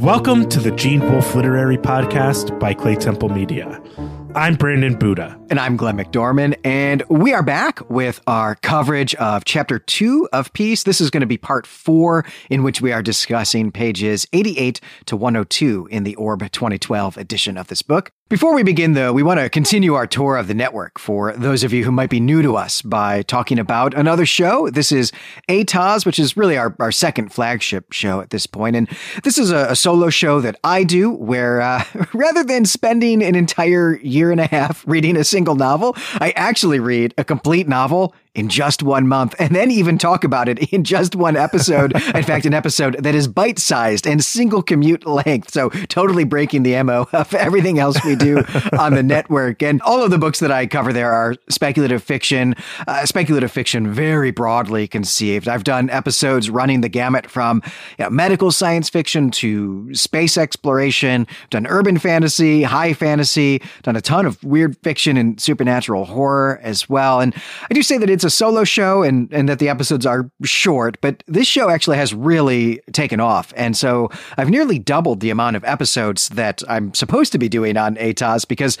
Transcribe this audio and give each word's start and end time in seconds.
Welcome 0.00 0.48
to 0.48 0.60
the 0.60 0.70
Gene 0.70 1.02
Wolfe 1.12 1.34
Literary 1.34 1.76
Podcast 1.76 2.58
by 2.58 2.72
Claytemple 2.72 3.34
Media. 3.34 3.82
I'm 4.34 4.54
Brandon 4.54 4.94
Buddha. 4.94 5.38
And 5.50 5.60
I'm 5.60 5.76
Glenn 5.76 5.98
McDorman. 5.98 6.58
And 6.64 7.02
we 7.10 7.34
are 7.34 7.42
back 7.42 7.90
with 7.90 8.18
our 8.26 8.54
coverage 8.54 9.14
of 9.16 9.44
chapter 9.44 9.78
two 9.78 10.26
of 10.32 10.54
Peace. 10.54 10.84
This 10.84 11.02
is 11.02 11.10
going 11.10 11.20
to 11.20 11.26
be 11.26 11.36
part 11.36 11.66
four, 11.66 12.24
in 12.48 12.62
which 12.62 12.80
we 12.80 12.92
are 12.92 13.02
discussing 13.02 13.70
pages 13.70 14.26
88 14.32 14.80
to 15.04 15.18
102 15.18 15.88
in 15.90 16.04
the 16.04 16.16
Orb 16.16 16.50
2012 16.50 17.18
edition 17.18 17.58
of 17.58 17.66
this 17.66 17.82
book. 17.82 18.10
Before 18.30 18.54
we 18.54 18.62
begin, 18.62 18.92
though, 18.92 19.12
we 19.12 19.24
want 19.24 19.40
to 19.40 19.50
continue 19.50 19.94
our 19.94 20.06
tour 20.06 20.36
of 20.36 20.46
the 20.46 20.54
network 20.54 21.00
for 21.00 21.32
those 21.32 21.64
of 21.64 21.72
you 21.72 21.82
who 21.82 21.90
might 21.90 22.10
be 22.10 22.20
new 22.20 22.42
to 22.42 22.54
us 22.54 22.80
by 22.80 23.22
talking 23.22 23.58
about 23.58 23.92
another 23.92 24.24
show. 24.24 24.70
This 24.70 24.92
is 24.92 25.10
ATOS, 25.48 26.06
which 26.06 26.20
is 26.20 26.36
really 26.36 26.56
our, 26.56 26.76
our 26.78 26.92
second 26.92 27.32
flagship 27.32 27.90
show 27.90 28.20
at 28.20 28.30
this 28.30 28.46
point. 28.46 28.76
And 28.76 28.88
this 29.24 29.36
is 29.36 29.50
a, 29.50 29.70
a 29.70 29.74
solo 29.74 30.10
show 30.10 30.40
that 30.42 30.54
I 30.62 30.84
do 30.84 31.10
where 31.10 31.60
uh, 31.60 31.82
rather 32.14 32.44
than 32.44 32.66
spending 32.66 33.20
an 33.20 33.34
entire 33.34 33.96
year 33.96 34.30
and 34.30 34.40
a 34.40 34.46
half 34.46 34.84
reading 34.86 35.16
a 35.16 35.24
single 35.24 35.56
novel, 35.56 35.96
I 36.20 36.30
actually 36.36 36.78
read 36.78 37.12
a 37.18 37.24
complete 37.24 37.66
novel 37.66 38.14
in 38.34 38.48
just 38.48 38.82
one 38.82 39.08
month 39.08 39.34
and 39.38 39.54
then 39.54 39.70
even 39.70 39.98
talk 39.98 40.22
about 40.22 40.48
it 40.48 40.72
in 40.72 40.84
just 40.84 41.16
one 41.16 41.36
episode. 41.36 41.92
in 42.14 42.22
fact, 42.22 42.46
an 42.46 42.54
episode 42.54 42.96
that 43.02 43.14
is 43.14 43.26
bite 43.26 43.58
sized 43.58 44.06
and 44.06 44.24
single 44.24 44.62
commute 44.62 45.06
length. 45.06 45.50
So 45.50 45.70
totally 45.88 46.24
breaking 46.24 46.62
the 46.62 46.80
MO 46.82 47.08
of 47.12 47.34
everything 47.34 47.78
else 47.78 48.02
we 48.04 48.14
do 48.14 48.38
on 48.78 48.94
the 48.94 49.02
network. 49.02 49.62
And 49.62 49.82
all 49.82 50.02
of 50.02 50.10
the 50.10 50.18
books 50.18 50.40
that 50.40 50.52
I 50.52 50.66
cover 50.66 50.92
there 50.92 51.12
are 51.12 51.34
speculative 51.48 52.02
fiction, 52.02 52.54
uh, 52.86 53.04
speculative 53.06 53.50
fiction 53.50 53.92
very 53.92 54.30
broadly 54.30 54.86
conceived. 54.86 55.48
I've 55.48 55.64
done 55.64 55.90
episodes 55.90 56.50
running 56.50 56.82
the 56.82 56.88
gamut 56.88 57.28
from 57.28 57.62
you 57.98 58.04
know, 58.04 58.10
medical 58.10 58.52
science 58.52 58.88
fiction 58.88 59.30
to 59.32 59.92
space 59.94 60.38
exploration, 60.38 61.26
done 61.50 61.66
urban 61.66 61.98
fantasy, 61.98 62.62
high 62.62 62.92
fantasy, 62.92 63.60
done 63.82 63.96
a 63.96 64.00
ton 64.00 64.26
of 64.26 64.42
weird 64.44 64.76
fiction 64.78 65.16
and 65.16 65.40
supernatural 65.40 66.04
horror 66.04 66.60
as 66.62 66.88
well. 66.88 67.20
And 67.20 67.34
I 67.68 67.74
do 67.74 67.82
say 67.82 67.98
that 67.98 68.08
it's 68.08 68.19
it's 68.20 68.24
a 68.26 68.36
solo 68.36 68.64
show 68.64 69.02
and, 69.02 69.32
and 69.32 69.48
that 69.48 69.60
the 69.60 69.70
episodes 69.70 70.04
are 70.04 70.30
short, 70.44 70.98
but 71.00 71.24
this 71.26 71.46
show 71.46 71.70
actually 71.70 71.96
has 71.96 72.12
really 72.12 72.78
taken 72.92 73.18
off. 73.18 73.54
And 73.56 73.74
so 73.74 74.10
I've 74.36 74.50
nearly 74.50 74.78
doubled 74.78 75.20
the 75.20 75.30
amount 75.30 75.56
of 75.56 75.64
episodes 75.64 76.28
that 76.30 76.62
I'm 76.68 76.92
supposed 76.92 77.32
to 77.32 77.38
be 77.38 77.48
doing 77.48 77.78
on 77.78 77.96
ATOS 77.96 78.46
because 78.46 78.76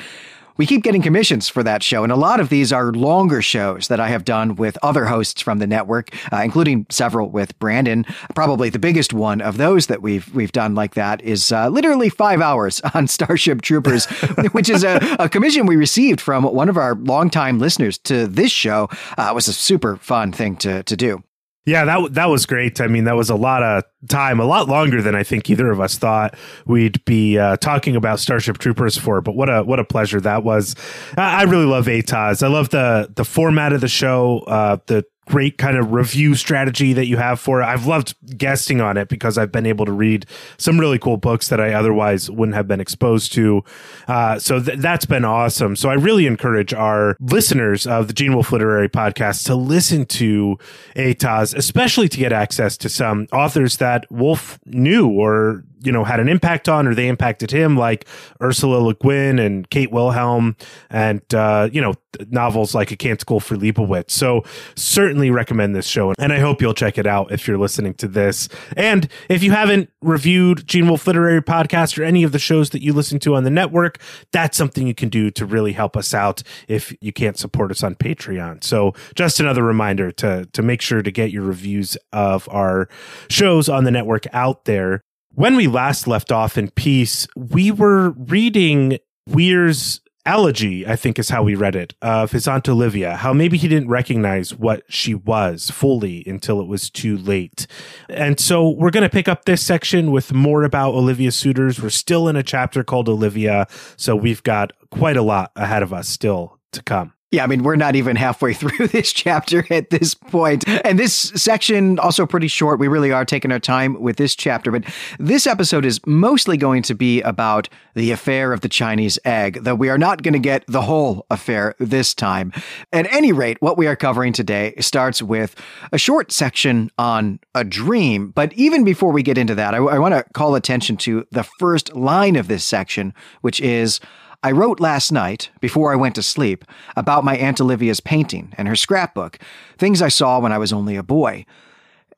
we 0.60 0.66
keep 0.66 0.82
getting 0.82 1.00
commissions 1.00 1.48
for 1.48 1.62
that 1.62 1.82
show, 1.82 2.02
and 2.02 2.12
a 2.12 2.16
lot 2.16 2.38
of 2.38 2.50
these 2.50 2.70
are 2.70 2.92
longer 2.92 3.40
shows 3.40 3.88
that 3.88 3.98
I 3.98 4.08
have 4.08 4.26
done 4.26 4.56
with 4.56 4.76
other 4.82 5.06
hosts 5.06 5.40
from 5.40 5.58
the 5.58 5.66
network, 5.66 6.14
uh, 6.30 6.42
including 6.44 6.84
several 6.90 7.30
with 7.30 7.58
Brandon. 7.58 8.04
Probably 8.34 8.68
the 8.68 8.78
biggest 8.78 9.14
one 9.14 9.40
of 9.40 9.56
those 9.56 9.86
that 9.86 10.02
we've 10.02 10.28
we've 10.34 10.52
done 10.52 10.74
like 10.74 10.96
that 10.96 11.22
is 11.22 11.50
uh, 11.50 11.70
literally 11.70 12.10
five 12.10 12.42
hours 12.42 12.82
on 12.94 13.06
Starship 13.06 13.62
Troopers, 13.62 14.04
which 14.52 14.68
is 14.68 14.84
a, 14.84 14.98
a, 15.18 15.30
commission 15.30 15.64
we 15.64 15.76
received 15.76 16.20
from 16.20 16.44
one 16.44 16.68
of 16.68 16.76
our 16.76 16.94
longtime 16.94 17.58
listeners 17.58 17.96
to 17.96 18.26
this 18.26 18.52
show. 18.52 18.90
Uh, 19.16 19.28
it 19.30 19.34
was 19.34 19.48
a 19.48 19.54
super 19.54 19.96
fun 19.96 20.30
thing 20.30 20.56
to 20.56 20.82
to 20.82 20.94
do. 20.94 21.24
Yeah, 21.66 21.84
that 21.84 22.14
that 22.14 22.26
was 22.26 22.46
great. 22.46 22.80
I 22.80 22.86
mean, 22.86 23.04
that 23.04 23.16
was 23.16 23.28
a 23.28 23.34
lot 23.34 23.62
of 23.62 23.84
time, 24.08 24.40
a 24.40 24.46
lot 24.46 24.66
longer 24.66 25.02
than 25.02 25.14
I 25.14 25.22
think 25.22 25.50
either 25.50 25.70
of 25.70 25.78
us 25.78 25.98
thought 25.98 26.34
we'd 26.66 27.04
be 27.04 27.38
uh, 27.38 27.58
talking 27.58 27.96
about 27.96 28.18
Starship 28.18 28.58
Troopers 28.58 28.96
for. 28.96 29.20
But 29.20 29.36
what 29.36 29.50
a 29.50 29.62
what 29.62 29.78
a 29.78 29.84
pleasure 29.84 30.20
that 30.22 30.42
was. 30.42 30.74
I, 31.18 31.40
I 31.40 31.42
really 31.42 31.66
love 31.66 31.86
ATOS. 31.86 32.42
I 32.42 32.48
love 32.48 32.70
the 32.70 33.12
the 33.14 33.26
format 33.26 33.74
of 33.74 33.82
the 33.82 33.88
show, 33.88 34.38
uh, 34.46 34.78
the 34.86 35.04
great 35.30 35.58
kind 35.58 35.76
of 35.76 35.92
review 35.92 36.34
strategy 36.34 36.92
that 36.92 37.06
you 37.06 37.16
have 37.16 37.38
for 37.38 37.62
it. 37.62 37.64
I've 37.64 37.86
loved 37.86 38.16
guesting 38.36 38.80
on 38.80 38.96
it 38.96 39.08
because 39.08 39.38
I've 39.38 39.52
been 39.52 39.64
able 39.64 39.86
to 39.86 39.92
read 39.92 40.26
some 40.56 40.78
really 40.78 40.98
cool 40.98 41.16
books 41.16 41.48
that 41.48 41.60
I 41.60 41.72
otherwise 41.72 42.28
wouldn't 42.28 42.56
have 42.56 42.66
been 42.66 42.80
exposed 42.80 43.32
to. 43.34 43.62
Uh, 44.08 44.40
so 44.40 44.60
th- 44.60 44.80
that's 44.80 45.06
been 45.06 45.24
awesome. 45.24 45.76
So 45.76 45.88
I 45.88 45.94
really 45.94 46.26
encourage 46.26 46.74
our 46.74 47.16
listeners 47.20 47.86
of 47.86 48.08
the 48.08 48.12
Gene 48.12 48.34
Wolfe 48.34 48.50
Literary 48.50 48.88
Podcast 48.88 49.46
to 49.46 49.54
listen 49.54 50.04
to 50.06 50.58
ATOS, 50.96 51.54
especially 51.54 52.08
to 52.08 52.18
get 52.18 52.32
access 52.32 52.76
to 52.78 52.88
some 52.88 53.28
authors 53.32 53.76
that 53.76 54.10
Wolfe 54.10 54.58
knew 54.66 55.08
or 55.08 55.62
you 55.82 55.92
know 55.92 56.04
had 56.04 56.20
an 56.20 56.28
impact 56.28 56.68
on 56.68 56.86
or 56.86 56.94
they 56.94 57.08
impacted 57.08 57.50
him 57.50 57.76
like 57.76 58.06
ursula 58.42 58.78
le 58.78 58.94
guin 58.94 59.38
and 59.38 59.68
kate 59.70 59.90
wilhelm 59.90 60.56
and 60.90 61.22
uh, 61.34 61.68
you 61.72 61.80
know 61.80 61.94
novels 62.28 62.74
like 62.74 62.90
a 62.90 62.96
canticle 62.96 63.38
for 63.40 63.56
leibowitz. 63.56 64.10
So 64.10 64.42
certainly 64.74 65.30
recommend 65.30 65.76
this 65.76 65.86
show 65.86 66.12
and 66.18 66.32
i 66.32 66.38
hope 66.38 66.60
you'll 66.60 66.74
check 66.74 66.98
it 66.98 67.06
out 67.06 67.30
if 67.30 67.46
you're 67.46 67.58
listening 67.58 67.94
to 67.94 68.08
this. 68.08 68.48
And 68.76 69.08
if 69.28 69.42
you 69.42 69.52
haven't 69.52 69.90
reviewed 70.02 70.66
gene 70.66 70.88
wolfe 70.88 71.06
literary 71.06 71.42
podcast 71.42 71.98
or 71.98 72.04
any 72.04 72.22
of 72.22 72.32
the 72.32 72.38
shows 72.38 72.70
that 72.70 72.82
you 72.82 72.92
listen 72.92 73.18
to 73.20 73.34
on 73.34 73.44
the 73.44 73.50
network 73.50 73.98
that's 74.32 74.56
something 74.56 74.86
you 74.86 74.94
can 74.94 75.08
do 75.08 75.30
to 75.30 75.46
really 75.46 75.72
help 75.72 75.96
us 75.96 76.12
out 76.14 76.42
if 76.68 76.94
you 77.00 77.12
can't 77.12 77.38
support 77.38 77.70
us 77.70 77.82
on 77.82 77.94
patreon. 77.94 78.62
So 78.62 78.94
just 79.14 79.40
another 79.40 79.62
reminder 79.62 80.10
to 80.12 80.46
to 80.52 80.62
make 80.62 80.82
sure 80.82 81.02
to 81.02 81.10
get 81.10 81.30
your 81.30 81.42
reviews 81.42 81.96
of 82.12 82.48
our 82.50 82.88
shows 83.28 83.68
on 83.68 83.84
the 83.84 83.90
network 83.90 84.26
out 84.32 84.64
there 84.64 85.02
when 85.40 85.56
we 85.56 85.66
last 85.66 86.06
left 86.06 86.30
off 86.30 86.58
in 86.58 86.68
peace, 86.72 87.26
we 87.34 87.70
were 87.70 88.10
reading 88.10 88.98
Weer's 89.26 90.02
elegy, 90.26 90.86
I 90.86 90.96
think 90.96 91.18
is 91.18 91.30
how 91.30 91.42
we 91.42 91.54
read 91.54 91.74
it, 91.74 91.94
of 92.02 92.32
his 92.32 92.46
Aunt 92.46 92.68
Olivia, 92.68 93.16
how 93.16 93.32
maybe 93.32 93.56
he 93.56 93.66
didn't 93.66 93.88
recognize 93.88 94.54
what 94.54 94.82
she 94.90 95.14
was 95.14 95.70
fully 95.70 96.22
until 96.26 96.60
it 96.60 96.66
was 96.66 96.90
too 96.90 97.16
late. 97.16 97.66
And 98.10 98.38
so 98.38 98.68
we're 98.68 98.90
going 98.90 99.02
to 99.02 99.08
pick 99.08 99.28
up 99.28 99.46
this 99.46 99.62
section 99.62 100.10
with 100.10 100.34
more 100.34 100.62
about 100.62 100.92
Olivia 100.92 101.32
Suitors. 101.32 101.80
We're 101.80 101.88
still 101.88 102.28
in 102.28 102.36
a 102.36 102.42
chapter 102.42 102.84
called 102.84 103.08
Olivia, 103.08 103.66
so 103.96 104.14
we've 104.14 104.42
got 104.42 104.72
quite 104.90 105.16
a 105.16 105.22
lot 105.22 105.52
ahead 105.56 105.82
of 105.82 105.90
us 105.90 106.06
still 106.06 106.58
to 106.72 106.82
come. 106.82 107.14
Yeah, 107.32 107.44
I 107.44 107.46
mean, 107.46 107.62
we're 107.62 107.76
not 107.76 107.94
even 107.94 108.16
halfway 108.16 108.54
through 108.60 108.88
this 108.88 109.12
chapter 109.12 109.64
at 109.70 109.90
this 109.90 110.14
point. 110.14 110.64
And 110.84 110.98
this 110.98 111.14
section 111.14 111.98
also 111.98 112.26
pretty 112.26 112.48
short. 112.48 112.80
We 112.80 112.88
really 112.88 113.12
are 113.12 113.24
taking 113.24 113.52
our 113.52 113.60
time 113.60 114.00
with 114.00 114.16
this 114.16 114.34
chapter, 114.34 114.72
but 114.72 114.84
this 115.18 115.46
episode 115.46 115.84
is 115.84 116.00
mostly 116.06 116.56
going 116.56 116.82
to 116.82 116.94
be 116.94 117.20
about 117.22 117.68
the 117.94 118.10
affair 118.10 118.52
of 118.52 118.62
the 118.62 118.68
Chinese 118.68 119.18
egg, 119.24 119.60
though 119.62 119.74
we 119.74 119.88
are 119.88 119.98
not 119.98 120.22
going 120.22 120.32
to 120.32 120.40
get 120.40 120.64
the 120.66 120.82
whole 120.82 121.26
affair 121.30 121.74
this 121.78 122.14
time. 122.14 122.52
At 122.92 123.12
any 123.12 123.32
rate, 123.32 123.58
what 123.60 123.78
we 123.78 123.86
are 123.86 123.96
covering 123.96 124.32
today 124.32 124.74
starts 124.80 125.22
with 125.22 125.54
a 125.92 125.98
short 125.98 126.32
section 126.32 126.90
on 126.98 127.38
a 127.54 127.62
dream. 127.62 128.30
But 128.30 128.52
even 128.54 128.82
before 128.82 129.12
we 129.12 129.22
get 129.22 129.38
into 129.38 129.54
that, 129.54 129.74
I, 129.74 129.78
I 129.78 129.98
want 129.98 130.14
to 130.14 130.24
call 130.32 130.56
attention 130.56 130.96
to 130.98 131.26
the 131.30 131.44
first 131.44 131.94
line 131.94 132.34
of 132.34 132.48
this 132.48 132.64
section, 132.64 133.14
which 133.40 133.60
is 133.60 134.00
I 134.42 134.52
wrote 134.52 134.80
last 134.80 135.12
night, 135.12 135.50
before 135.60 135.92
I 135.92 135.96
went 135.96 136.14
to 136.14 136.22
sleep, 136.22 136.64
about 136.96 137.24
my 137.24 137.36
Aunt 137.36 137.60
Olivia's 137.60 138.00
painting 138.00 138.52
and 138.56 138.66
her 138.68 138.76
scrapbook, 138.76 139.38
things 139.76 140.00
I 140.00 140.08
saw 140.08 140.40
when 140.40 140.52
I 140.52 140.58
was 140.58 140.72
only 140.72 140.96
a 140.96 141.02
boy. 141.02 141.44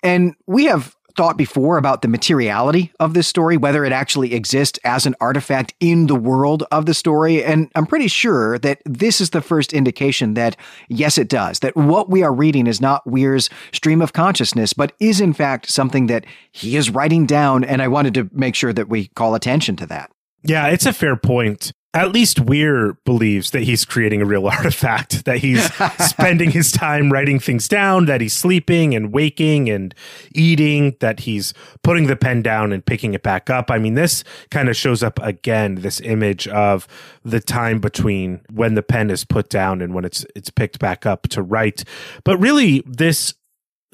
And 0.03 0.35
we 0.47 0.67
have 0.67 0.97
thought 1.17 1.37
before 1.37 1.77
about 1.77 2.01
the 2.01 2.09
materiality 2.09 2.93
of 2.99 3.13
this 3.13 3.27
story, 3.27 3.57
whether 3.57 3.85
it 3.85 3.93
actually 3.93 4.35
exists 4.35 4.79
as 4.85 5.05
an 5.05 5.15
artifact 5.21 5.75
in 5.81 6.07
the 6.07 6.15
world 6.15 6.65
of 6.71 6.87
the 6.87 6.95
story. 6.95 7.45
And 7.45 7.71
I'm 7.75 7.87
pretty 7.87 8.09
sure 8.09 8.59
that 8.61 8.81
this 8.85 9.21
is 9.21 9.31
the 9.31 9.43
first 9.43 9.73
indication 9.73 10.35
that, 10.35 10.57
yes, 10.89 11.19
it 11.19 11.29
does, 11.29 11.59
that 11.59 11.77
what 11.77 12.09
we 12.09 12.23
are 12.23 12.33
reading 12.33 12.67
is 12.67 12.81
not 12.81 13.07
Weer's 13.07 13.51
stream 13.73 14.01
of 14.01 14.13
consciousness, 14.13 14.73
but 14.73 14.93
is 15.01 15.21
in 15.21 15.33
fact 15.33 15.71
something 15.71 16.07
that 16.07 16.25
he 16.51 16.77
is 16.77 16.89
writing 16.89 17.27
down. 17.27 17.65
And 17.65 17.83
I 17.83 17.89
wanted 17.89 18.15
to 18.15 18.31
make 18.33 18.55
sure 18.55 18.73
that 18.73 18.89
we 18.89 19.09
call 19.09 19.35
attention 19.35 19.77
to 19.77 19.87
that. 19.87 20.11
Yeah, 20.45 20.69
it's 20.69 20.87
a 20.87 20.93
fair 20.93 21.17
point 21.17 21.73
at 21.95 22.11
least 22.11 22.41
Weer 22.41 22.97
believes 23.05 23.51
that 23.51 23.65
he's 23.65 23.85
creating 23.85 24.23
a 24.23 24.25
real 24.25 24.47
artifact, 24.49 25.25
that 25.25 25.39
he's 25.39 25.71
spending 25.99 26.51
his 26.51 26.73
time 26.73 27.13
writing 27.13 27.39
things 27.39 27.69
down, 27.69 28.07
that 28.07 28.21
he's 28.21 28.33
sleeping 28.33 28.95
and 28.95 29.13
waking 29.13 29.69
and 29.69 29.95
eating, 30.35 30.97
that 31.01 31.21
he's 31.21 31.53
putting 31.83 32.07
the 32.07 32.17
pen 32.17 32.43
down 32.43 32.73
and 32.73 32.85
picking 32.85 33.15
it 33.15 33.23
back 33.23 33.51
up. 33.51 33.71
I 33.71 33.79
mean, 33.79 33.95
this 33.95 34.25
kind 34.51 34.69
of 34.69 34.77
shows 34.77 35.03
up 35.03 35.21
again, 35.23 35.77
this 35.77 36.01
image 36.01 36.49
of 36.49 36.89
the 37.25 37.41
time 37.41 37.79
between 37.79 38.41
when 38.51 38.75
the 38.75 38.83
pen 38.83 39.11
is 39.11 39.25
put 39.25 39.49
down 39.49 39.83
and 39.83 39.95
when 39.95 40.05
it's 40.05 40.25
it's 40.35 40.51
picked 40.51 40.79
back 40.79 41.05
up 41.05 41.29
to 41.29 41.43
write. 41.43 41.85
But 42.25 42.39
really, 42.39 42.83
this 42.87 43.35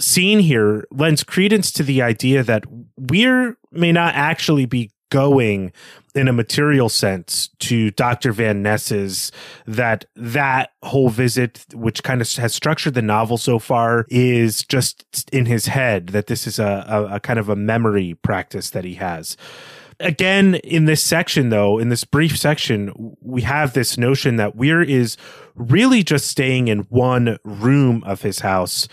scene 0.00 0.38
here 0.38 0.86
lends 0.92 1.24
credence 1.24 1.72
to 1.72 1.82
the 1.82 2.02
idea 2.02 2.44
that 2.44 2.64
Weer 2.96 3.56
may 3.72 3.90
not 3.90 4.14
actually 4.14 4.64
be 4.64 4.90
going 5.10 5.72
in 6.14 6.28
a 6.28 6.32
material 6.32 6.88
sense 6.88 7.48
to 7.60 7.90
Dr. 7.92 8.32
Van 8.32 8.62
Ness's 8.62 9.30
that 9.66 10.04
that 10.16 10.72
whole 10.82 11.08
visit, 11.08 11.64
which 11.72 12.02
kind 12.02 12.20
of 12.20 12.30
has 12.34 12.54
structured 12.54 12.94
the 12.94 13.02
novel 13.02 13.38
so 13.38 13.58
far, 13.58 14.06
is 14.08 14.64
just 14.64 15.28
in 15.32 15.46
his 15.46 15.66
head, 15.66 16.08
that 16.08 16.26
this 16.26 16.46
is 16.46 16.58
a, 16.58 16.84
a, 16.88 17.16
a 17.16 17.20
kind 17.20 17.38
of 17.38 17.48
a 17.48 17.56
memory 17.56 18.14
practice 18.22 18.70
that 18.70 18.84
he 18.84 18.94
has 18.94 19.36
again 20.00 20.54
in 20.56 20.84
this 20.84 21.02
section 21.02 21.48
though 21.48 21.78
in 21.78 21.88
this 21.88 22.04
brief 22.04 22.38
section 22.38 23.16
we 23.20 23.42
have 23.42 23.72
this 23.72 23.98
notion 23.98 24.36
that 24.36 24.54
weer 24.54 24.80
is 24.80 25.16
really 25.56 26.04
just 26.04 26.28
staying 26.28 26.68
in 26.68 26.80
one 26.88 27.36
room 27.42 28.02
of 28.04 28.22
his 28.22 28.38
house 28.38 28.86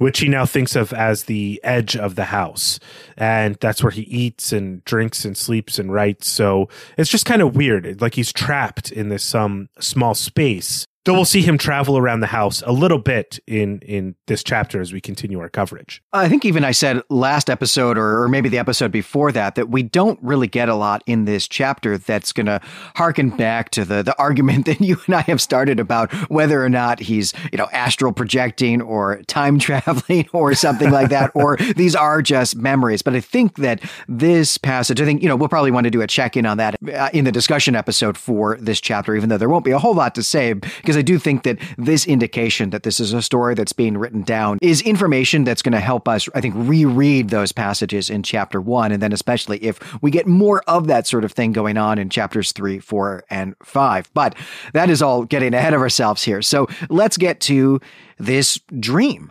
which 0.00 0.20
he 0.20 0.28
now 0.28 0.46
thinks 0.46 0.74
of 0.74 0.94
as 0.94 1.24
the 1.24 1.60
edge 1.62 1.94
of 1.94 2.14
the 2.14 2.24
house. 2.24 2.80
And 3.18 3.56
that's 3.60 3.82
where 3.82 3.90
he 3.90 4.02
eats 4.02 4.50
and 4.50 4.82
drinks 4.86 5.26
and 5.26 5.36
sleeps 5.36 5.78
and 5.78 5.92
writes. 5.92 6.26
So 6.26 6.70
it's 6.96 7.10
just 7.10 7.26
kind 7.26 7.42
of 7.42 7.54
weird. 7.54 8.00
Like 8.00 8.14
he's 8.14 8.32
trapped 8.32 8.90
in 8.90 9.10
this 9.10 9.34
um, 9.34 9.68
small 9.78 10.14
space. 10.14 10.86
Though 11.06 11.14
we'll 11.14 11.24
see 11.24 11.40
him 11.40 11.56
travel 11.56 11.96
around 11.96 12.20
the 12.20 12.26
house 12.26 12.62
a 12.66 12.72
little 12.72 12.98
bit 12.98 13.40
in 13.46 13.78
in 13.78 14.16
this 14.26 14.44
chapter 14.44 14.82
as 14.82 14.92
we 14.92 15.00
continue 15.00 15.40
our 15.40 15.48
coverage. 15.48 16.02
I 16.12 16.28
think 16.28 16.44
even 16.44 16.62
I 16.62 16.72
said 16.72 17.00
last 17.08 17.48
episode 17.48 17.96
or, 17.96 18.22
or 18.22 18.28
maybe 18.28 18.50
the 18.50 18.58
episode 18.58 18.92
before 18.92 19.32
that 19.32 19.54
that 19.54 19.70
we 19.70 19.82
don't 19.82 20.18
really 20.22 20.46
get 20.46 20.68
a 20.68 20.74
lot 20.74 21.02
in 21.06 21.24
this 21.24 21.48
chapter 21.48 21.96
that's 21.96 22.34
going 22.34 22.46
to 22.46 22.60
harken 22.96 23.30
back 23.30 23.70
to 23.70 23.86
the 23.86 24.02
the 24.02 24.14
argument 24.18 24.66
that 24.66 24.82
you 24.82 24.98
and 25.06 25.14
I 25.14 25.22
have 25.22 25.40
started 25.40 25.80
about 25.80 26.12
whether 26.30 26.62
or 26.62 26.68
not 26.68 27.00
he's 27.00 27.32
you 27.50 27.56
know 27.56 27.68
astral 27.72 28.12
projecting 28.12 28.82
or 28.82 29.22
time 29.22 29.58
traveling 29.70 30.28
or 30.34 30.54
something 30.54 30.90
like 30.90 31.08
that 31.08 31.30
or 31.34 31.56
these 31.76 31.96
are 31.96 32.20
just 32.20 32.56
memories. 32.56 33.00
But 33.00 33.14
I 33.14 33.20
think 33.20 33.56
that 33.56 33.80
this 34.06 34.58
passage, 34.58 35.00
I 35.00 35.06
think 35.06 35.22
you 35.22 35.28
know 35.30 35.36
we'll 35.36 35.48
probably 35.48 35.70
want 35.70 35.84
to 35.84 35.90
do 35.90 36.02
a 36.02 36.06
check 36.06 36.36
in 36.36 36.44
on 36.44 36.58
that 36.58 36.76
uh, 36.92 37.08
in 37.14 37.24
the 37.24 37.32
discussion 37.32 37.74
episode 37.74 38.18
for 38.18 38.58
this 38.60 38.82
chapter, 38.82 39.16
even 39.16 39.30
though 39.30 39.38
there 39.38 39.48
won't 39.48 39.64
be 39.64 39.70
a 39.70 39.78
whole 39.78 39.94
lot 39.94 40.14
to 40.16 40.22
say 40.22 40.52
because 40.90 40.98
I 40.98 41.02
do 41.02 41.20
think 41.20 41.44
that 41.44 41.56
this 41.78 42.04
indication 42.04 42.70
that 42.70 42.82
this 42.82 42.98
is 42.98 43.12
a 43.12 43.22
story 43.22 43.54
that's 43.54 43.72
being 43.72 43.96
written 43.96 44.22
down 44.22 44.58
is 44.60 44.82
information 44.82 45.44
that's 45.44 45.62
going 45.62 45.70
to 45.70 45.78
help 45.78 46.08
us, 46.08 46.28
I 46.34 46.40
think, 46.40 46.56
reread 46.56 47.28
those 47.28 47.52
passages 47.52 48.10
in 48.10 48.24
chapter 48.24 48.60
one. 48.60 48.90
And 48.90 49.00
then, 49.00 49.12
especially 49.12 49.62
if 49.62 49.78
we 50.02 50.10
get 50.10 50.26
more 50.26 50.64
of 50.66 50.88
that 50.88 51.06
sort 51.06 51.24
of 51.24 51.30
thing 51.30 51.52
going 51.52 51.76
on 51.76 51.96
in 51.96 52.10
chapters 52.10 52.50
three, 52.50 52.80
four, 52.80 53.22
and 53.30 53.54
five. 53.62 54.10
But 54.14 54.34
that 54.72 54.90
is 54.90 55.00
all 55.00 55.24
getting 55.24 55.54
ahead 55.54 55.74
of 55.74 55.80
ourselves 55.80 56.24
here. 56.24 56.42
So 56.42 56.66
let's 56.88 57.16
get 57.16 57.38
to 57.42 57.80
this 58.18 58.58
dream. 58.80 59.30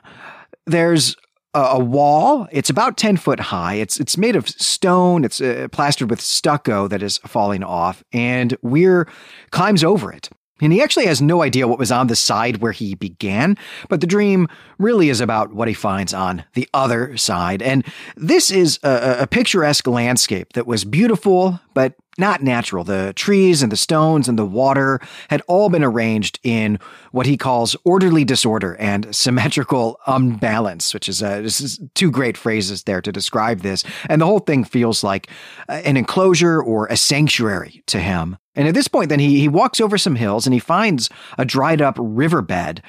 There's 0.66 1.18
a 1.54 1.84
wall. 1.84 2.48
It's 2.54 2.70
about 2.70 2.96
10 2.96 3.18
foot 3.18 3.42
high. 3.42 3.74
It's 3.74 4.00
it's 4.00 4.18
made 4.18 4.38
of 4.38 4.48
stone. 4.48 5.26
It's 5.26 5.42
uh, 5.42 5.68
plastered 5.74 6.10
with 6.10 6.22
stucco 6.22 6.88
that 6.88 7.04
is 7.04 7.18
falling 7.18 7.64
off 7.64 8.02
and 8.14 8.56
Weer 8.62 9.10
climbs 9.52 9.84
over 9.84 10.14
it. 10.14 10.30
And 10.62 10.74
he 10.74 10.82
actually 10.82 11.06
has 11.06 11.22
no 11.22 11.42
idea 11.42 11.68
what 11.68 11.80
was 11.80 11.92
on 11.92 12.08
the 12.08 12.16
side 12.16 12.58
where 12.58 12.72
he 12.72 12.96
began, 12.96 13.58
but 13.88 14.02
the 14.02 14.08
dream 14.08 14.48
really 14.78 15.10
is 15.10 15.22
about 15.22 15.54
what 15.54 15.68
he 15.68 15.74
finds 15.74 16.14
on 16.14 16.44
the 16.54 16.68
other 16.74 17.16
side. 17.18 17.62
And 17.62 17.86
this 18.16 18.52
is 18.52 18.80
a, 18.84 19.18
a 19.22 19.28
picturesque 19.28 19.88
landscape 19.88 20.54
that 20.54 20.68
was 20.68 20.86
beautiful, 20.86 21.60
but 21.74 21.94
not 22.20 22.44
natural. 22.44 22.84
The 22.84 23.14
trees 23.16 23.64
and 23.64 23.72
the 23.72 23.78
stones 23.78 24.28
and 24.28 24.38
the 24.38 24.46
water 24.46 25.00
had 25.30 25.42
all 25.48 25.70
been 25.70 25.84
arranged 25.84 26.40
in 26.44 26.80
what 27.12 27.26
he 27.26 27.38
calls 27.38 27.76
orderly 27.84 28.24
disorder 28.24 28.76
and 28.80 29.14
symmetrical 29.16 30.00
unbalance, 30.06 30.94
which 30.94 31.10
is, 31.10 31.24
uh, 31.24 31.42
is 31.44 31.80
two 31.96 32.12
great 32.12 32.38
phrases 32.38 32.84
there 32.84 33.02
to 33.02 33.12
describe 33.12 33.62
this. 33.62 33.84
And 34.10 34.22
the 34.22 34.26
whole 34.26 34.40
thing 34.40 34.64
feels 34.64 35.04
like 35.04 35.28
an 35.68 35.98
enclosure 35.98 36.62
or 36.62 36.88
a 36.88 36.98
sanctuary 36.98 37.84
to 37.88 38.00
him. 38.00 38.38
And 38.56 38.68
at 38.68 38.74
this 38.74 38.88
point, 38.88 39.10
then 39.10 39.20
he, 39.20 39.40
he 39.40 39.48
walks 39.48 39.80
over 39.80 39.98
some 39.98 40.16
hills 40.16 40.46
and 40.46 40.54
he 40.54 40.60
finds 40.60 41.10
a 41.38 41.46
dried 41.46 41.82
up 41.82 41.96
riverbed. 41.98 42.82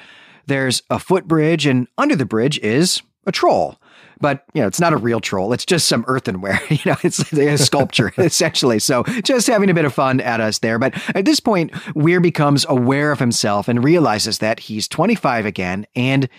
There's 0.47 0.81
a 0.89 0.99
footbridge, 0.99 1.65
and 1.65 1.87
under 1.97 2.15
the 2.15 2.25
bridge 2.25 2.59
is 2.59 3.01
a 3.25 3.31
troll. 3.31 3.77
But 4.19 4.45
you 4.53 4.61
know, 4.61 4.67
it's 4.67 4.79
not 4.79 4.93
a 4.93 4.97
real 4.97 5.19
troll. 5.19 5.51
It's 5.51 5.65
just 5.65 5.87
some 5.87 6.05
earthenware. 6.07 6.61
You 6.69 6.77
know, 6.85 6.97
it's 7.03 7.33
a 7.33 7.57
sculpture 7.57 8.13
essentially. 8.17 8.79
So 8.79 9.03
just 9.23 9.47
having 9.47 9.69
a 9.69 9.73
bit 9.73 9.85
of 9.85 9.93
fun 9.93 10.19
at 10.21 10.39
us 10.39 10.59
there. 10.59 10.79
But 10.79 10.95
at 11.15 11.25
this 11.25 11.39
point, 11.39 11.71
Weer 11.95 12.19
becomes 12.19 12.65
aware 12.69 13.11
of 13.11 13.19
himself 13.19 13.67
and 13.67 13.83
realizes 13.83 14.37
that 14.39 14.61
he's 14.61 14.87
25 14.87 15.45
again, 15.45 15.85
and 15.95 16.29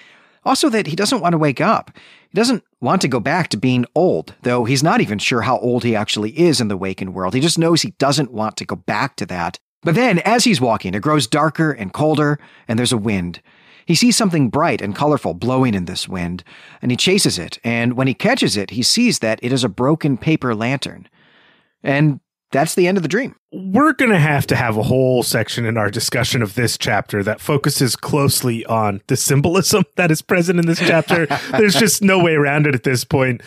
also 0.45 0.69
that 0.71 0.87
he 0.87 0.97
doesn't 0.97 1.21
want 1.21 1.33
to 1.33 1.39
wake 1.39 1.61
up. 1.61 1.91
He 2.31 2.37
doesn't 2.37 2.65
want 2.81 3.03
to 3.03 3.09
go 3.09 3.21
back 3.21 3.49
to 3.49 3.57
being 3.57 3.85
old, 3.95 4.35
though 4.43 4.65
he's 4.65 4.83
not 4.83 5.01
even 5.01 5.19
sure 5.19 5.43
how 5.43 5.59
old 5.59 5.85
he 5.85 5.95
actually 5.95 6.39
is 6.39 6.61
in 6.61 6.69
the 6.69 6.77
waking 6.77 7.13
world. 7.13 7.35
He 7.35 7.41
just 7.41 7.59
knows 7.59 7.83
he 7.83 7.91
doesn't 7.93 8.33
want 8.33 8.57
to 8.57 8.65
go 8.65 8.77
back 8.77 9.17
to 9.17 9.27
that. 9.27 9.59
But 9.83 9.97
then, 9.97 10.21
as 10.21 10.45
he's 10.45 10.61
walking, 10.61 10.95
it 10.95 11.03
grows 11.03 11.27
darker 11.27 11.73
and 11.73 11.93
colder, 11.93 12.39
and 12.69 12.79
there's 12.79 12.93
a 12.93 12.99
wind. 12.99 13.41
He 13.87 13.95
sees 13.95 14.17
something 14.17 14.49
bright 14.49 14.81
and 14.81 14.95
colorful 14.95 15.35
blowing 15.35 15.75
in 15.75 15.87
this 15.87 16.09
wind, 16.09 16.45
and 16.81 16.91
he 16.91 16.97
chases 16.97 17.39
it, 17.39 17.59
and 17.65 17.95
when 17.95 18.07
he 18.07 18.15
catches 18.15 18.57
it, 18.57 18.71
he 18.71 18.83
sees 18.83 19.21
that 19.21 19.39
it 19.43 19.53
is 19.53 19.65
a 19.65 19.69
broken 19.69 20.17
paper 20.17 20.55
lantern. 20.55 21.09
And 21.83 22.21
that's 22.53 22.75
the 22.75 22.87
end 22.87 22.99
of 22.99 23.03
the 23.03 23.09
dream. 23.09 23.35
We're 23.51 23.95
going 23.95 24.11
to 24.11 24.19
have 24.19 24.47
to 24.49 24.57
have 24.57 24.77
a 24.77 24.83
whole 24.83 25.23
section 25.23 25.65
in 25.65 25.77
our 25.77 25.91
discussion 25.91 26.43
of 26.43 26.55
this 26.55 26.79
chapter 26.79 27.23
that 27.23 27.41
focuses 27.41 27.97
closely 27.97 28.65
on 28.67 29.01
the 29.09 29.17
symbolism 29.17 29.85
that 29.97 30.11
is 30.11 30.23
present 30.23 30.61
in 30.61 30.67
this 30.67 30.79
chapter. 30.79 31.27
There's 31.51 31.75
just 31.75 32.03
no 32.03 32.23
way 32.23 32.35
around 32.35 32.67
it 32.67 32.75
at 32.75 32.85
this 32.85 33.05
point. 33.05 33.43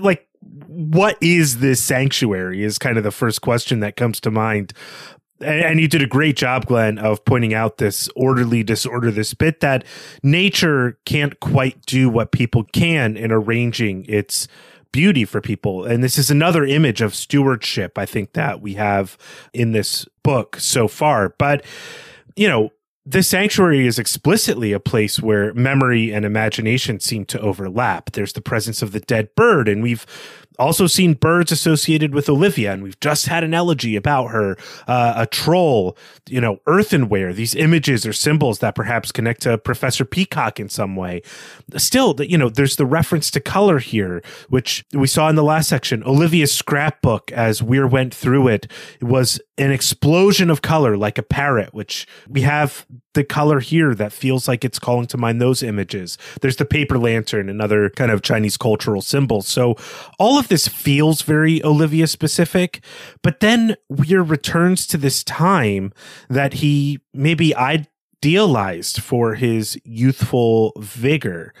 Like, 0.00 0.28
what 0.40 1.16
is 1.20 1.58
this 1.58 1.82
sanctuary 1.82 2.62
is 2.62 2.78
kind 2.78 2.96
of 2.96 3.04
the 3.04 3.10
first 3.10 3.42
question 3.42 3.80
that 3.80 3.96
comes 3.96 4.20
to 4.20 4.30
mind. 4.30 4.72
And 5.40 5.80
you 5.80 5.88
did 5.88 6.02
a 6.02 6.06
great 6.06 6.36
job, 6.36 6.66
Glenn, 6.66 6.98
of 6.98 7.24
pointing 7.24 7.54
out 7.54 7.78
this 7.78 8.08
orderly 8.14 8.62
disorder, 8.62 9.10
this 9.10 9.32
bit 9.32 9.60
that 9.60 9.84
nature 10.22 10.98
can't 11.06 11.40
quite 11.40 11.84
do 11.86 12.10
what 12.10 12.30
people 12.30 12.64
can 12.72 13.16
in 13.16 13.32
arranging 13.32 14.04
its 14.06 14.48
beauty 14.92 15.24
for 15.24 15.40
people. 15.40 15.84
And 15.84 16.02
this 16.04 16.18
is 16.18 16.30
another 16.30 16.64
image 16.64 17.00
of 17.00 17.14
stewardship, 17.14 17.96
I 17.96 18.06
think, 18.06 18.32
that 18.34 18.60
we 18.60 18.74
have 18.74 19.16
in 19.52 19.72
this 19.72 20.06
book 20.22 20.56
so 20.58 20.88
far. 20.88 21.34
But, 21.38 21.64
you 22.36 22.48
know, 22.48 22.70
the 23.06 23.22
sanctuary 23.22 23.86
is 23.86 23.98
explicitly 23.98 24.72
a 24.72 24.80
place 24.80 25.20
where 25.20 25.54
memory 25.54 26.12
and 26.12 26.24
imagination 26.24 27.00
seem 27.00 27.24
to 27.26 27.40
overlap. 27.40 28.12
There's 28.12 28.34
the 28.34 28.42
presence 28.42 28.82
of 28.82 28.92
the 28.92 29.00
dead 29.00 29.34
bird, 29.34 29.68
and 29.68 29.82
we've 29.82 30.04
also 30.58 30.86
seen 30.86 31.14
birds 31.14 31.52
associated 31.52 32.14
with 32.14 32.28
Olivia, 32.28 32.72
and 32.72 32.82
we've 32.82 33.00
just 33.00 33.26
had 33.26 33.44
an 33.44 33.54
elegy 33.54 33.96
about 33.96 34.28
her, 34.28 34.56
uh, 34.86 35.14
a 35.16 35.26
troll, 35.26 35.96
you 36.28 36.40
know, 36.40 36.58
earthenware, 36.66 37.32
these 37.32 37.54
images 37.54 38.06
or 38.06 38.12
symbols 38.12 38.58
that 38.58 38.74
perhaps 38.74 39.12
connect 39.12 39.42
to 39.42 39.56
Professor 39.58 40.04
Peacock 40.04 40.60
in 40.60 40.68
some 40.68 40.96
way. 40.96 41.22
Still, 41.76 42.14
you 42.20 42.36
know, 42.36 42.48
there's 42.48 42.76
the 42.76 42.86
reference 42.86 43.30
to 43.32 43.40
color 43.40 43.78
here, 43.78 44.22
which 44.48 44.84
we 44.92 45.06
saw 45.06 45.28
in 45.28 45.36
the 45.36 45.42
last 45.42 45.68
section. 45.68 46.02
Olivia's 46.04 46.52
scrapbook, 46.52 47.32
as 47.32 47.62
Weer 47.62 47.86
went 47.86 48.14
through 48.14 48.48
it, 48.48 48.70
was 49.00 49.40
an 49.56 49.70
explosion 49.70 50.50
of 50.50 50.62
color 50.62 50.96
like 50.96 51.18
a 51.18 51.22
parrot, 51.22 51.72
which 51.74 52.06
we 52.28 52.42
have 52.42 52.86
the 53.14 53.24
color 53.24 53.60
here 53.60 53.94
that 53.94 54.12
feels 54.12 54.46
like 54.46 54.64
it's 54.64 54.78
calling 54.78 55.06
to 55.08 55.18
mind 55.18 55.40
those 55.40 55.62
images. 55.62 56.16
There's 56.40 56.56
the 56.56 56.64
paper 56.64 56.98
lantern, 56.98 57.48
another 57.48 57.90
kind 57.90 58.10
of 58.10 58.22
Chinese 58.22 58.56
cultural 58.56 59.02
symbol. 59.02 59.42
So 59.42 59.76
all 60.18 60.38
of 60.38 60.48
this 60.48 60.68
feels 60.68 61.22
very 61.22 61.62
Olivia 61.64 62.06
specific, 62.06 62.82
but 63.22 63.40
then 63.40 63.76
Weer 63.88 64.22
returns 64.22 64.86
to 64.88 64.96
this 64.96 65.24
time 65.24 65.92
that 66.28 66.54
he 66.54 67.00
maybe 67.12 67.54
idealized 67.54 69.00
for 69.00 69.34
his 69.34 69.80
youthful 69.84 70.72
vigor. 70.78 71.52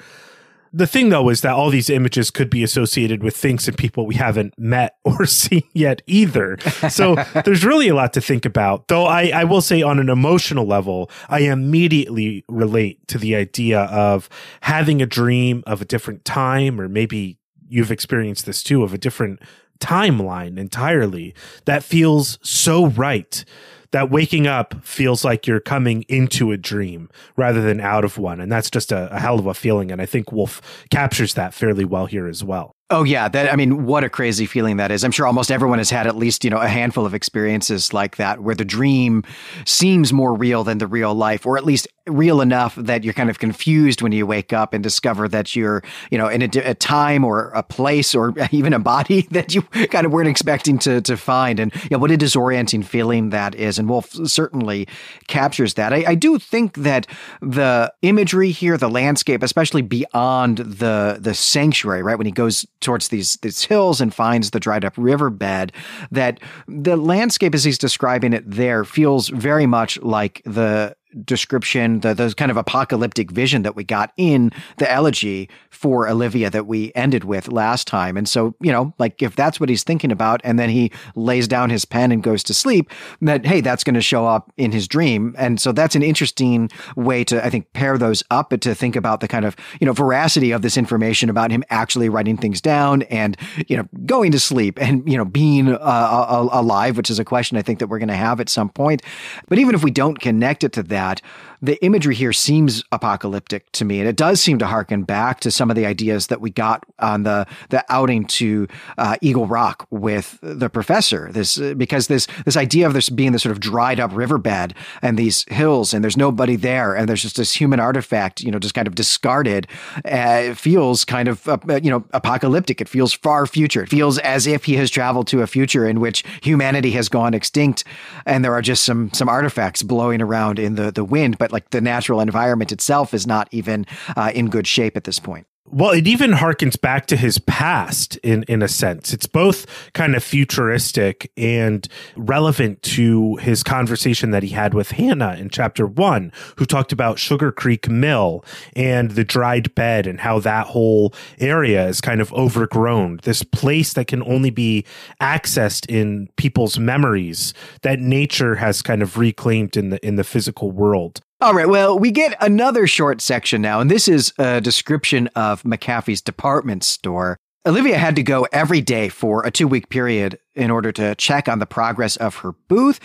The 0.72 0.86
thing, 0.86 1.08
though, 1.08 1.28
is 1.28 1.40
that 1.40 1.54
all 1.54 1.70
these 1.70 1.90
images 1.90 2.30
could 2.30 2.48
be 2.48 2.62
associated 2.62 3.22
with 3.22 3.36
things 3.36 3.66
and 3.66 3.76
people 3.76 4.06
we 4.06 4.14
haven't 4.14 4.56
met 4.58 4.96
or 5.04 5.26
seen 5.26 5.64
yet 5.72 6.02
either. 6.06 6.58
So 6.88 7.16
there's 7.44 7.64
really 7.64 7.88
a 7.88 7.94
lot 7.94 8.12
to 8.14 8.20
think 8.20 8.44
about. 8.44 8.88
Though 8.88 9.06
I, 9.06 9.32
I 9.34 9.44
will 9.44 9.62
say, 9.62 9.82
on 9.82 9.98
an 9.98 10.08
emotional 10.08 10.66
level, 10.66 11.10
I 11.28 11.40
immediately 11.40 12.44
relate 12.48 13.06
to 13.08 13.18
the 13.18 13.34
idea 13.34 13.80
of 13.80 14.28
having 14.60 15.02
a 15.02 15.06
dream 15.06 15.64
of 15.66 15.82
a 15.82 15.84
different 15.84 16.24
time, 16.24 16.80
or 16.80 16.88
maybe 16.88 17.38
you've 17.68 17.90
experienced 17.90 18.46
this 18.46 18.62
too, 18.62 18.82
of 18.82 18.94
a 18.94 18.98
different 18.98 19.40
timeline 19.80 20.58
entirely 20.58 21.34
that 21.64 21.82
feels 21.82 22.38
so 22.42 22.86
right 22.86 23.44
that 23.92 24.10
waking 24.10 24.46
up 24.46 24.74
feels 24.84 25.24
like 25.24 25.46
you're 25.46 25.60
coming 25.60 26.04
into 26.08 26.52
a 26.52 26.56
dream 26.56 27.10
rather 27.36 27.60
than 27.60 27.80
out 27.80 28.04
of 28.04 28.18
one. 28.18 28.40
And 28.40 28.50
that's 28.50 28.70
just 28.70 28.92
a, 28.92 29.12
a 29.14 29.18
hell 29.18 29.38
of 29.38 29.46
a 29.46 29.54
feeling. 29.54 29.90
And 29.90 30.00
I 30.00 30.06
think 30.06 30.32
Wolfe 30.32 30.62
captures 30.90 31.34
that 31.34 31.54
fairly 31.54 31.84
well 31.84 32.06
here 32.06 32.28
as 32.28 32.44
well. 32.44 32.76
Oh 32.92 33.04
yeah, 33.04 33.28
that 33.28 33.52
I 33.52 33.54
mean, 33.54 33.86
what 33.86 34.02
a 34.02 34.08
crazy 34.08 34.46
feeling 34.46 34.78
that 34.78 34.90
is. 34.90 35.04
I'm 35.04 35.12
sure 35.12 35.24
almost 35.24 35.52
everyone 35.52 35.78
has 35.78 35.90
had 35.90 36.08
at 36.08 36.16
least, 36.16 36.42
you 36.42 36.50
know, 36.50 36.58
a 36.58 36.66
handful 36.66 37.06
of 37.06 37.14
experiences 37.14 37.92
like 37.92 38.16
that 38.16 38.42
where 38.42 38.56
the 38.56 38.64
dream 38.64 39.22
seems 39.64 40.12
more 40.12 40.34
real 40.34 40.64
than 40.64 40.78
the 40.78 40.88
real 40.88 41.14
life 41.14 41.46
or 41.46 41.56
at 41.56 41.64
least 41.64 41.86
real 42.06 42.40
enough 42.40 42.74
that 42.76 43.04
you're 43.04 43.14
kind 43.14 43.30
of 43.30 43.38
confused 43.38 44.02
when 44.02 44.12
you 44.12 44.26
wake 44.26 44.52
up 44.52 44.72
and 44.72 44.82
discover 44.82 45.28
that 45.28 45.54
you're, 45.54 45.82
you 46.10 46.18
know, 46.18 46.28
in 46.28 46.42
a, 46.42 46.48
a 46.64 46.74
time 46.74 47.24
or 47.24 47.50
a 47.50 47.62
place 47.62 48.14
or 48.14 48.34
even 48.50 48.72
a 48.72 48.78
body 48.78 49.22
that 49.30 49.54
you 49.54 49.62
kind 49.62 50.06
of 50.06 50.12
weren't 50.12 50.28
expecting 50.28 50.78
to 50.78 51.00
to 51.02 51.16
find. 51.16 51.60
And 51.60 51.72
yeah, 51.90 51.98
what 51.98 52.10
a 52.10 52.16
disorienting 52.16 52.84
feeling 52.84 53.30
that 53.30 53.54
is. 53.54 53.78
And 53.78 53.88
Wolfe 53.88 54.12
certainly 54.28 54.88
captures 55.28 55.74
that. 55.74 55.92
I, 55.92 56.04
I 56.08 56.14
do 56.14 56.38
think 56.38 56.76
that 56.76 57.06
the 57.40 57.92
imagery 58.02 58.50
here, 58.50 58.76
the 58.76 58.90
landscape, 58.90 59.42
especially 59.42 59.82
beyond 59.82 60.58
the 60.58 61.18
the 61.20 61.34
sanctuary, 61.34 62.02
right 62.02 62.16
when 62.16 62.26
he 62.26 62.32
goes 62.32 62.66
towards 62.80 63.08
these 63.08 63.36
these 63.36 63.64
hills 63.64 64.00
and 64.00 64.14
finds 64.14 64.50
the 64.50 64.60
dried 64.60 64.84
up 64.84 64.94
riverbed 64.96 65.72
that 66.10 66.40
the 66.66 66.96
landscape 66.96 67.54
as 67.54 67.64
he's 67.64 67.78
describing 67.78 68.32
it 68.32 68.48
there 68.48 68.84
feels 68.84 69.28
very 69.28 69.66
much 69.66 70.00
like 70.02 70.42
the 70.44 70.94
description, 71.24 72.00
the, 72.00 72.14
the 72.14 72.34
kind 72.36 72.50
of 72.50 72.56
apocalyptic 72.56 73.30
vision 73.30 73.62
that 73.62 73.74
we 73.74 73.84
got 73.84 74.12
in 74.16 74.50
the 74.78 74.90
elegy 74.90 75.48
for 75.70 76.08
Olivia 76.08 76.50
that 76.50 76.66
we 76.66 76.92
ended 76.94 77.24
with 77.24 77.48
last 77.48 77.86
time. 77.86 78.16
And 78.16 78.28
so, 78.28 78.54
you 78.60 78.70
know, 78.70 78.94
like 78.98 79.22
if 79.22 79.34
that's 79.34 79.58
what 79.58 79.68
he's 79.68 79.82
thinking 79.82 80.12
about, 80.12 80.40
and 80.44 80.58
then 80.58 80.68
he 80.68 80.92
lays 81.14 81.48
down 81.48 81.70
his 81.70 81.84
pen 81.84 82.12
and 82.12 82.22
goes 82.22 82.42
to 82.44 82.54
sleep, 82.54 82.90
that, 83.22 83.44
hey, 83.44 83.60
that's 83.60 83.82
going 83.82 83.94
to 83.94 84.00
show 84.00 84.26
up 84.26 84.52
in 84.56 84.72
his 84.72 84.86
dream. 84.86 85.34
And 85.38 85.60
so 85.60 85.72
that's 85.72 85.94
an 85.94 86.02
interesting 86.02 86.70
way 86.96 87.24
to, 87.24 87.44
I 87.44 87.50
think, 87.50 87.72
pair 87.72 87.98
those 87.98 88.22
up, 88.30 88.50
but 88.50 88.60
to 88.60 88.74
think 88.74 88.94
about 88.96 89.20
the 89.20 89.28
kind 89.28 89.44
of, 89.44 89.56
you 89.80 89.86
know, 89.86 89.92
veracity 89.92 90.52
of 90.52 90.62
this 90.62 90.76
information 90.76 91.28
about 91.30 91.50
him 91.50 91.64
actually 91.70 92.08
writing 92.08 92.36
things 92.36 92.60
down 92.60 93.02
and, 93.02 93.36
you 93.68 93.76
know, 93.76 93.88
going 94.06 94.32
to 94.32 94.38
sleep 94.38 94.80
and, 94.80 95.08
you 95.10 95.16
know, 95.16 95.24
being 95.24 95.68
uh, 95.68 96.48
alive, 96.52 96.96
which 96.96 97.10
is 97.10 97.18
a 97.18 97.24
question 97.24 97.56
I 97.56 97.62
think 97.62 97.78
that 97.78 97.88
we're 97.88 97.98
going 97.98 98.08
to 98.08 98.14
have 98.14 98.40
at 98.40 98.48
some 98.48 98.68
point. 98.68 99.02
But 99.48 99.58
even 99.58 99.74
if 99.74 99.82
we 99.82 99.90
don't 99.90 100.20
connect 100.20 100.62
it 100.62 100.72
to 100.74 100.82
that, 100.84 100.99
that 101.00 101.22
the 101.62 101.82
imagery 101.84 102.14
here 102.14 102.32
seems 102.32 102.82
apocalyptic 102.90 103.70
to 103.72 103.84
me, 103.84 104.00
and 104.00 104.08
it 104.08 104.16
does 104.16 104.40
seem 104.40 104.58
to 104.58 104.66
harken 104.66 105.02
back 105.02 105.40
to 105.40 105.50
some 105.50 105.70
of 105.70 105.76
the 105.76 105.86
ideas 105.86 106.28
that 106.28 106.40
we 106.40 106.50
got 106.50 106.84
on 106.98 107.24
the 107.24 107.46
the 107.68 107.84
outing 107.88 108.24
to 108.24 108.66
uh, 108.96 109.16
Eagle 109.20 109.46
Rock 109.46 109.86
with 109.90 110.38
the 110.42 110.70
professor. 110.70 111.30
This 111.32 111.58
because 111.58 112.06
this 112.06 112.26
this 112.44 112.56
idea 112.56 112.86
of 112.86 112.94
this 112.94 113.08
being 113.08 113.32
this 113.32 113.42
sort 113.42 113.52
of 113.52 113.60
dried 113.60 114.00
up 114.00 114.10
riverbed 114.14 114.74
and 115.02 115.18
these 115.18 115.44
hills, 115.48 115.92
and 115.92 116.02
there's 116.02 116.16
nobody 116.16 116.56
there, 116.56 116.94
and 116.94 117.08
there's 117.08 117.22
just 117.22 117.36
this 117.36 117.52
human 117.52 117.80
artifact, 117.80 118.40
you 118.40 118.50
know, 118.50 118.58
just 118.58 118.74
kind 118.74 118.88
of 118.88 118.94
discarded. 118.94 119.66
Uh, 120.04 120.54
feels 120.54 121.04
kind 121.04 121.28
of 121.28 121.46
uh, 121.48 121.58
you 121.82 121.90
know 121.90 122.04
apocalyptic. 122.12 122.80
It 122.80 122.88
feels 122.88 123.12
far 123.12 123.46
future. 123.46 123.82
It 123.82 123.88
feels 123.88 124.18
as 124.18 124.46
if 124.46 124.64
he 124.64 124.76
has 124.76 124.90
traveled 124.90 125.26
to 125.28 125.42
a 125.42 125.46
future 125.46 125.86
in 125.86 126.00
which 126.00 126.24
humanity 126.42 126.92
has 126.92 127.08
gone 127.08 127.34
extinct, 127.34 127.84
and 128.24 128.44
there 128.44 128.54
are 128.54 128.62
just 128.62 128.84
some 128.84 129.12
some 129.12 129.28
artifacts 129.28 129.82
blowing 129.82 130.22
around 130.22 130.58
in 130.58 130.76
the 130.76 130.90
the 130.90 131.04
wind, 131.04 131.36
but 131.36 131.49
like 131.52 131.70
the 131.70 131.80
natural 131.80 132.20
environment 132.20 132.72
itself 132.72 133.14
is 133.14 133.26
not 133.26 133.48
even 133.50 133.86
uh, 134.16 134.32
in 134.34 134.48
good 134.48 134.66
shape 134.66 134.96
at 134.96 135.04
this 135.04 135.18
point. 135.18 135.46
Well, 135.72 135.90
it 135.90 136.08
even 136.08 136.32
harkens 136.32 136.80
back 136.80 137.06
to 137.06 137.16
his 137.16 137.38
past 137.38 138.16
in, 138.24 138.42
in 138.48 138.60
a 138.60 138.66
sense. 138.66 139.12
It's 139.12 139.28
both 139.28 139.66
kind 139.92 140.16
of 140.16 140.24
futuristic 140.24 141.30
and 141.36 141.86
relevant 142.16 142.82
to 142.82 143.36
his 143.36 143.62
conversation 143.62 144.32
that 144.32 144.42
he 144.42 144.48
had 144.48 144.74
with 144.74 144.90
Hannah 144.90 145.36
in 145.38 145.48
chapter 145.48 145.86
one, 145.86 146.32
who 146.56 146.64
talked 146.64 146.90
about 146.90 147.20
Sugar 147.20 147.52
Creek 147.52 147.88
Mill 147.88 148.44
and 148.74 149.12
the 149.12 149.22
dried 149.22 149.72
bed 149.76 150.08
and 150.08 150.18
how 150.18 150.40
that 150.40 150.66
whole 150.66 151.14
area 151.38 151.86
is 151.86 152.00
kind 152.00 152.20
of 152.20 152.32
overgrown. 152.32 153.20
This 153.22 153.44
place 153.44 153.92
that 153.92 154.08
can 154.08 154.24
only 154.24 154.50
be 154.50 154.84
accessed 155.20 155.88
in 155.88 156.30
people's 156.36 156.80
memories 156.80 157.54
that 157.82 158.00
nature 158.00 158.56
has 158.56 158.82
kind 158.82 159.02
of 159.02 159.18
reclaimed 159.18 159.76
in 159.76 159.90
the 159.90 160.04
in 160.04 160.16
the 160.16 160.24
physical 160.24 160.72
world. 160.72 161.20
All 161.42 161.54
right, 161.54 161.68
well, 161.68 161.98
we 161.98 162.10
get 162.10 162.36
another 162.42 162.86
short 162.86 163.22
section 163.22 163.62
now, 163.62 163.80
and 163.80 163.90
this 163.90 164.08
is 164.08 164.34
a 164.38 164.60
description 164.60 165.28
of 165.28 165.62
McAfee's 165.62 166.20
department 166.20 166.84
store. 166.84 167.38
Olivia 167.64 167.96
had 167.96 168.14
to 168.16 168.22
go 168.22 168.46
every 168.52 168.82
day 168.82 169.08
for 169.08 169.46
a 169.46 169.50
two 169.50 169.66
week 169.66 169.88
period 169.88 170.38
in 170.60 170.70
order 170.70 170.92
to 170.92 171.14
check 171.16 171.48
on 171.48 171.58
the 171.58 171.66
progress 171.66 172.16
of 172.16 172.36
her 172.36 172.52
booth 172.68 173.00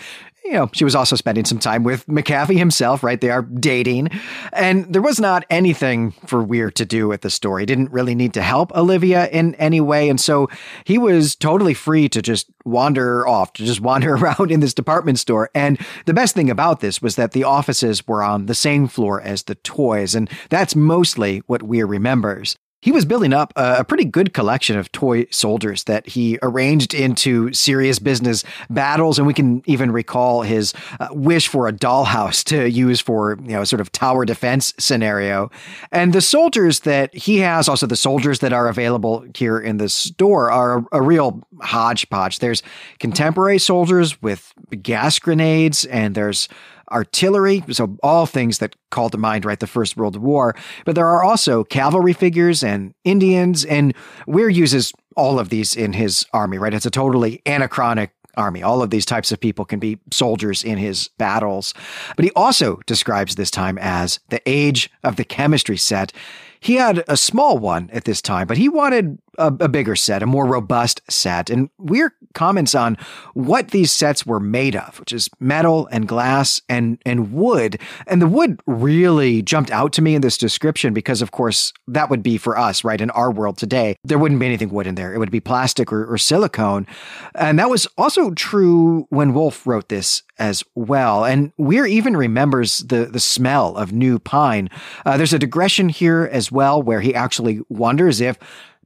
you 0.46 0.52
know, 0.52 0.70
she 0.72 0.84
was 0.84 0.94
also 0.94 1.16
spending 1.16 1.44
some 1.44 1.58
time 1.58 1.82
with 1.82 2.06
McAfee 2.06 2.56
himself, 2.56 3.02
right? 3.02 3.20
They 3.20 3.30
are 3.30 3.42
dating. 3.42 4.10
And 4.52 4.92
there 4.92 5.02
was 5.02 5.18
not 5.18 5.44
anything 5.50 6.12
for 6.26 6.42
Weer 6.42 6.70
to 6.70 6.84
do 6.84 7.08
with 7.08 7.22
the 7.22 7.30
story. 7.30 7.62
He 7.62 7.66
didn't 7.66 7.90
really 7.90 8.14
need 8.14 8.32
to 8.34 8.42
help 8.42 8.74
Olivia 8.76 9.28
in 9.28 9.54
any 9.56 9.80
way. 9.80 10.08
And 10.08 10.20
so 10.20 10.48
he 10.84 10.98
was 10.98 11.34
totally 11.34 11.74
free 11.74 12.08
to 12.10 12.22
just 12.22 12.48
wander 12.64 13.26
off, 13.26 13.54
to 13.54 13.64
just 13.64 13.80
wander 13.86 14.14
around 14.14 14.52
in 14.52 14.60
this 14.60 14.74
department 14.74 15.18
store. 15.18 15.50
And 15.54 15.78
the 16.04 16.14
best 16.14 16.34
thing 16.34 16.48
about 16.48 16.80
this 16.80 17.02
was 17.02 17.16
that 17.16 17.32
the 17.32 17.44
offices 17.44 18.06
were 18.06 18.22
on 18.22 18.46
the 18.46 18.54
same 18.54 18.86
floor 18.86 19.20
as 19.20 19.44
the 19.44 19.56
toys. 19.56 20.14
And 20.14 20.30
that's 20.48 20.76
mostly 20.76 21.42
what 21.46 21.62
Weer 21.62 21.86
remembers 21.86 22.56
he 22.86 22.92
was 22.92 23.04
building 23.04 23.32
up 23.32 23.52
a, 23.56 23.84
pretty 23.84 24.04
good 24.04 24.32
collection 24.32 24.78
of 24.78 24.92
toy 24.92 25.26
soldiers 25.32 25.82
that 25.84 26.06
he 26.06 26.38
arranged 26.40 26.94
into 26.94 27.52
serious 27.52 27.98
business 27.98 28.44
battles. 28.70 29.18
And 29.18 29.26
we 29.26 29.34
can 29.34 29.60
even 29.66 29.90
recall 29.90 30.42
his 30.42 30.72
uh, 31.00 31.08
wish 31.10 31.48
for 31.48 31.66
a 31.66 31.72
dollhouse 31.72 32.44
to 32.44 32.70
use 32.70 33.00
for, 33.00 33.40
you 33.42 33.54
know, 33.54 33.64
sort 33.64 33.80
of 33.80 33.90
tower 33.90 34.24
defense 34.24 34.72
scenario. 34.78 35.50
And 35.90 36.12
the 36.12 36.20
soldiers 36.20 36.80
that 36.80 37.12
he 37.12 37.38
has, 37.38 37.68
also 37.68 37.88
the 37.88 37.96
soldiers 37.96 38.38
that 38.38 38.52
are 38.52 38.68
available 38.68 39.26
here 39.34 39.58
in 39.58 39.78
the 39.78 39.88
store, 39.88 40.52
are 40.52 40.78
a, 40.78 40.84
a 40.92 41.02
real 41.02 41.44
hodgepodge. 41.62 42.38
There's 42.38 42.62
contemporary 43.00 43.58
soldiers 43.58 44.22
with 44.22 44.54
gas 44.80 45.18
grenades, 45.18 45.86
and 45.86 46.14
there's 46.14 46.48
artillery, 46.90 47.64
so 47.70 47.96
all 48.02 48.26
things 48.26 48.58
that 48.58 48.76
call 48.90 49.10
to 49.10 49.18
mind, 49.18 49.44
right, 49.44 49.60
the 49.60 49.66
First 49.66 49.96
World 49.96 50.16
War. 50.16 50.54
But 50.84 50.94
there 50.94 51.08
are 51.08 51.22
also 51.22 51.64
cavalry 51.64 52.12
figures 52.12 52.62
and 52.62 52.94
Indians, 53.04 53.64
and 53.64 53.94
Weer 54.26 54.48
uses 54.48 54.92
all 55.16 55.38
of 55.38 55.48
these 55.48 55.74
in 55.74 55.94
his 55.94 56.26
army, 56.32 56.58
right? 56.58 56.74
It's 56.74 56.86
a 56.86 56.90
totally 56.90 57.40
anachronic 57.46 58.10
army. 58.36 58.62
All 58.62 58.82
of 58.82 58.90
these 58.90 59.06
types 59.06 59.32
of 59.32 59.40
people 59.40 59.64
can 59.64 59.78
be 59.78 59.98
soldiers 60.12 60.62
in 60.62 60.78
his 60.78 61.08
battles. 61.18 61.74
But 62.16 62.24
he 62.24 62.30
also 62.36 62.80
describes 62.86 63.34
this 63.34 63.50
time 63.50 63.78
as 63.78 64.20
the 64.28 64.42
age 64.46 64.90
of 65.02 65.16
the 65.16 65.24
chemistry 65.24 65.76
set. 65.78 66.12
He 66.60 66.74
had 66.74 67.04
a 67.08 67.16
small 67.16 67.58
one 67.58 67.90
at 67.92 68.04
this 68.04 68.20
time, 68.20 68.46
but 68.46 68.58
he 68.58 68.68
wanted 68.68 69.18
a, 69.38 69.46
a, 69.60 69.68
bigger 69.68 69.96
set, 69.96 70.22
a 70.22 70.26
more 70.26 70.46
robust 70.46 71.00
set. 71.08 71.50
And 71.50 71.70
Weer 71.78 72.14
comments 72.34 72.74
on 72.74 72.96
what 73.34 73.70
these 73.70 73.92
sets 73.92 74.26
were 74.26 74.40
made 74.40 74.76
of, 74.76 74.98
which 75.00 75.12
is 75.12 75.28
metal 75.40 75.88
and 75.90 76.06
glass 76.06 76.60
and, 76.68 76.98
and 77.06 77.32
wood. 77.32 77.80
And 78.06 78.20
the 78.20 78.26
wood 78.26 78.60
really 78.66 79.42
jumped 79.42 79.70
out 79.70 79.92
to 79.94 80.02
me 80.02 80.14
in 80.14 80.22
this 80.22 80.38
description 80.38 80.94
because, 80.94 81.22
of 81.22 81.30
course, 81.30 81.72
that 81.88 82.10
would 82.10 82.22
be 82.22 82.36
for 82.36 82.58
us, 82.58 82.84
right? 82.84 83.00
In 83.00 83.10
our 83.10 83.30
world 83.30 83.58
today, 83.58 83.96
there 84.04 84.18
wouldn't 84.18 84.40
be 84.40 84.46
anything 84.46 84.70
wood 84.70 84.86
in 84.86 84.94
there. 84.94 85.14
It 85.14 85.18
would 85.18 85.30
be 85.30 85.40
plastic 85.40 85.92
or, 85.92 86.12
or 86.12 86.18
silicone. 86.18 86.86
And 87.34 87.58
that 87.58 87.70
was 87.70 87.86
also 87.96 88.32
true 88.32 89.06
when 89.10 89.34
Wolfe 89.34 89.66
wrote 89.66 89.88
this 89.88 90.22
as 90.38 90.62
well. 90.74 91.24
And 91.24 91.52
Weer 91.56 91.86
even 91.86 92.16
remembers 92.16 92.78
the, 92.78 93.06
the 93.06 93.20
smell 93.20 93.76
of 93.76 93.92
new 93.92 94.18
pine. 94.18 94.68
Uh, 95.04 95.16
there's 95.16 95.32
a 95.32 95.38
digression 95.38 95.88
here 95.88 96.28
as 96.30 96.52
well 96.52 96.82
where 96.82 97.00
he 97.00 97.14
actually 97.14 97.60
wonders 97.68 98.20
if 98.20 98.38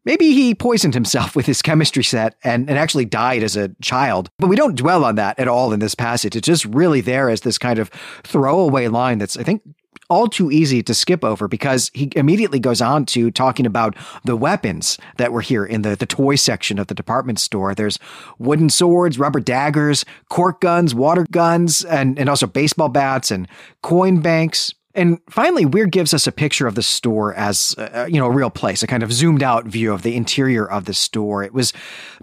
Maybe 0.05 0.33
he 0.33 0.55
poisoned 0.55 0.95
himself 0.95 1.37
with 1.37 1.47
his 1.47 1.63
chemistry 1.63 2.05
set 2.05 2.37
and, 2.45 2.69
and 2.69 2.79
actually 2.79 3.05
died 3.05 3.43
as 3.43 3.57
a 3.57 3.71
child. 3.83 4.31
But 4.39 4.49
we 4.49 4.57
don't 4.57 4.77
dwell 4.77 5.05
on 5.05 5.17
that 5.17 5.39
at 5.39 5.49
all 5.49 5.73
in 5.73 5.81
this 5.81 5.95
passage. 5.95 6.37
It's 6.37 6.47
just 6.47 6.65
really 6.65 7.01
there 7.01 7.29
as 7.29 7.43
this 7.43 7.59
kind 7.59 7.79
of 7.79 7.89
throwaway 8.25 8.89
line 8.89 9.19
that's, 9.19 9.37
I 9.37 9.43
think, 9.43 9.63
all 10.11 10.27
too 10.27 10.51
easy 10.51 10.83
to 10.83 10.93
skip 10.93 11.25
over 11.25 11.47
because 11.47 11.91
he 11.95 12.11
immediately 12.17 12.59
goes 12.59 12.83
on 12.83 13.07
to 13.07 13.31
talking 13.31 13.65
about 13.65 13.97
the 14.25 14.37
weapons 14.37 14.99
that 15.17 15.33
were 15.33 15.41
here 15.41 15.65
in 15.65 15.83
the, 15.83 15.95
the 15.95 16.05
toy 16.05 16.35
section 16.35 16.79
of 16.79 16.89
the 16.89 16.95
department 16.95 17.39
store. 17.39 17.75
There's 17.75 17.99
wooden 18.39 18.69
swords, 18.69 19.19
rubber 19.19 19.41
daggers, 19.41 20.05
cork 20.29 20.61
guns, 20.61 20.95
water 20.95 21.25
guns, 21.31 21.85
and, 21.85 22.19
and 22.19 22.29
also 22.29 22.47
baseball 22.47 22.89
bats 22.89 23.31
and 23.31 23.49
coin 23.83 24.21
banks. 24.21 24.75
And 24.95 25.21
finally, 25.31 25.65
Weer 25.65 25.87
gives 25.87 26.13
us 26.13 26.27
a 26.27 26.33
picture 26.33 26.67
of 26.67 26.75
the 26.75 26.83
store 26.83 27.33
as, 27.35 27.77
uh, 27.79 28.09
you 28.11 28.19
know, 28.19 28.27
a 28.27 28.31
real 28.31 28.51
place, 28.51 28.83
a 28.83 28.89
kind 28.89 29.03
of 29.03 29.13
zoomed 29.13 29.43
out 29.43 29.67
view 29.67 29.93
of 29.93 30.03
the 30.03 30.17
interior 30.17 30.69
of 30.69 30.87
the 30.87 30.95
store. 30.95 31.45
It 31.45 31.55
was 31.55 31.73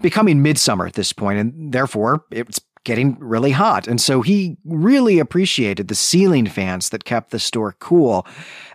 becoming 0.00 0.42
midsummer 0.42 0.86
at 0.86 0.92
this 0.92 1.12
point, 1.12 1.38
and 1.38 1.72
therefore 1.72 2.24
it's 2.30 2.60
getting 2.88 3.18
really 3.20 3.50
hot. 3.50 3.86
And 3.86 4.00
so 4.00 4.22
he 4.22 4.56
really 4.64 5.18
appreciated 5.18 5.88
the 5.88 5.94
ceiling 5.94 6.46
fans 6.46 6.88
that 6.88 7.04
kept 7.04 7.32
the 7.32 7.38
store 7.38 7.76
cool. 7.80 8.26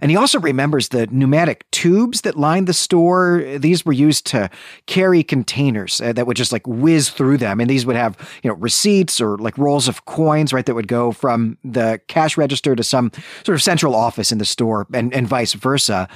And 0.01 0.11
he 0.11 0.17
also 0.17 0.39
remembers 0.39 0.89
the 0.89 1.07
pneumatic 1.07 1.65
tubes 1.71 2.21
that 2.21 2.37
lined 2.37 2.67
the 2.67 2.75
store. 2.75 3.43
These 3.57 3.87
were 3.87 3.91
used 3.91 4.27
to 4.27 4.51
carry 4.85 5.23
containers 5.23 5.99
uh, 5.99 6.13
that 6.13 6.27
would 6.27 6.37
just 6.37 6.51
like 6.51 6.67
whiz 6.67 7.09
through 7.09 7.39
them. 7.39 7.59
And 7.59 7.67
these 7.67 7.87
would 7.87 7.95
have, 7.95 8.15
you 8.43 8.51
know, 8.51 8.55
receipts 8.57 9.19
or 9.19 9.39
like 9.39 9.57
rolls 9.57 9.87
of 9.87 10.05
coins, 10.05 10.53
right, 10.53 10.67
that 10.67 10.75
would 10.75 10.87
go 10.87 11.11
from 11.11 11.57
the 11.63 11.99
cash 12.07 12.37
register 12.37 12.75
to 12.75 12.83
some 12.83 13.11
sort 13.43 13.55
of 13.55 13.63
central 13.63 13.95
office 13.95 14.31
in 14.31 14.37
the 14.37 14.45
store 14.45 14.85
and, 14.93 15.11
and 15.11 15.27
vice 15.27 15.53
versa. 15.53 16.07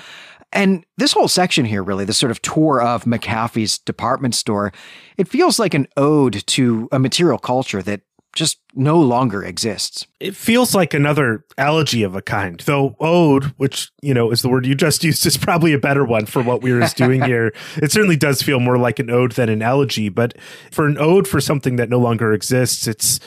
And 0.53 0.85
this 0.97 1.11
whole 1.11 1.27
section 1.27 1.65
here, 1.65 1.83
really, 1.83 2.05
this 2.05 2.17
sort 2.17 2.31
of 2.31 2.41
tour 2.41 2.81
of 2.81 3.03
McAfee's 3.03 3.77
department 3.79 4.33
store, 4.33 4.71
it 5.17 5.27
feels 5.27 5.59
like 5.59 5.73
an 5.73 5.87
ode 5.97 6.45
to 6.47 6.87
a 6.91 6.99
material 6.99 7.37
culture 7.37 7.81
that 7.83 8.01
just 8.37 8.59
no 8.75 8.99
longer 8.99 9.43
exists. 9.43 10.05
It 10.19 10.35
feels 10.35 10.75
like 10.75 10.93
another 10.93 11.43
elegy 11.57 12.03
of 12.03 12.15
a 12.15 12.21
kind, 12.21 12.59
though 12.61 12.95
ode, 12.99 13.45
which, 13.57 13.91
you 14.01 14.13
know, 14.13 14.31
is 14.31 14.43
the 14.43 14.49
word 14.49 14.65
you 14.65 14.75
just 14.75 15.03
used, 15.03 15.25
is 15.25 15.37
probably 15.37 15.73
a 15.73 15.79
better 15.79 16.05
one 16.05 16.27
for 16.27 16.41
what 16.41 16.61
we're 16.61 16.87
doing 16.95 17.21
here. 17.23 17.53
It 17.77 17.91
certainly 17.91 18.15
does 18.15 18.41
feel 18.41 18.59
more 18.59 18.77
like 18.77 18.99
an 18.99 19.09
ode 19.09 19.33
than 19.33 19.49
an 19.49 19.61
elegy, 19.61 20.09
but 20.09 20.37
for 20.71 20.85
an 20.85 20.97
ode 20.97 21.27
for 21.27 21.41
something 21.41 21.75
that 21.77 21.89
no 21.89 21.99
longer 21.99 22.33
exists, 22.33 22.87
it's 22.87 23.19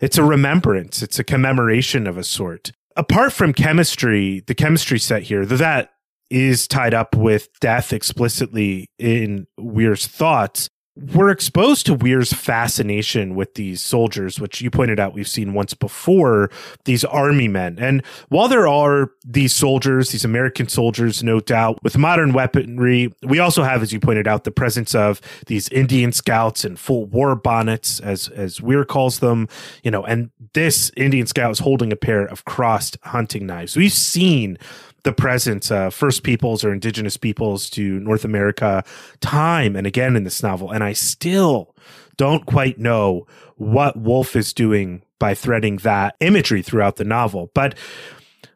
it's 0.00 0.16
a 0.16 0.24
remembrance, 0.24 1.02
it's 1.02 1.18
a 1.18 1.24
commemoration 1.24 2.06
of 2.06 2.16
a 2.16 2.24
sort. 2.24 2.72
Apart 2.96 3.32
from 3.32 3.52
chemistry, 3.52 4.42
the 4.46 4.54
chemistry 4.54 4.98
set 4.98 5.24
here, 5.24 5.44
that 5.46 5.90
is 6.30 6.66
tied 6.68 6.94
up 6.94 7.14
with 7.16 7.48
death 7.60 7.92
explicitly 7.92 8.88
in 8.98 9.46
Weer's 9.58 10.06
thoughts. 10.06 10.68
we're 11.14 11.30
exposed 11.30 11.86
to 11.86 11.94
Weer's 11.94 12.32
fascination 12.32 13.34
with 13.34 13.54
these 13.54 13.80
soldiers, 13.80 14.40
which 14.40 14.60
you 14.60 14.70
pointed 14.70 14.98
out 14.98 15.14
we've 15.14 15.28
seen 15.28 15.54
once 15.54 15.72
before, 15.72 16.50
these 16.84 17.04
army 17.04 17.48
men. 17.48 17.78
And 17.78 18.04
while 18.28 18.48
there 18.48 18.66
are 18.66 19.10
these 19.24 19.52
soldiers, 19.52 20.10
these 20.10 20.24
American 20.24 20.68
soldiers, 20.68 21.22
no 21.22 21.40
doubt, 21.40 21.78
with 21.82 21.96
modern 21.96 22.32
weaponry, 22.32 23.12
we 23.22 23.38
also 23.38 23.62
have, 23.62 23.82
as 23.82 23.92
you 23.92 24.00
pointed 24.00 24.26
out, 24.26 24.44
the 24.44 24.50
presence 24.50 24.94
of 24.94 25.20
these 25.46 25.68
Indian 25.70 26.12
scouts 26.12 26.64
in 26.64 26.76
full 26.76 27.06
war 27.06 27.34
bonnets, 27.34 28.00
as 28.00 28.28
as 28.28 28.60
Weer 28.60 28.84
calls 28.84 29.20
them, 29.20 29.48
you 29.82 29.90
know, 29.90 30.04
and 30.04 30.30
this 30.54 30.90
Indian 30.96 31.26
scout 31.26 31.50
is 31.52 31.60
holding 31.60 31.92
a 31.92 31.96
pair 31.96 32.26
of 32.26 32.44
crossed 32.44 32.98
hunting 33.04 33.46
knives. 33.46 33.76
We've 33.76 33.92
seen 33.92 34.58
the 35.02 35.12
presence 35.12 35.70
of 35.70 35.94
First 35.94 36.22
Peoples 36.22 36.64
or 36.64 36.72
Indigenous 36.72 37.16
peoples 37.16 37.70
to 37.70 38.00
North 38.00 38.24
America 38.24 38.84
time 39.20 39.76
and 39.76 39.86
again 39.86 40.16
in 40.16 40.24
this 40.24 40.42
novel. 40.42 40.70
And 40.70 40.84
I 40.84 40.92
still 40.92 41.74
don't 42.16 42.44
quite 42.46 42.78
know 42.78 43.26
what 43.56 43.96
Wolfe 43.96 44.36
is 44.36 44.52
doing 44.52 45.02
by 45.18 45.34
threading 45.34 45.76
that 45.78 46.16
imagery 46.20 46.62
throughout 46.62 46.96
the 46.96 47.04
novel. 47.04 47.50
But 47.54 47.76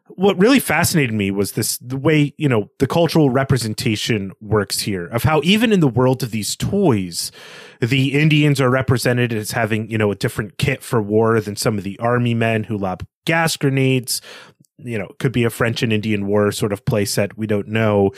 what 0.09 0.37
really 0.37 0.59
fascinated 0.59 1.13
me 1.13 1.31
was 1.31 1.53
this 1.53 1.77
the 1.79 1.97
way 1.97 2.33
you 2.37 2.47
know 2.47 2.69
the 2.79 2.87
cultural 2.87 3.29
representation 3.29 4.31
works 4.39 4.79
here 4.79 5.07
of 5.07 5.23
how 5.23 5.41
even 5.43 5.71
in 5.71 5.79
the 5.79 5.87
world 5.87 6.21
of 6.21 6.31
these 6.31 6.55
toys 6.55 7.31
the 7.81 8.13
indians 8.13 8.61
are 8.61 8.69
represented 8.69 9.33
as 9.33 9.51
having 9.51 9.89
you 9.89 9.97
know 9.97 10.11
a 10.11 10.15
different 10.15 10.57
kit 10.57 10.83
for 10.83 11.01
war 11.01 11.41
than 11.41 11.55
some 11.55 11.77
of 11.77 11.83
the 11.83 11.97
army 11.99 12.33
men 12.33 12.63
who 12.63 12.77
lob 12.77 13.05
gas 13.25 13.57
grenades 13.57 14.21
you 14.77 14.97
know, 14.97 15.09
could 15.19 15.31
be 15.31 15.43
a 15.43 15.49
French 15.49 15.81
and 15.81 15.93
Indian 15.93 16.27
War 16.27 16.51
sort 16.51 16.73
of 16.73 16.83
playset. 16.85 17.37
We 17.37 17.47
don't 17.47 17.67
know. 17.67 18.11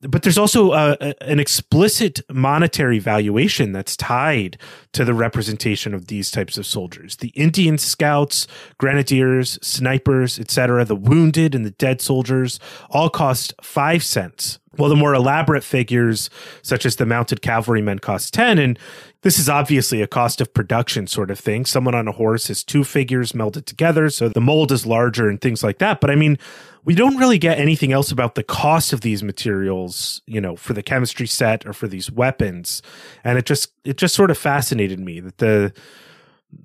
But 0.00 0.22
there's 0.22 0.38
also 0.38 0.72
a, 0.72 0.96
a, 1.00 1.14
an 1.22 1.38
explicit 1.38 2.20
monetary 2.30 2.98
valuation 2.98 3.72
that's 3.72 3.96
tied 3.96 4.58
to 4.92 5.04
the 5.04 5.14
representation 5.14 5.92
of 5.92 6.06
these 6.06 6.30
types 6.30 6.56
of 6.56 6.66
soldiers. 6.66 7.16
The 7.16 7.28
Indian 7.28 7.78
scouts, 7.78 8.46
grenadiers, 8.78 9.58
snipers, 9.60 10.38
etc., 10.38 10.84
the 10.84 10.96
wounded 10.96 11.54
and 11.54 11.64
the 11.64 11.72
dead 11.72 12.00
soldiers 12.00 12.58
all 12.90 13.10
cost 13.10 13.52
five 13.60 14.02
cents 14.02 14.58
well, 14.78 14.88
the 14.88 14.96
more 14.96 15.14
elaborate 15.14 15.64
figures, 15.64 16.30
such 16.62 16.86
as 16.86 16.96
the 16.96 17.06
mounted 17.06 17.42
cavalrymen, 17.42 17.98
cost 17.98 18.32
10. 18.32 18.58
And 18.58 18.78
this 19.22 19.38
is 19.38 19.48
obviously 19.48 20.00
a 20.00 20.06
cost 20.06 20.40
of 20.40 20.54
production 20.54 21.06
sort 21.06 21.30
of 21.30 21.38
thing. 21.38 21.66
Someone 21.66 21.94
on 21.94 22.06
a 22.06 22.12
horse 22.12 22.46
has 22.48 22.62
two 22.62 22.84
figures 22.84 23.32
melded 23.32 23.64
together, 23.64 24.08
so 24.08 24.28
the 24.28 24.40
mold 24.40 24.70
is 24.70 24.86
larger 24.86 25.28
and 25.28 25.40
things 25.40 25.64
like 25.64 25.78
that. 25.78 26.00
But 26.00 26.10
I 26.10 26.14
mean, 26.14 26.38
we 26.84 26.94
don't 26.94 27.16
really 27.16 27.38
get 27.38 27.58
anything 27.58 27.92
else 27.92 28.12
about 28.12 28.36
the 28.36 28.44
cost 28.44 28.92
of 28.92 29.00
these 29.00 29.22
materials, 29.22 30.22
you 30.26 30.40
know, 30.40 30.54
for 30.54 30.72
the 30.72 30.82
chemistry 30.82 31.26
set 31.26 31.66
or 31.66 31.72
for 31.72 31.88
these 31.88 32.10
weapons. 32.10 32.80
And 33.24 33.36
it 33.36 33.46
just, 33.46 33.72
it 33.84 33.96
just 33.96 34.14
sort 34.14 34.30
of 34.30 34.38
fascinated 34.38 35.00
me 35.00 35.20
that 35.20 35.38
the, 35.38 35.72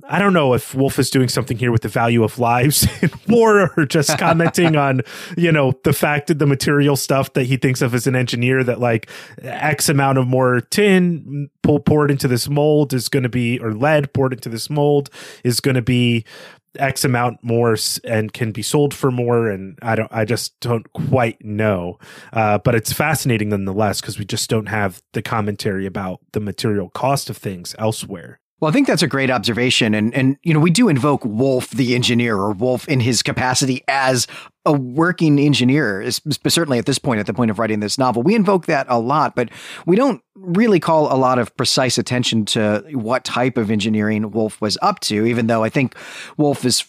I 0.08 0.20
don't 0.20 0.34
know 0.34 0.54
if 0.54 0.76
Wolfe 0.76 1.00
is 1.00 1.10
doing 1.10 1.30
something 1.30 1.58
here 1.58 1.72
with 1.72 1.82
the 1.82 1.90
value 1.90 2.24
of 2.24 2.40
lives 2.40 2.88
in 3.02 3.12
war 3.28 3.72
or 3.76 3.86
just 3.86 4.18
commenting 4.18 4.76
on, 4.76 5.02
you 5.38 5.52
know, 5.52 5.74
the 5.84 5.94
fact 5.94 6.28
that 6.28 6.40
the 6.40 6.46
material 6.46 6.96
stuff 6.96 7.34
that 7.34 7.44
he 7.44 7.58
thinks 7.58 7.82
of 7.82 7.94
as 7.94 8.08
an 8.08 8.16
engineer 8.16 8.64
that 8.64 8.80
like 8.80 9.10
X 9.42 9.90
amount 9.90 10.18
of 10.18 10.28
more 10.28 10.62
tin 10.62 11.50
poured 11.64 12.12
into 12.12 12.28
this 12.28 12.50
mold 12.50 12.94
is 12.94 13.10
going 13.10 13.24
to 13.24 13.30
be, 13.30 13.60
or 13.60 13.74
lead 13.74 14.14
poured 14.14 14.34
into 14.34 14.50
this 14.50 14.70
mold 14.70 15.10
is 15.44 15.60
going 15.60 15.76
to 15.76 15.82
be 15.82 16.26
X 16.80 17.06
amount 17.06 17.44
more 17.44 17.78
and 18.04 18.34
can 18.34 18.52
be 18.52 18.62
sold 18.62 18.94
for 18.94 19.12
more. 19.12 19.50
And 19.50 19.78
I 19.82 19.96
don't, 19.96 20.12
I 20.12 20.26
just 20.26 20.60
don't 20.60 20.92
quite 20.94 21.44
know. 21.44 22.00
Uh, 22.32 22.58
but 22.58 22.76
it's 22.76 22.92
fascinating 22.92 23.50
nonetheless 23.50 24.02
because 24.02 24.18
we 24.18 24.26
just 24.26 24.50
don't 24.50 24.68
have 24.68 25.02
the 25.14 25.22
commentary 25.22 25.86
about 25.86 26.20
the 26.32 26.40
material 26.40 26.90
cost 26.90 27.30
of 27.30 27.38
things 27.38 27.76
elsewhere. 27.78 28.40
Well, 28.60 28.70
I 28.70 28.72
think 28.72 28.88
that's 28.88 29.04
a 29.04 29.08
great 29.08 29.30
observation. 29.30 29.94
And, 29.94 30.14
and, 30.16 30.38
you 30.42 30.54
know, 30.54 30.60
we 30.60 30.72
do 30.72 30.88
invoke 30.88 31.26
Wolfe, 31.26 31.72
the 31.72 31.96
engineer, 31.96 32.38
or 32.38 32.54
Wolfe 32.54 32.88
in 32.88 33.02
his 33.02 33.22
capacity 33.22 33.84
as 33.90 34.26
a 34.66 34.72
working 34.72 35.38
engineer, 35.38 36.10
certainly 36.48 36.80
at 36.80 36.86
this 36.86 36.98
point, 36.98 37.20
at 37.20 37.26
the 37.26 37.34
point 37.34 37.52
of 37.52 37.60
writing 37.60 37.82
this 37.82 37.98
novel. 37.98 38.24
We 38.24 38.36
invoke 38.36 38.66
that 38.68 38.86
a 38.88 38.98
lot, 39.00 39.36
but 39.36 39.50
we 39.86 39.98
don't 39.98 40.22
really 40.36 40.80
call 40.80 41.14
a 41.14 41.18
lot 41.18 41.40
of 41.40 41.54
precise 41.58 41.98
attention 41.98 42.46
to 42.46 42.86
what 42.94 43.26
type 43.26 43.58
of 43.58 43.70
engineering 43.70 44.32
Wolfe 44.32 44.62
was 44.62 44.78
up 44.82 45.02
to, 45.02 45.26
even 45.26 45.48
though 45.48 45.66
I 45.66 45.70
think 45.70 45.98
Wolfe 46.38 46.64
is 46.64 46.80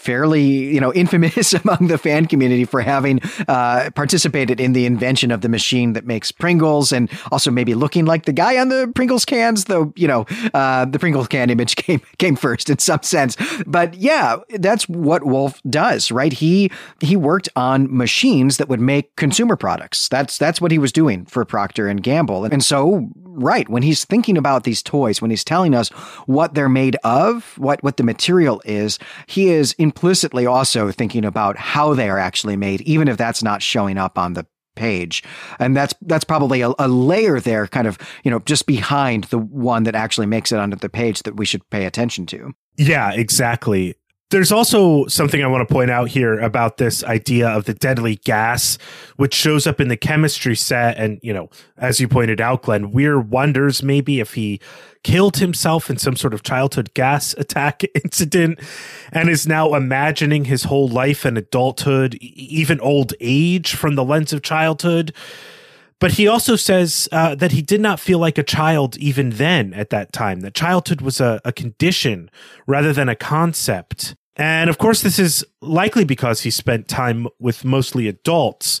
fairly, 0.00 0.42
you 0.42 0.80
know, 0.80 0.92
infamous 1.00 1.52
among 1.52 1.88
the 1.88 1.98
fan 1.98 2.26
community 2.26 2.64
for 2.64 2.80
having 2.80 3.20
uh, 3.48 3.90
participated 3.94 4.60
in 4.60 4.72
the 4.72 4.86
invention 4.86 5.30
of 5.30 5.42
the 5.42 5.48
machine 5.48 5.92
that 5.92 6.06
makes 6.06 6.32
Pringles, 6.32 6.92
and 6.92 7.10
also 7.30 7.50
maybe 7.50 7.74
looking 7.74 8.06
like 8.06 8.24
the 8.24 8.32
guy 8.32 8.58
on 8.58 8.68
the 8.68 8.90
Pringles 8.94 9.24
cans. 9.24 9.64
Though, 9.64 9.92
you 9.96 10.08
know, 10.08 10.26
uh, 10.54 10.86
the 10.86 10.98
Pringles 10.98 11.28
can 11.28 11.50
image 11.50 11.76
came 11.76 12.00
came 12.18 12.36
first 12.36 12.70
in 12.70 12.78
some 12.78 13.02
sense. 13.02 13.36
But 13.66 13.94
yeah, 13.94 14.36
that's 14.50 14.88
what 14.88 15.24
Wolfe 15.24 15.60
does, 15.68 16.10
right? 16.10 16.32
He 16.32 16.70
he 17.00 17.16
worked 17.16 17.48
on 17.54 17.94
machines 17.94 18.56
that 18.56 18.68
would 18.68 18.80
make 18.80 19.14
consumer 19.16 19.56
products. 19.56 20.08
That's 20.08 20.38
that's 20.38 20.60
what 20.60 20.72
he 20.72 20.78
was 20.78 20.92
doing 20.92 21.26
for 21.26 21.44
Procter 21.44 21.88
and 21.88 22.02
Gamble, 22.02 22.44
and 22.44 22.64
so 22.64 23.08
right 23.40 23.68
when 23.68 23.82
he's 23.82 24.04
thinking 24.04 24.36
about 24.36 24.64
these 24.64 24.82
toys, 24.82 25.20
when 25.20 25.30
he's 25.30 25.44
telling 25.44 25.74
us 25.74 25.88
what 26.26 26.54
they're 26.54 26.68
made 26.68 26.96
of, 27.02 27.56
what 27.58 27.82
what 27.82 27.96
the 27.96 28.02
material 28.02 28.62
is, 28.64 28.98
he 29.26 29.50
is 29.50 29.72
implicitly 29.74 30.46
also 30.46 30.90
thinking 30.90 31.24
about 31.24 31.56
how 31.56 31.94
they 31.94 32.08
are 32.08 32.18
actually 32.18 32.56
made, 32.56 32.80
even 32.82 33.08
if 33.08 33.16
that's 33.16 33.42
not 33.42 33.62
showing 33.62 33.98
up 33.98 34.18
on 34.18 34.34
the 34.34 34.46
page. 34.76 35.22
And 35.58 35.76
that's 35.76 35.94
that's 36.02 36.24
probably 36.24 36.60
a, 36.62 36.72
a, 36.78 36.88
layer 36.88 37.40
there, 37.40 37.66
kind 37.66 37.86
of, 37.86 37.98
you 38.24 38.30
know, 38.30 38.40
just 38.40 38.66
behind 38.66 39.24
the 39.24 39.38
one 39.38 39.82
that 39.84 39.94
actually 39.94 40.26
makes 40.26 40.52
it 40.52 40.58
onto 40.58 40.76
the 40.76 40.88
page 40.88 41.22
that 41.24 41.36
we 41.36 41.44
should 41.44 41.68
pay 41.70 41.86
attention 41.86 42.26
to. 42.26 42.52
Yeah, 42.76 43.12
exactly. 43.12 43.96
There's 44.30 44.52
also 44.52 45.06
something 45.06 45.42
I 45.42 45.48
want 45.48 45.68
to 45.68 45.72
point 45.72 45.90
out 45.90 46.08
here 46.08 46.38
about 46.38 46.76
this 46.76 47.02
idea 47.02 47.48
of 47.48 47.64
the 47.64 47.74
deadly 47.74 48.16
gas, 48.16 48.78
which 49.16 49.34
shows 49.34 49.66
up 49.66 49.80
in 49.80 49.88
the 49.88 49.96
chemistry 49.96 50.54
set. 50.54 50.96
And, 50.98 51.18
you 51.20 51.32
know, 51.32 51.50
as 51.76 51.98
you 51.98 52.06
pointed 52.06 52.40
out, 52.40 52.62
Glenn, 52.62 52.92
Weer 52.92 53.18
wonders 53.18 53.82
maybe 53.82 54.20
if 54.20 54.34
he 54.34 54.60
killed 55.02 55.38
himself 55.38 55.90
in 55.90 55.98
some 55.98 56.14
sort 56.14 56.32
of 56.32 56.44
childhood 56.44 56.94
gas 56.94 57.34
attack 57.38 57.82
incident 58.04 58.60
and 59.10 59.28
is 59.28 59.48
now 59.48 59.74
imagining 59.74 60.44
his 60.44 60.62
whole 60.62 60.88
life 60.88 61.24
and 61.24 61.36
adulthood, 61.36 62.14
even 62.20 62.78
old 62.80 63.14
age 63.18 63.74
from 63.74 63.96
the 63.96 64.04
lens 64.04 64.32
of 64.32 64.42
childhood. 64.42 65.12
But 65.98 66.12
he 66.12 66.28
also 66.28 66.54
says 66.54 67.08
uh, 67.10 67.34
that 67.34 67.50
he 67.52 67.62
did 67.62 67.80
not 67.80 67.98
feel 67.98 68.20
like 68.20 68.38
a 68.38 68.42
child 68.44 68.96
even 68.96 69.30
then 69.30 69.74
at 69.74 69.90
that 69.90 70.12
time, 70.12 70.40
that 70.40 70.54
childhood 70.54 71.00
was 71.02 71.20
a, 71.20 71.40
a 71.44 71.52
condition 71.52 72.30
rather 72.66 72.92
than 72.92 73.08
a 73.08 73.16
concept. 73.16 74.14
And 74.40 74.70
of 74.70 74.78
course, 74.78 75.02
this 75.02 75.18
is 75.18 75.44
likely 75.60 76.04
because 76.04 76.40
he 76.40 76.50
spent 76.50 76.88
time 76.88 77.28
with 77.38 77.62
mostly 77.62 78.08
adults, 78.08 78.80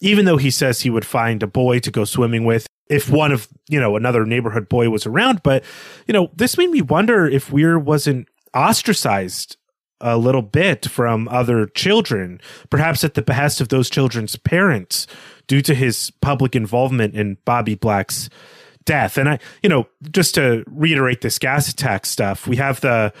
even 0.00 0.24
though 0.24 0.38
he 0.38 0.50
says 0.50 0.80
he 0.80 0.88
would 0.88 1.04
find 1.04 1.42
a 1.42 1.46
boy 1.46 1.78
to 1.80 1.90
go 1.90 2.06
swimming 2.06 2.46
with 2.46 2.66
if 2.88 3.10
one 3.10 3.30
of, 3.30 3.46
you 3.68 3.78
know, 3.78 3.96
another 3.96 4.24
neighborhood 4.24 4.66
boy 4.66 4.88
was 4.88 5.04
around. 5.04 5.42
But, 5.42 5.62
you 6.06 6.14
know, 6.14 6.30
this 6.34 6.56
made 6.56 6.70
me 6.70 6.80
wonder 6.80 7.26
if 7.26 7.52
Weer 7.52 7.78
wasn't 7.78 8.28
ostracized 8.54 9.58
a 10.00 10.16
little 10.16 10.42
bit 10.42 10.86
from 10.86 11.28
other 11.28 11.66
children, 11.66 12.40
perhaps 12.70 13.04
at 13.04 13.12
the 13.12 13.22
behest 13.22 13.60
of 13.60 13.68
those 13.68 13.90
children's 13.90 14.36
parents, 14.36 15.06
due 15.46 15.60
to 15.60 15.74
his 15.74 16.12
public 16.22 16.56
involvement 16.56 17.14
in 17.14 17.36
Bobby 17.44 17.74
Black's 17.74 18.30
death. 18.86 19.18
And 19.18 19.28
I, 19.28 19.38
you 19.62 19.68
know, 19.68 19.86
just 20.10 20.34
to 20.36 20.64
reiterate 20.66 21.20
this 21.20 21.38
gas 21.38 21.68
attack 21.68 22.06
stuff, 22.06 22.46
we 22.46 22.56
have 22.56 22.80
the 22.80 23.12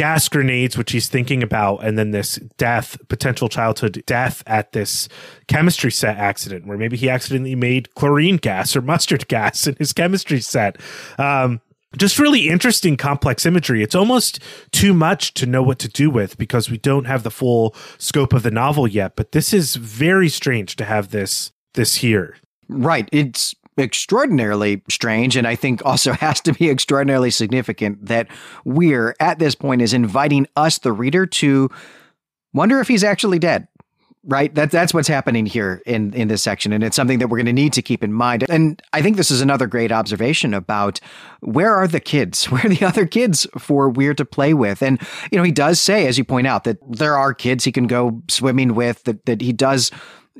gas 0.00 0.30
grenades, 0.30 0.78
which 0.78 0.92
he's 0.92 1.08
thinking 1.10 1.42
about, 1.42 1.84
and 1.84 1.98
then 1.98 2.10
this 2.10 2.36
death, 2.56 2.96
potential 3.08 3.50
childhood 3.50 4.02
death 4.06 4.42
at 4.46 4.72
this 4.72 5.10
chemistry 5.46 5.92
set 5.92 6.16
accident, 6.16 6.66
where 6.66 6.78
maybe 6.78 6.96
he 6.96 7.10
accidentally 7.10 7.54
made 7.54 7.94
chlorine 7.96 8.38
gas 8.38 8.74
or 8.74 8.80
mustard 8.80 9.28
gas 9.28 9.66
in 9.66 9.76
his 9.76 9.92
chemistry 9.92 10.40
set. 10.40 10.78
Um, 11.18 11.60
just 11.98 12.18
really 12.18 12.48
interesting, 12.48 12.96
complex 12.96 13.44
imagery. 13.44 13.82
It's 13.82 13.94
almost 13.94 14.38
too 14.72 14.94
much 14.94 15.34
to 15.34 15.44
know 15.44 15.62
what 15.62 15.78
to 15.80 15.88
do 15.88 16.08
with 16.08 16.38
because 16.38 16.70
we 16.70 16.78
don't 16.78 17.04
have 17.04 17.22
the 17.22 17.30
full 17.30 17.76
scope 17.98 18.32
of 18.32 18.42
the 18.42 18.50
novel 18.50 18.88
yet. 18.88 19.16
But 19.16 19.32
this 19.32 19.52
is 19.52 19.76
very 19.76 20.30
strange 20.30 20.76
to 20.76 20.86
have 20.86 21.10
this 21.10 21.52
this 21.74 21.96
here. 21.96 22.38
Right. 22.70 23.06
It's 23.12 23.54
extraordinarily 23.80 24.82
strange 24.88 25.36
and 25.36 25.46
I 25.46 25.56
think 25.56 25.84
also 25.84 26.12
has 26.20 26.40
to 26.42 26.52
be 26.52 26.70
extraordinarily 26.70 27.30
significant 27.30 28.06
that 28.06 28.28
Weer 28.64 29.14
at 29.20 29.38
this 29.38 29.54
point 29.54 29.82
is 29.82 29.92
inviting 29.92 30.46
us 30.56 30.78
the 30.78 30.92
reader 30.92 31.26
to 31.26 31.70
wonder 32.52 32.80
if 32.80 32.88
he's 32.88 33.04
actually 33.04 33.38
dead. 33.38 33.66
Right? 34.22 34.54
That 34.54 34.70
that's 34.70 34.92
what's 34.92 35.08
happening 35.08 35.46
here 35.46 35.80
in 35.86 36.12
in 36.12 36.28
this 36.28 36.42
section 36.42 36.74
and 36.74 36.84
it's 36.84 36.94
something 36.94 37.20
that 37.20 37.28
we're 37.28 37.38
going 37.38 37.46
to 37.46 37.54
need 37.54 37.72
to 37.72 37.80
keep 37.80 38.04
in 38.04 38.12
mind. 38.12 38.44
And 38.50 38.80
I 38.92 39.00
think 39.00 39.16
this 39.16 39.30
is 39.30 39.40
another 39.40 39.66
great 39.66 39.90
observation 39.90 40.52
about 40.52 41.00
where 41.40 41.74
are 41.74 41.88
the 41.88 42.00
kids? 42.00 42.44
Where 42.50 42.66
are 42.66 42.68
the 42.68 42.84
other 42.84 43.06
kids 43.06 43.46
for 43.58 43.88
Weer 43.88 44.12
to 44.12 44.26
play 44.26 44.52
with? 44.52 44.82
And 44.82 45.00
you 45.32 45.38
know, 45.38 45.42
he 45.42 45.50
does 45.50 45.80
say 45.80 46.06
as 46.06 46.18
you 46.18 46.24
point 46.24 46.46
out 46.46 46.64
that 46.64 46.76
there 46.86 47.16
are 47.16 47.32
kids 47.32 47.64
he 47.64 47.72
can 47.72 47.86
go 47.86 48.22
swimming 48.28 48.74
with 48.74 49.04
that 49.04 49.24
that 49.24 49.40
he 49.40 49.54
does 49.54 49.90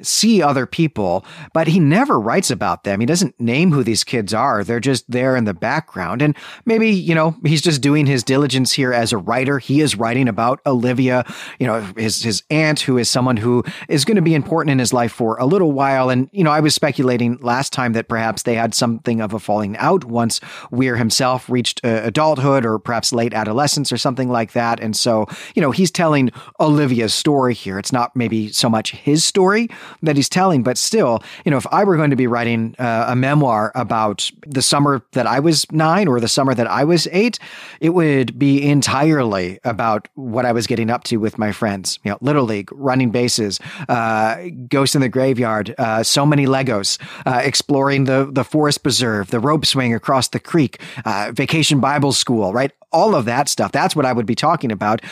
see 0.02 0.42
other 0.42 0.66
people, 0.66 1.24
but 1.52 1.68
he 1.68 1.78
never 1.78 2.18
writes 2.18 2.50
about 2.50 2.84
them. 2.84 3.00
He 3.00 3.06
doesn't 3.06 3.38
name 3.40 3.72
who 3.72 3.82
these 3.82 4.04
kids 4.04 4.34
are. 4.34 4.64
They're 4.64 4.80
just 4.80 5.10
there 5.10 5.36
in 5.36 5.44
the 5.44 5.54
background. 5.54 6.22
And 6.22 6.36
maybe, 6.64 6.90
you 6.90 7.14
know, 7.14 7.36
he's 7.44 7.62
just 7.62 7.80
doing 7.80 8.06
his 8.06 8.22
diligence 8.22 8.72
here 8.72 8.92
as 8.92 9.12
a 9.12 9.18
writer. 9.18 9.58
He 9.58 9.80
is 9.80 9.96
writing 9.96 10.28
about 10.28 10.60
Olivia, 10.66 11.24
you 11.58 11.66
know, 11.66 11.80
his, 11.96 12.22
his 12.22 12.42
aunt, 12.50 12.80
who 12.80 12.98
is 12.98 13.08
someone 13.08 13.36
who 13.36 13.64
is 13.88 14.04
going 14.04 14.16
to 14.16 14.22
be 14.22 14.34
important 14.34 14.70
in 14.70 14.78
his 14.78 14.92
life 14.92 15.12
for 15.12 15.36
a 15.38 15.46
little 15.46 15.72
while. 15.72 16.10
And, 16.10 16.28
you 16.32 16.44
know, 16.44 16.50
I 16.50 16.60
was 16.60 16.74
speculating 16.74 17.38
last 17.40 17.72
time 17.72 17.92
that 17.94 18.08
perhaps 18.08 18.42
they 18.42 18.54
had 18.54 18.74
something 18.74 19.20
of 19.20 19.34
a 19.34 19.38
falling 19.38 19.76
out 19.76 20.04
once 20.04 20.40
Weer 20.70 20.96
himself 20.96 21.48
reached 21.48 21.84
uh, 21.84 22.00
adulthood 22.04 22.64
or 22.64 22.78
perhaps 22.78 23.12
late 23.12 23.34
adolescence 23.34 23.92
or 23.92 23.96
something 23.96 24.28
like 24.28 24.52
that. 24.52 24.80
And 24.80 24.96
so, 24.96 25.26
you 25.54 25.62
know, 25.62 25.70
he's 25.70 25.90
telling 25.90 26.30
Olivia's 26.58 27.14
story 27.14 27.54
here. 27.54 27.78
It's 27.78 27.92
not 27.92 28.14
maybe 28.14 28.50
so 28.52 28.68
much 28.68 28.92
his 28.92 29.24
story, 29.24 29.68
that 30.02 30.16
he's 30.16 30.28
telling. 30.28 30.62
But 30.62 30.78
still, 30.78 31.22
you 31.44 31.50
know, 31.50 31.56
if 31.56 31.66
I 31.72 31.84
were 31.84 31.96
going 31.96 32.10
to 32.10 32.16
be 32.16 32.26
writing 32.26 32.74
uh, 32.78 33.06
a 33.08 33.16
memoir 33.16 33.72
about 33.74 34.30
the 34.46 34.62
summer 34.62 35.02
that 35.12 35.26
I 35.26 35.40
was 35.40 35.70
nine 35.72 36.08
or 36.08 36.20
the 36.20 36.28
summer 36.28 36.54
that 36.54 36.66
I 36.66 36.84
was 36.84 37.08
eight, 37.12 37.38
it 37.80 37.90
would 37.90 38.38
be 38.38 38.66
entirely 38.68 39.58
about 39.64 40.08
what 40.14 40.46
I 40.46 40.52
was 40.52 40.66
getting 40.66 40.90
up 40.90 41.04
to 41.04 41.16
with 41.18 41.38
my 41.38 41.52
friends. 41.52 41.98
You 42.04 42.12
know, 42.12 42.18
Little 42.20 42.44
League, 42.44 42.70
running 42.72 43.10
bases, 43.10 43.60
uh, 43.88 44.36
in 44.40 45.00
the 45.00 45.08
Graveyard, 45.08 45.74
uh, 45.78 46.02
so 46.02 46.24
many 46.24 46.46
Legos, 46.46 46.98
uh, 47.26 47.40
exploring 47.44 48.04
the, 48.04 48.28
the 48.30 48.44
forest 48.44 48.82
preserve, 48.82 49.30
the 49.30 49.40
rope 49.40 49.66
swing 49.66 49.94
across 49.94 50.28
the 50.28 50.40
creek, 50.40 50.80
uh, 51.04 51.32
vacation 51.34 51.80
Bible 51.80 52.12
school, 52.12 52.52
right? 52.52 52.72
All 52.92 53.14
of 53.14 53.24
that 53.26 53.48
stuff. 53.48 53.72
That's 53.72 53.94
what 53.94 54.06
I 54.06 54.12
would 54.12 54.26
be 54.26 54.34
talking 54.34 54.72
about 54.72 55.02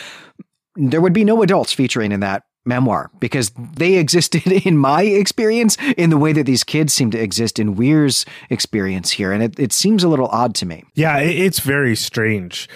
there 0.79 1.01
would 1.01 1.13
be 1.13 1.25
no 1.25 1.43
adults 1.43 1.73
featuring 1.73 2.13
in 2.13 2.21
that 2.21 2.45
memoir 2.69 3.11
because 3.19 3.51
they 3.57 3.95
existed 3.95 4.47
in 4.67 4.77
my 4.77 5.03
experience 5.03 5.77
in 5.97 6.11
the 6.11 6.19
way 6.19 6.33
that 6.33 6.45
these 6.45 6.63
kids 6.63 6.93
seem 6.93 7.11
to 7.11 7.19
exist 7.19 7.59
in 7.59 7.75
Weer's 7.75 8.25
experience 8.51 9.13
here. 9.13 9.33
And 9.33 9.43
it, 9.43 9.59
it 9.59 9.73
seems 9.73 10.05
a 10.05 10.09
little 10.09 10.29
odd 10.29 10.55
to 10.57 10.67
me. 10.67 10.85
Yeah, 10.95 11.19
it's 11.19 11.59
very 11.59 11.97
strange. 11.97 12.69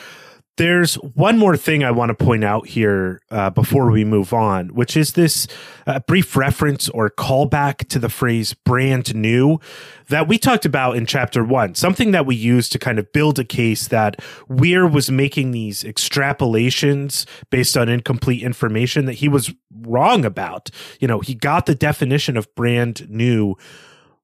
There's 0.58 0.96
one 0.96 1.38
more 1.38 1.56
thing 1.56 1.82
I 1.82 1.90
want 1.90 2.10
to 2.10 2.24
point 2.24 2.44
out 2.44 2.66
here 2.68 3.22
uh, 3.30 3.48
before 3.48 3.90
we 3.90 4.04
move 4.04 4.34
on, 4.34 4.74
which 4.74 4.98
is 4.98 5.12
this 5.12 5.46
uh, 5.86 6.00
brief 6.00 6.36
reference 6.36 6.90
or 6.90 7.08
callback 7.08 7.88
to 7.88 7.98
the 7.98 8.10
phrase 8.10 8.52
brand 8.52 9.14
new 9.14 9.60
that 10.08 10.28
we 10.28 10.36
talked 10.36 10.66
about 10.66 10.96
in 10.96 11.06
chapter 11.06 11.42
one, 11.42 11.74
something 11.74 12.10
that 12.10 12.26
we 12.26 12.34
used 12.34 12.70
to 12.72 12.78
kind 12.78 12.98
of 12.98 13.10
build 13.12 13.38
a 13.38 13.44
case 13.44 13.88
that 13.88 14.20
Weer 14.46 14.86
was 14.86 15.10
making 15.10 15.52
these 15.52 15.84
extrapolations 15.84 17.24
based 17.48 17.74
on 17.74 17.88
incomplete 17.88 18.42
information 18.42 19.06
that 19.06 19.14
he 19.14 19.28
was 19.28 19.54
wrong 19.80 20.22
about. 20.22 20.68
You 21.00 21.08
know, 21.08 21.20
he 21.20 21.34
got 21.34 21.64
the 21.64 21.74
definition 21.74 22.36
of 22.36 22.54
brand 22.54 23.08
new 23.08 23.56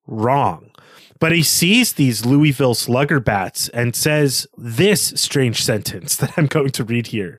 wrong. 0.07 0.73
But 1.21 1.33
he 1.33 1.43
sees 1.43 1.95
these 1.95 2.25
Louisville 2.25 2.75
slugger 2.75 3.21
bats 3.21 3.69
and 3.71 3.97
says 3.97 4.47
this 4.57 5.13
strange 5.17 5.63
sentence 5.65 6.17
that 6.17 6.33
I'm 6.37 6.47
going 6.47 6.71
to 6.71 6.85
read 6.85 7.09
here. 7.09 7.39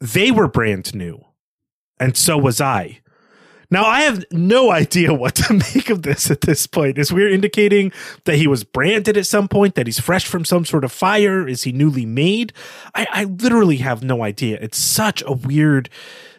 They 0.00 0.30
were 0.30 0.48
brand 0.48 0.94
new, 0.94 1.24
and 2.00 2.16
so 2.16 2.36
was 2.36 2.60
I. 2.60 3.02
Now, 3.72 3.86
I 3.86 4.02
have 4.02 4.22
no 4.30 4.70
idea 4.70 5.14
what 5.14 5.34
to 5.36 5.54
make 5.74 5.88
of 5.88 6.02
this 6.02 6.30
at 6.30 6.42
this 6.42 6.66
point. 6.66 6.98
Is 6.98 7.10
Weer 7.10 7.30
indicating 7.30 7.90
that 8.24 8.36
he 8.36 8.46
was 8.46 8.64
branded 8.64 9.16
at 9.16 9.24
some 9.26 9.48
point, 9.48 9.76
that 9.76 9.86
he's 9.86 9.98
fresh 9.98 10.26
from 10.26 10.44
some 10.44 10.66
sort 10.66 10.84
of 10.84 10.92
fire? 10.92 11.48
Is 11.48 11.62
he 11.62 11.72
newly 11.72 12.04
made? 12.04 12.52
I, 12.94 13.06
I 13.10 13.24
literally 13.24 13.78
have 13.78 14.02
no 14.02 14.22
idea. 14.22 14.58
It's 14.60 14.76
such 14.76 15.22
a 15.26 15.32
weird 15.32 15.88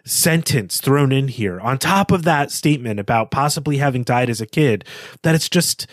sentence 0.06 0.80
thrown 0.80 1.12
in 1.12 1.28
here 1.28 1.60
on 1.60 1.80
top 1.80 2.12
of 2.12 2.22
that 2.24 2.52
statement 2.52 3.00
about 3.00 3.32
possibly 3.32 3.78
having 3.78 4.04
died 4.04 4.30
as 4.30 4.40
a 4.40 4.46
kid 4.46 4.86
that 5.24 5.34
it's 5.34 5.50
just 5.50 5.88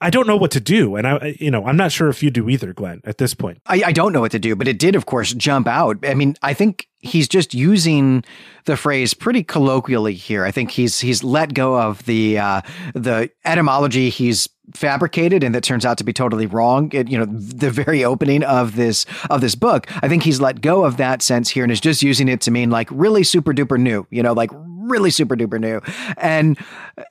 I 0.00 0.10
don't 0.10 0.26
know 0.26 0.36
what 0.36 0.50
to 0.52 0.60
do. 0.60 0.96
And 0.96 1.06
I, 1.06 1.36
you 1.38 1.50
know, 1.50 1.66
I'm 1.66 1.76
not 1.76 1.92
sure 1.92 2.08
if 2.08 2.22
you 2.22 2.30
do 2.30 2.48
either, 2.48 2.72
Glenn, 2.72 3.02
at 3.04 3.18
this 3.18 3.34
point. 3.34 3.60
I, 3.66 3.82
I, 3.86 3.92
don't 3.92 4.12
know 4.12 4.20
what 4.20 4.32
to 4.32 4.38
do, 4.38 4.56
but 4.56 4.66
it 4.66 4.78
did, 4.78 4.96
of 4.96 5.04
course, 5.04 5.34
jump 5.34 5.68
out. 5.68 5.98
I 6.06 6.14
mean, 6.14 6.36
I 6.42 6.54
think 6.54 6.88
he's 7.00 7.28
just 7.28 7.52
using 7.52 8.24
the 8.64 8.76
phrase 8.76 9.12
pretty 9.12 9.42
colloquially 9.42 10.14
here. 10.14 10.44
I 10.44 10.50
think 10.50 10.70
he's 10.70 11.00
he's 11.00 11.22
let 11.22 11.54
go 11.54 11.78
of 11.78 12.04
the 12.06 12.38
uh, 12.38 12.62
the 12.94 13.30
etymology 13.44 14.10
he's 14.10 14.48
fabricated 14.74 15.42
and 15.42 15.54
that 15.54 15.64
turns 15.64 15.84
out 15.84 15.98
to 15.98 16.04
be 16.04 16.12
totally 16.12 16.46
wrong. 16.46 16.90
It, 16.92 17.08
you 17.08 17.18
know, 17.18 17.24
the 17.26 17.70
very 17.70 18.04
opening 18.04 18.42
of 18.44 18.76
this 18.76 19.04
of 19.28 19.40
this 19.40 19.54
book, 19.54 19.86
I 20.02 20.08
think 20.08 20.22
he's 20.22 20.40
let 20.40 20.60
go 20.60 20.84
of 20.84 20.96
that 20.96 21.22
sense 21.22 21.50
here 21.50 21.64
and 21.64 21.72
is 21.72 21.80
just 21.80 22.02
using 22.02 22.28
it 22.28 22.40
to 22.42 22.50
mean 22.50 22.70
like 22.70 22.88
really 22.90 23.24
super 23.24 23.52
duper 23.52 23.78
new. 23.78 24.06
You 24.10 24.22
know, 24.22 24.32
like 24.32 24.50
really 24.90 25.10
super 25.10 25.36
duper 25.36 25.60
new. 25.60 25.80
And 26.16 26.58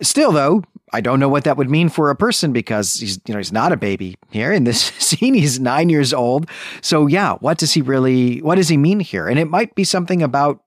still, 0.02 0.32
though, 0.32 0.64
I 0.92 1.02
don't 1.02 1.20
know 1.20 1.30
what 1.30 1.44
that 1.44 1.58
would 1.58 1.70
mean 1.70 1.90
for 1.90 2.10
a 2.10 2.16
person 2.16 2.52
because 2.52 2.96
he's, 2.96 3.20
you 3.26 3.34
know, 3.34 3.40
he's 3.40 3.52
not 3.52 3.72
a 3.72 3.78
baby 3.78 4.18
here 4.32 4.52
in 4.52 4.64
this 4.64 4.82
scene. 5.00 5.34
He's 5.34 5.60
nine 5.60 5.90
years 5.90 6.14
old. 6.14 6.50
So 6.82 7.08
yeah, 7.08 7.36
what 7.36 7.58
does 7.58 7.74
he 7.74 7.82
really, 7.82 8.42
what 8.42 8.56
does 8.56 8.70
he 8.70 8.78
mean 8.78 9.00
here? 9.00 9.28
And 9.28 9.40
it 9.40 9.50
might 9.50 9.76
be 9.76 9.84
something 9.84 10.22
about 10.22 10.62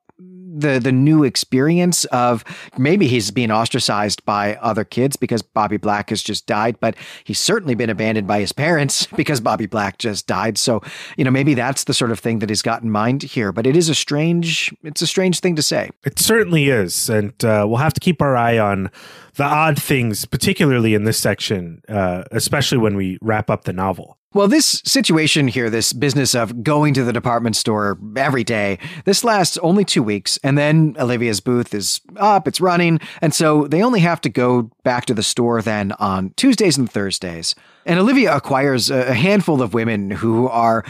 the 0.52 0.78
the 0.78 0.92
new 0.92 1.24
experience 1.24 2.04
of 2.06 2.44
maybe 2.76 3.06
he's 3.06 3.30
being 3.30 3.50
ostracized 3.50 4.24
by 4.24 4.56
other 4.56 4.84
kids 4.84 5.16
because 5.16 5.42
Bobby 5.42 5.76
Black 5.76 6.10
has 6.10 6.22
just 6.22 6.46
died, 6.46 6.78
but 6.80 6.94
he's 7.24 7.38
certainly 7.38 7.74
been 7.74 7.90
abandoned 7.90 8.26
by 8.26 8.40
his 8.40 8.52
parents 8.52 9.06
because 9.16 9.40
Bobby 9.40 9.66
Black 9.66 9.98
just 9.98 10.26
died. 10.26 10.58
So, 10.58 10.82
you 11.16 11.24
know, 11.24 11.30
maybe 11.30 11.54
that's 11.54 11.84
the 11.84 11.94
sort 11.94 12.10
of 12.10 12.18
thing 12.18 12.40
that 12.40 12.48
he's 12.48 12.62
got 12.62 12.82
in 12.82 12.90
mind 12.90 13.22
here. 13.22 13.52
But 13.52 13.66
it 13.66 13.76
is 13.76 13.88
a 13.88 13.94
strange 13.94 14.74
it's 14.82 15.02
a 15.02 15.06
strange 15.06 15.40
thing 15.40 15.56
to 15.56 15.62
say. 15.62 15.90
It 16.04 16.18
certainly 16.18 16.68
is. 16.68 17.08
And 17.08 17.32
uh, 17.44 17.66
we'll 17.68 17.78
have 17.78 17.94
to 17.94 18.00
keep 18.00 18.20
our 18.20 18.36
eye 18.36 18.58
on 18.58 18.90
the 19.34 19.44
odd 19.44 19.80
things, 19.80 20.24
particularly 20.26 20.94
in 20.94 21.04
this 21.04 21.18
section, 21.18 21.82
uh, 21.88 22.24
especially 22.30 22.78
when 22.78 22.96
we 22.96 23.18
wrap 23.22 23.48
up 23.48 23.64
the 23.64 23.72
novel. 23.72 24.18
Well, 24.34 24.48
this 24.48 24.80
situation 24.84 25.48
here, 25.48 25.68
this 25.68 25.92
business 25.92 26.34
of 26.34 26.62
going 26.62 26.94
to 26.94 27.04
the 27.04 27.12
department 27.12 27.54
store 27.54 27.98
every 28.16 28.44
day, 28.44 28.78
this 29.04 29.24
lasts 29.24 29.58
only 29.58 29.84
two 29.84 30.02
weeks. 30.02 30.38
And 30.42 30.56
then 30.56 30.96
Olivia's 30.98 31.40
booth 31.40 31.74
is 31.74 32.00
up, 32.16 32.48
it's 32.48 32.60
running. 32.60 32.98
And 33.20 33.34
so 33.34 33.66
they 33.66 33.82
only 33.82 34.00
have 34.00 34.22
to 34.22 34.30
go 34.30 34.70
back 34.84 35.04
to 35.06 35.14
the 35.14 35.22
store 35.22 35.60
then 35.60 35.92
on 35.92 36.32
Tuesdays 36.36 36.78
and 36.78 36.90
Thursdays. 36.90 37.54
And 37.84 37.98
Olivia 37.98 38.34
acquires 38.34 38.90
a 38.90 39.12
handful 39.12 39.60
of 39.60 39.74
women 39.74 40.10
who 40.10 40.48
are 40.48 40.84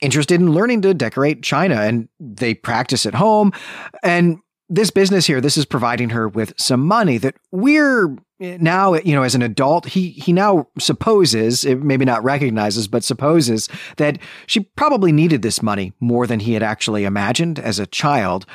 interested 0.00 0.40
in 0.40 0.52
learning 0.52 0.82
to 0.82 0.94
decorate 0.94 1.42
china 1.42 1.76
and 1.76 2.08
they 2.20 2.54
practice 2.54 3.06
at 3.06 3.14
home. 3.14 3.52
And 4.02 4.38
this 4.68 4.90
business 4.90 5.26
here, 5.26 5.40
this 5.40 5.56
is 5.56 5.64
providing 5.64 6.10
her 6.10 6.28
with 6.28 6.54
some 6.56 6.80
money 6.80 7.18
that 7.18 7.34
we're 7.50 8.16
eh, 8.40 8.56
now, 8.60 8.94
eh, 8.94 9.02
you 9.04 9.14
know, 9.14 9.22
as 9.22 9.34
an 9.34 9.42
adult, 9.42 9.86
he 9.86 10.10
he 10.10 10.32
now 10.32 10.68
supposes, 10.78 11.64
eh, 11.64 11.74
maybe 11.74 12.04
not 12.04 12.24
recognizes, 12.24 12.88
but 12.88 13.04
supposes 13.04 13.68
that 13.96 14.18
she 14.46 14.60
probably 14.60 15.12
needed 15.12 15.42
this 15.42 15.62
money 15.62 15.92
more 16.00 16.26
than 16.26 16.40
he 16.40 16.54
had 16.54 16.62
actually 16.62 17.04
imagined 17.04 17.58
as 17.58 17.78
a 17.78 17.86
child. 17.86 18.46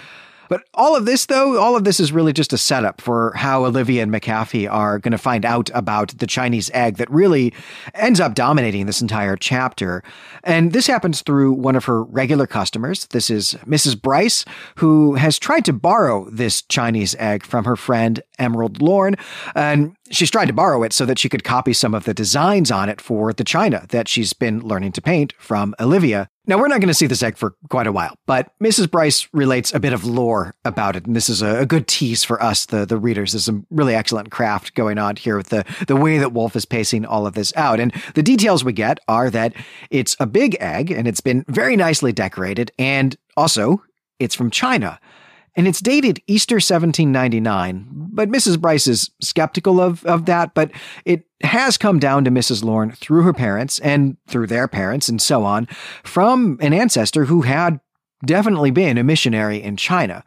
But 0.49 0.63
all 0.73 0.95
of 0.95 1.05
this, 1.05 1.27
though, 1.27 1.57
all 1.57 1.77
of 1.77 1.83
this 1.85 1.99
is 1.99 2.11
really 2.11 2.33
just 2.33 2.51
a 2.51 2.57
setup 2.57 2.99
for 2.99 3.31
how 3.35 3.65
Olivia 3.65 4.03
and 4.03 4.11
McAfee 4.11 4.69
are 4.69 4.99
going 4.99 5.11
to 5.11 5.17
find 5.17 5.45
out 5.45 5.69
about 5.73 6.17
the 6.17 6.27
Chinese 6.27 6.69
egg 6.73 6.97
that 6.97 7.09
really 7.09 7.53
ends 7.93 8.19
up 8.19 8.33
dominating 8.33 8.87
this 8.87 9.01
entire 9.01 9.37
chapter. 9.37 10.03
And 10.43 10.73
this 10.73 10.87
happens 10.87 11.21
through 11.21 11.53
one 11.53 11.75
of 11.75 11.85
her 11.85 12.03
regular 12.03 12.47
customers. 12.47 13.07
This 13.07 13.29
is 13.29 13.55
Mrs. 13.65 14.01
Bryce, 14.01 14.43
who 14.77 15.13
has 15.13 15.39
tried 15.39 15.65
to 15.65 15.73
borrow 15.73 16.27
this 16.31 16.63
Chinese 16.63 17.15
egg 17.19 17.45
from 17.45 17.65
her 17.65 17.75
friend 17.75 18.21
Emerald 18.39 18.81
Lorne. 18.81 19.15
And 19.53 19.95
she's 20.09 20.31
tried 20.31 20.47
to 20.47 20.53
borrow 20.53 20.81
it 20.81 20.93
so 20.93 21.05
that 21.05 21.19
she 21.19 21.29
could 21.29 21.43
copy 21.43 21.73
some 21.73 21.93
of 21.93 22.05
the 22.05 22.13
designs 22.13 22.71
on 22.71 22.89
it 22.89 22.99
for 22.99 23.33
the 23.33 23.43
china 23.43 23.85
that 23.89 24.07
she's 24.07 24.33
been 24.33 24.61
learning 24.61 24.93
to 24.93 25.01
paint 25.01 25.33
from 25.37 25.75
Olivia. 25.79 26.27
Now, 26.49 26.57
we're 26.57 26.67
not 26.67 26.79
going 26.79 26.87
to 26.87 26.95
see 26.95 27.05
this 27.05 27.21
egg 27.21 27.37
for 27.37 27.53
quite 27.69 27.85
a 27.85 27.91
while, 27.91 28.15
but 28.25 28.51
Mrs. 28.59 28.89
Bryce 28.89 29.29
relates 29.33 29.71
a 29.71 29.79
bit 29.79 29.93
of 29.93 30.03
lore 30.03 30.55
about 30.65 30.95
it, 30.95 31.05
and 31.05 31.15
this 31.15 31.29
is 31.29 31.43
a, 31.43 31.59
a, 31.59 31.65
good 31.67 31.87
tease 31.87 32.23
for 32.23 32.41
us, 32.41 32.65
the, 32.65 32.87
the 32.87 32.97
readers. 32.97 33.33
There's 33.33 33.45
some 33.45 33.67
really 33.69 33.93
excellent 33.93 34.31
craft 34.31 34.73
going 34.73 34.97
on 34.97 35.15
here 35.15 35.37
with 35.37 35.49
the, 35.49 35.63
the 35.87 35.95
way 35.95 36.17
that 36.17 36.33
Wolfe 36.33 36.55
is 36.55 36.65
pacing 36.65 37.05
all 37.05 37.27
of 37.27 37.35
this 37.35 37.53
out. 37.55 37.79
And 37.79 37.93
the 38.15 38.23
details 38.23 38.63
we 38.63 38.73
get 38.73 38.99
are 39.07 39.29
that 39.29 39.53
it's 39.91 40.15
a 40.19 40.25
big 40.25 40.57
egg, 40.59 40.89
and 40.89 41.07
it's 41.07 41.21
been 41.21 41.45
very 41.47 41.75
nicely 41.75 42.11
decorated, 42.11 42.71
and 42.79 43.15
also 43.37 43.83
it's 44.17 44.33
from 44.33 44.49
China 44.49 44.99
and 45.55 45.67
it's 45.67 45.79
dated 45.79 46.21
Easter 46.27 46.55
1799. 46.55 47.87
But 48.11 48.29
Mrs. 48.29 48.59
Bryce 48.59 48.87
is 48.87 49.11
skeptical 49.21 49.79
of, 49.79 50.05
of 50.05 50.25
that, 50.25 50.53
but 50.53 50.71
it 51.05 51.25
has 51.41 51.77
come 51.77 51.99
down 51.99 52.25
to 52.25 52.31
Mrs. 52.31 52.63
Lorne 52.63 52.91
through 52.91 53.23
her 53.23 53.33
parents 53.33 53.79
and 53.79 54.17
through 54.27 54.47
their 54.47 54.67
parents 54.67 55.09
and 55.09 55.21
so 55.21 55.43
on 55.43 55.67
from 56.03 56.57
an 56.61 56.73
ancestor 56.73 57.25
who 57.25 57.41
had 57.41 57.79
definitely 58.25 58.71
been 58.71 58.97
a 58.97 59.03
missionary 59.03 59.61
in 59.61 59.77
China. 59.77 60.23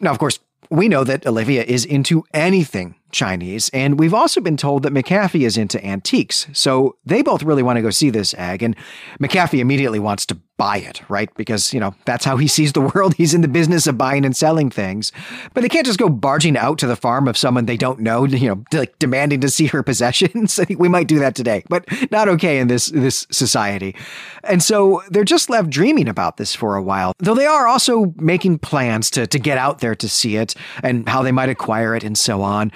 Now, 0.00 0.10
of 0.10 0.18
course, 0.18 0.38
we 0.70 0.88
know 0.88 1.04
that 1.04 1.26
Olivia 1.26 1.62
is 1.62 1.84
into 1.84 2.24
anything 2.32 2.96
Chinese. 3.14 3.70
And 3.70 3.98
we've 3.98 4.12
also 4.12 4.40
been 4.40 4.56
told 4.56 4.82
that 4.82 4.92
McAfee 4.92 5.46
is 5.46 5.56
into 5.56 5.84
antiques. 5.84 6.46
So 6.52 6.96
they 7.06 7.22
both 7.22 7.42
really 7.42 7.62
want 7.62 7.78
to 7.78 7.82
go 7.82 7.90
see 7.90 8.10
this 8.10 8.34
egg. 8.34 8.62
And 8.62 8.76
McAfee 9.20 9.60
immediately 9.60 9.98
wants 9.98 10.26
to 10.26 10.38
buy 10.56 10.78
it, 10.78 11.02
right? 11.08 11.34
Because, 11.34 11.74
you 11.74 11.80
know, 11.80 11.94
that's 12.04 12.24
how 12.24 12.36
he 12.36 12.46
sees 12.46 12.72
the 12.72 12.80
world. 12.80 13.14
He's 13.16 13.34
in 13.34 13.40
the 13.40 13.48
business 13.48 13.86
of 13.86 13.98
buying 13.98 14.24
and 14.24 14.36
selling 14.36 14.70
things. 14.70 15.10
But 15.52 15.62
they 15.62 15.68
can't 15.68 15.86
just 15.86 15.98
go 15.98 16.08
barging 16.08 16.56
out 16.56 16.78
to 16.78 16.86
the 16.86 16.96
farm 16.96 17.26
of 17.26 17.36
someone 17.36 17.66
they 17.66 17.76
don't 17.76 18.00
know, 18.00 18.24
you 18.24 18.48
know, 18.48 18.64
like 18.72 18.98
demanding 18.98 19.40
to 19.40 19.48
see 19.48 19.66
her 19.66 19.82
possessions. 19.82 20.60
We 20.74 20.88
might 20.88 21.06
do 21.06 21.18
that 21.20 21.34
today, 21.34 21.62
but 21.68 21.86
not 22.10 22.28
okay 22.28 22.58
in 22.58 22.68
this 22.68 22.86
this 22.86 23.26
society. 23.30 23.94
And 24.42 24.62
so 24.62 25.02
they're 25.08 25.24
just 25.24 25.48
left 25.48 25.70
dreaming 25.70 26.08
about 26.08 26.36
this 26.36 26.54
for 26.54 26.74
a 26.74 26.82
while. 26.82 27.12
Though 27.18 27.34
they 27.34 27.46
are 27.46 27.66
also 27.66 28.12
making 28.16 28.58
plans 28.58 29.10
to 29.12 29.26
to 29.26 29.38
get 29.38 29.56
out 29.56 29.78
there 29.78 29.94
to 29.94 30.08
see 30.08 30.36
it 30.36 30.54
and 30.82 31.08
how 31.08 31.22
they 31.22 31.32
might 31.32 31.48
acquire 31.48 31.94
it 31.94 32.02
and 32.02 32.18
so 32.18 32.42
on. 32.42 32.72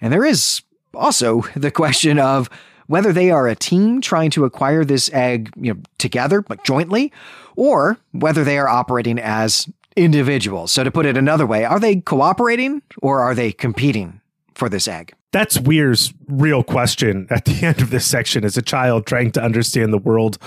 And 0.00 0.12
there 0.12 0.24
is 0.24 0.62
also 0.94 1.42
the 1.56 1.70
question 1.70 2.18
of 2.18 2.48
whether 2.86 3.12
they 3.12 3.30
are 3.30 3.46
a 3.46 3.54
team 3.54 4.00
trying 4.00 4.30
to 4.30 4.44
acquire 4.44 4.84
this 4.84 5.10
egg, 5.12 5.50
you 5.56 5.74
know, 5.74 5.80
together, 5.98 6.44
like 6.48 6.64
jointly, 6.64 7.12
or 7.54 7.98
whether 8.12 8.42
they 8.42 8.58
are 8.58 8.68
operating 8.68 9.18
as 9.18 9.68
individuals. 9.96 10.72
So 10.72 10.82
to 10.82 10.90
put 10.90 11.06
it 11.06 11.16
another 11.16 11.46
way, 11.46 11.64
are 11.64 11.78
they 11.78 11.96
cooperating 11.96 12.82
or 13.00 13.20
are 13.20 13.34
they 13.34 13.52
competing 13.52 14.20
for 14.54 14.68
this 14.68 14.88
egg? 14.88 15.14
That's 15.32 15.60
Weer's 15.60 16.12
real 16.26 16.64
question 16.64 17.28
at 17.30 17.44
the 17.44 17.62
end 17.66 17.80
of 17.80 17.90
this 17.90 18.06
section 18.06 18.44
as 18.44 18.56
a 18.56 18.62
child 18.62 19.06
trying 19.06 19.30
to 19.32 19.42
understand 19.42 19.92
the 19.92 19.98
world 19.98 20.38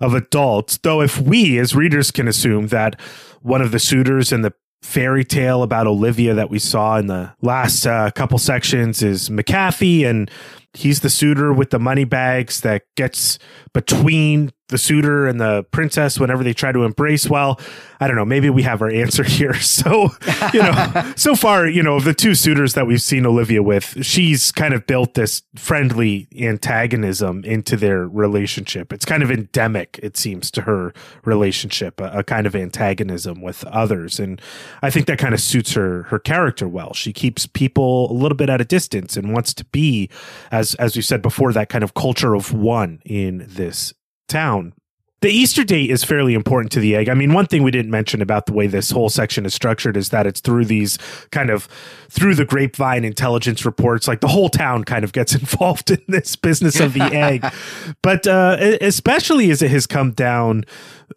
of 0.00 0.14
adults. 0.14 0.78
Though 0.78 1.00
if 1.00 1.20
we 1.20 1.58
as 1.58 1.76
readers 1.76 2.10
can 2.10 2.26
assume 2.26 2.68
that 2.68 3.00
one 3.42 3.62
of 3.62 3.70
the 3.70 3.78
suitors 3.78 4.32
in 4.32 4.42
the 4.42 4.52
fairy 4.84 5.24
tale 5.24 5.62
about 5.62 5.86
Olivia 5.86 6.34
that 6.34 6.50
we 6.50 6.58
saw 6.58 6.98
in 6.98 7.06
the 7.06 7.32
last 7.40 7.86
uh, 7.86 8.10
couple 8.10 8.38
sections 8.38 9.02
is 9.02 9.30
McAfee 9.30 10.04
and 10.06 10.30
he's 10.74 11.00
the 11.00 11.10
suitor 11.10 11.52
with 11.52 11.70
the 11.70 11.78
money 11.78 12.04
bags 12.04 12.60
that 12.62 12.82
gets 12.96 13.38
between 13.72 14.52
the 14.68 14.78
suitor 14.78 15.26
and 15.26 15.38
the 15.38 15.62
princess 15.72 16.18
whenever 16.18 16.42
they 16.42 16.54
try 16.54 16.72
to 16.72 16.84
embrace. 16.84 17.28
Well, 17.28 17.60
I 18.00 18.06
don't 18.06 18.16
know. 18.16 18.24
Maybe 18.24 18.48
we 18.48 18.62
have 18.62 18.80
our 18.80 18.90
answer 18.90 19.22
here. 19.22 19.54
So, 19.54 20.10
you 20.52 20.62
know, 20.62 21.12
so 21.16 21.34
far, 21.34 21.68
you 21.68 21.82
know, 21.82 21.96
of 21.96 22.04
the 22.04 22.14
two 22.14 22.34
suitors 22.34 22.74
that 22.74 22.86
we've 22.86 23.02
seen 23.02 23.26
Olivia 23.26 23.62
with, 23.62 24.04
she's 24.04 24.50
kind 24.52 24.72
of 24.72 24.86
built 24.86 25.14
this 25.14 25.42
friendly 25.54 26.28
antagonism 26.38 27.44
into 27.44 27.76
their 27.76 28.08
relationship. 28.08 28.92
It's 28.92 29.04
kind 29.04 29.22
of 29.22 29.30
endemic, 29.30 30.00
it 30.02 30.16
seems, 30.16 30.50
to 30.52 30.62
her 30.62 30.94
relationship, 31.24 32.00
a, 32.00 32.18
a 32.18 32.24
kind 32.24 32.46
of 32.46 32.56
antagonism 32.56 33.42
with 33.42 33.64
others. 33.66 34.18
And 34.18 34.40
I 34.82 34.90
think 34.90 35.06
that 35.06 35.18
kind 35.18 35.34
of 35.34 35.40
suits 35.40 35.74
her 35.74 36.04
her 36.04 36.18
character 36.18 36.66
well. 36.66 36.94
She 36.94 37.12
keeps 37.12 37.46
people 37.46 38.10
a 38.10 38.14
little 38.14 38.36
bit 38.36 38.48
at 38.48 38.60
a 38.60 38.64
distance 38.64 39.16
and 39.16 39.32
wants 39.32 39.52
to 39.54 39.64
be, 39.66 40.08
as 40.50 40.63
as 40.74 40.96
we 40.96 41.02
said 41.02 41.20
before, 41.20 41.52
that 41.52 41.68
kind 41.68 41.84
of 41.84 41.92
culture 41.92 42.34
of 42.34 42.54
one 42.54 43.00
in 43.04 43.44
this 43.46 43.92
town. 44.28 44.72
The 45.24 45.30
Easter 45.30 45.64
date 45.64 45.90
is 45.90 46.04
fairly 46.04 46.34
important 46.34 46.70
to 46.72 46.80
the 46.80 46.94
egg. 46.94 47.08
I 47.08 47.14
mean, 47.14 47.32
one 47.32 47.46
thing 47.46 47.62
we 47.62 47.70
didn't 47.70 47.90
mention 47.90 48.20
about 48.20 48.44
the 48.44 48.52
way 48.52 48.66
this 48.66 48.90
whole 48.90 49.08
section 49.08 49.46
is 49.46 49.54
structured 49.54 49.96
is 49.96 50.10
that 50.10 50.26
it's 50.26 50.40
through 50.40 50.66
these 50.66 50.98
kind 51.30 51.48
of 51.48 51.66
through 52.10 52.34
the 52.34 52.44
grapevine 52.44 53.04
intelligence 53.04 53.64
reports. 53.64 54.06
Like 54.06 54.20
the 54.20 54.28
whole 54.28 54.50
town 54.50 54.84
kind 54.84 55.02
of 55.02 55.14
gets 55.14 55.34
involved 55.40 55.90
in 55.90 56.02
this 56.08 56.36
business 56.36 56.78
of 56.78 56.92
the 56.92 57.04
egg. 57.04 57.42
But 58.02 58.26
uh, 58.26 58.76
especially 58.82 59.50
as 59.50 59.62
it 59.62 59.70
has 59.70 59.86
come 59.86 60.12
down 60.12 60.64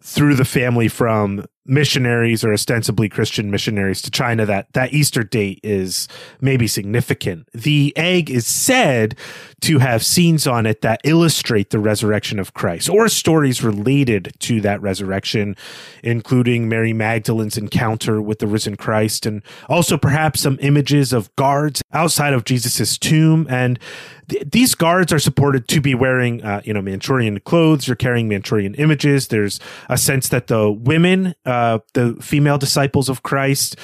through 0.02 0.34
the 0.34 0.44
family 0.44 0.88
from 0.88 1.44
missionaries 1.68 2.42
or 2.42 2.52
ostensibly 2.52 3.08
Christian 3.08 3.50
missionaries 3.50 4.00
to 4.02 4.10
China 4.10 4.46
that 4.46 4.72
that 4.72 4.92
Easter 4.94 5.22
date 5.22 5.60
is 5.62 6.08
maybe 6.40 6.66
significant. 6.66 7.46
The 7.52 7.92
egg 7.94 8.30
is 8.30 8.46
said 8.46 9.16
to 9.60 9.78
have 9.78 10.02
scenes 10.02 10.46
on 10.46 10.64
it 10.64 10.80
that 10.80 11.00
illustrate 11.04 11.70
the 11.70 11.78
resurrection 11.78 12.38
of 12.38 12.54
Christ 12.54 12.88
or 12.88 13.08
stories 13.08 13.62
related 13.62 14.32
to 14.40 14.60
that 14.62 14.80
resurrection, 14.80 15.56
including 16.02 16.68
Mary 16.68 16.94
Magdalene's 16.94 17.58
encounter 17.58 18.22
with 18.22 18.38
the 18.38 18.46
risen 18.46 18.76
Christ 18.76 19.26
and 19.26 19.42
also 19.68 19.98
perhaps 19.98 20.40
some 20.40 20.58
images 20.62 21.12
of 21.12 21.34
guards 21.36 21.82
outside 21.92 22.32
of 22.32 22.44
Jesus's 22.44 22.96
tomb 22.96 23.46
and 23.50 23.78
th- 24.28 24.44
these 24.50 24.74
guards 24.74 25.12
are 25.12 25.18
supported 25.18 25.68
to 25.68 25.80
be 25.80 25.94
wearing, 25.94 26.42
uh, 26.42 26.60
you 26.64 26.72
know, 26.72 26.82
Manchurian 26.82 27.40
clothes. 27.40 27.86
You're 27.86 27.96
carrying 27.96 28.28
Manchurian 28.28 28.74
images. 28.74 29.28
There's 29.28 29.60
a 29.88 29.98
sense 29.98 30.28
that 30.28 30.46
the 30.46 30.70
women, 30.70 31.34
uh, 31.44 31.80
the 31.94 32.16
female 32.20 32.58
disciples 32.58 33.08
of 33.08 33.22
Christ, 33.22 33.76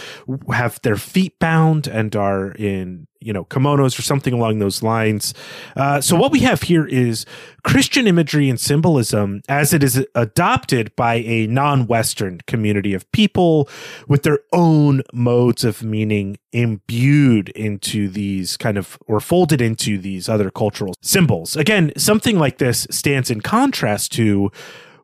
have 0.52 0.80
their 0.83 0.96
feet 0.96 1.38
bound 1.38 1.87
and 1.87 2.14
are 2.14 2.52
in 2.52 3.07
you 3.24 3.32
know, 3.32 3.44
kimonos 3.46 3.98
or 3.98 4.02
something 4.02 4.34
along 4.34 4.58
those 4.58 4.82
lines. 4.82 5.32
Uh, 5.76 6.00
so 6.00 6.14
what 6.14 6.30
we 6.30 6.40
have 6.40 6.62
here 6.62 6.87
is 6.87 7.24
Christian 7.62 8.06
imagery 8.06 8.50
and 8.50 8.60
symbolism 8.60 9.40
as 9.48 9.72
it 9.72 9.82
is 9.82 10.04
adopted 10.14 10.94
by 10.96 11.14
a 11.16 11.46
non-Western 11.46 12.40
community 12.46 12.92
of 12.92 13.10
people 13.12 13.68
with 14.06 14.22
their 14.22 14.40
own 14.52 15.02
modes 15.12 15.64
of 15.64 15.82
meaning 15.82 16.37
imbued 16.52 17.48
into 17.50 18.08
these 18.08 18.56
kind 18.58 18.76
of 18.76 18.98
or 19.06 19.20
folded 19.20 19.60
into 19.60 19.98
these 19.98 20.28
other 20.28 20.50
cultural 20.50 20.94
symbols. 21.00 21.56
Again, 21.56 21.92
something 21.96 22.38
like 22.38 22.58
this 22.58 22.87
stands 22.90 23.30
in 23.30 23.40
contrast 23.40 24.12
to 24.12 24.50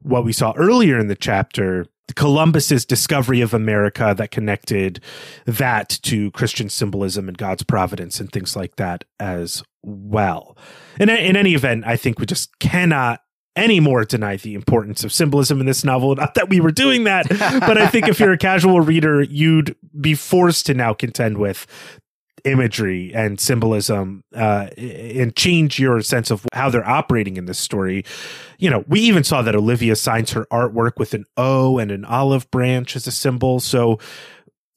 what 0.02 0.24
we 0.24 0.33
saw 0.33 0.52
earlier 0.56 0.98
in 0.98 1.09
the 1.09 1.16
chapter 1.16 1.87
Columbus's 2.14 2.85
discovery 2.85 3.40
of 3.40 3.55
America 3.55 4.14
that 4.16 4.31
connected 4.31 5.01
that 5.46 5.99
to 6.03 6.31
Christian 6.33 6.68
symbolism 6.68 7.29
and 7.29 7.37
God's 7.37 7.62
providence 7.62 8.20
and 8.20 8.31
things 8.31 8.57
like 8.57 8.77
that 8.77 9.05
as 9.18 9.62
well. 9.83 10.57
And 10.99 11.11
in 11.11 11.37
any 11.37 11.55
event, 11.55 11.85
I 11.87 11.96
think 11.96 12.18
we 12.18 12.27
just 12.27 12.59
cannot 12.59 13.20
anymore 13.57 14.05
deny 14.05 14.37
the 14.37 14.55
importance 14.55 15.05
of 15.05 15.12
symbolism 15.12 15.61
in 15.61 15.66
this 15.66 15.85
novel. 15.85 16.14
Not 16.14 16.35
that 16.35 16.49
we 16.49 16.61
were 16.61 16.70
doing 16.70 17.05
that, 17.05 17.29
but 17.29 17.77
I 17.77 17.87
think 17.88 18.09
if 18.09 18.20
you're 18.20 18.33
a 18.33 18.38
casual 18.38 18.81
reader, 18.81 19.23
you'd 19.23 19.77
be 20.01 20.14
forced 20.14 20.66
to 20.66 20.75
now 20.75 20.94
contend 20.94 21.38
with 21.38 21.66
imagery 22.44 23.12
and 23.14 23.40
symbolism 23.40 24.24
uh, 24.35 24.68
and 24.76 25.35
change 25.37 25.79
your 25.79 26.00
sense 26.03 26.31
of 26.31 26.46
how 26.53 26.70
they're 26.70 26.88
operating 26.88 27.37
in 27.37 27.46
this 27.46 27.59
story. 27.59 28.05
You 28.59 28.70
know, 28.70 28.85
we 28.88 29.00
even 29.00 29.24
saw 29.24 29.42
that 29.42 29.55
Olivia 29.55 29.96
signs 29.96 30.33
her 30.33 30.46
artwork 30.53 30.98
with 30.98 31.14
an 31.14 31.24
O 31.37 31.79
and 31.79 31.90
an 31.90 32.05
olive 32.05 32.50
branch 32.50 32.96
as 32.96 33.07
a 33.07 33.12
symbol. 33.12 33.61
So 33.61 33.98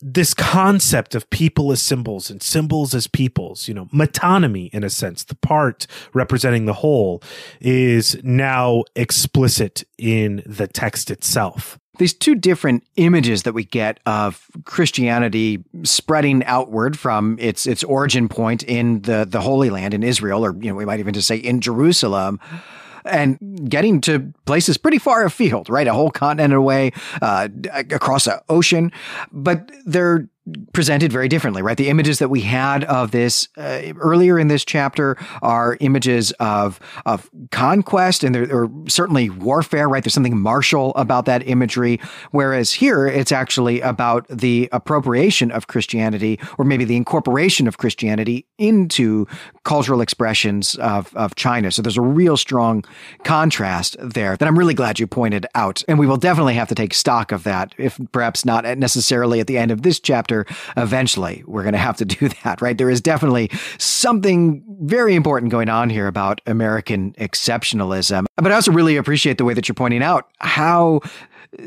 this 0.06 0.34
concept 0.34 1.15
of 1.15 1.30
people 1.30 1.71
as 1.71 1.82
symbols 1.82 2.30
and 2.30 2.43
symbols 2.43 2.93
as 2.93 3.08
peoples, 3.08 3.69
you 3.69 3.73
know, 3.73 3.86
metonymy 3.86 4.69
in 4.73 4.84
a 4.84 4.89
sense, 4.89 5.23
the 5.23 5.36
part 5.36 5.88
representing 6.13 6.65
the 6.65 6.73
whole 6.73 7.23
is 7.62 8.21
now 8.21 8.84
explicit 8.95 9.84
in 9.97 10.43
the 10.45 10.67
text 10.67 11.10
itself 11.10 11.80
these 11.97 12.13
two 12.13 12.36
different 12.36 12.84
images 12.95 13.43
that 13.43 13.53
we 13.53 13.65
get 13.65 13.99
of 14.06 14.47
Christianity 14.65 15.63
spreading 15.84 16.43
outward 16.45 16.97
from 16.97 17.38
its 17.39 17.67
its 17.67 17.84
origin 17.84 18.27
point 18.27 18.63
in 18.63 19.01
the 19.01 19.25
the 19.29 19.41
Holy 19.41 19.69
Land 19.69 19.93
in 19.93 20.03
Israel, 20.03 20.45
or 20.45 20.56
you 20.56 20.69
know, 20.69 20.75
we 20.75 20.86
might 20.86 20.99
even 20.99 21.13
just 21.13 21.27
say 21.27 21.38
in 21.38 21.62
Jerusalem, 21.62 22.39
and 23.06 23.69
getting 23.69 24.01
to 24.01 24.34
places 24.45 24.77
pretty 24.77 24.97
far 24.97 25.23
afield, 25.25 25.69
right? 25.69 25.88
A 25.88 25.93
whole 25.93 26.12
continent 26.12 26.53
away, 26.53 26.93
uh, 27.21 27.49
across 27.71 28.27
an 28.27 28.39
ocean, 28.49 28.91
but 29.32 29.71
they're 29.86 30.27
presented 30.73 31.12
very 31.12 31.29
differently, 31.29 31.62
right? 31.62 31.77
The 31.77 31.88
images 31.88 32.19
that 32.19 32.27
we 32.27 32.41
had 32.41 32.84
of 32.84 33.12
this 33.12 33.47
uh, 33.58 33.93
earlier 33.97 34.38
in 34.38 34.49
this 34.49 34.65
chapter 34.65 35.15
are 35.41 35.77
images 35.79 36.32
of 36.34 36.82
of 37.06 37.29
conquest 37.51 38.23
and 38.23 38.36
there 38.36 38.53
are 38.53 38.69
certainly 38.89 39.29
warfare, 39.29 39.88
right? 39.88 40.03
There's 40.03 40.13
something 40.13 40.38
martial 40.38 40.93
about 40.95 41.25
that 41.25 41.47
imagery, 41.47 41.99
whereas 42.32 42.73
here 42.73 43.08
it's 43.08 43.32
actually 43.32 43.79
about 43.82 44.27
the 44.27 44.67
appropriation 44.73 45.49
of 45.49 45.67
Christianity 45.67 46.39
or 46.58 46.65
maybe 46.65 46.84
the 46.84 46.97
incorporation 46.97 47.65
of 47.65 47.77
Christianity 47.77 48.45
into 48.58 49.25
cultural 49.63 50.01
expressions 50.01 50.75
of 50.75 51.15
of 51.15 51.36
China. 51.36 51.71
So 51.71 51.82
there's 51.82 51.97
a 51.97 52.01
real 52.01 52.36
strong 52.36 52.84
contrast 53.23 53.95
there 53.99 54.36
that 54.36 54.45
I'm 54.45 54.60
really 54.60 54.73
glad 54.73 54.99
you 54.99 55.08
pointed 55.08 55.45
out, 55.56 55.84
and 55.88 55.97
we 55.97 56.06
will 56.06 56.17
definitely 56.17 56.56
have 56.56 56.67
to 56.67 56.75
take 56.75 56.93
stock 56.93 57.32
of 57.32 57.43
that, 57.43 57.73
if 57.77 57.97
perhaps 58.12 58.43
not 58.43 58.65
necessarily 58.77 59.39
at 59.39 59.47
the 59.47 59.58
end 59.58 59.71
of 59.71 59.84
this 59.84 60.01
chapter 60.01 60.33
eventually 60.78 61.43
we're 61.46 61.63
going 61.63 61.74
to 61.74 61.80
have 61.80 61.98
to 61.98 62.06
do 62.06 62.30
that, 62.43 62.62
right? 62.62 62.78
There 62.78 62.89
is 62.89 63.02
definitely 63.02 63.50
something 63.78 64.63
very 64.82 65.15
important 65.15 65.52
going 65.52 65.69
on 65.69 65.89
here 65.89 66.08
about 66.08 66.41
American 66.46 67.13
exceptionalism. 67.13 68.26
But 68.38 68.52
I 68.52 68.56
also 68.56 68.72
really 68.72 68.98
appreciate 68.98 69.38
the 69.38 69.46
way 69.46 69.54
that 69.54 69.67
you're 69.67 69.76
pointing 69.76 70.04
out 70.04 70.30
how 70.39 71.02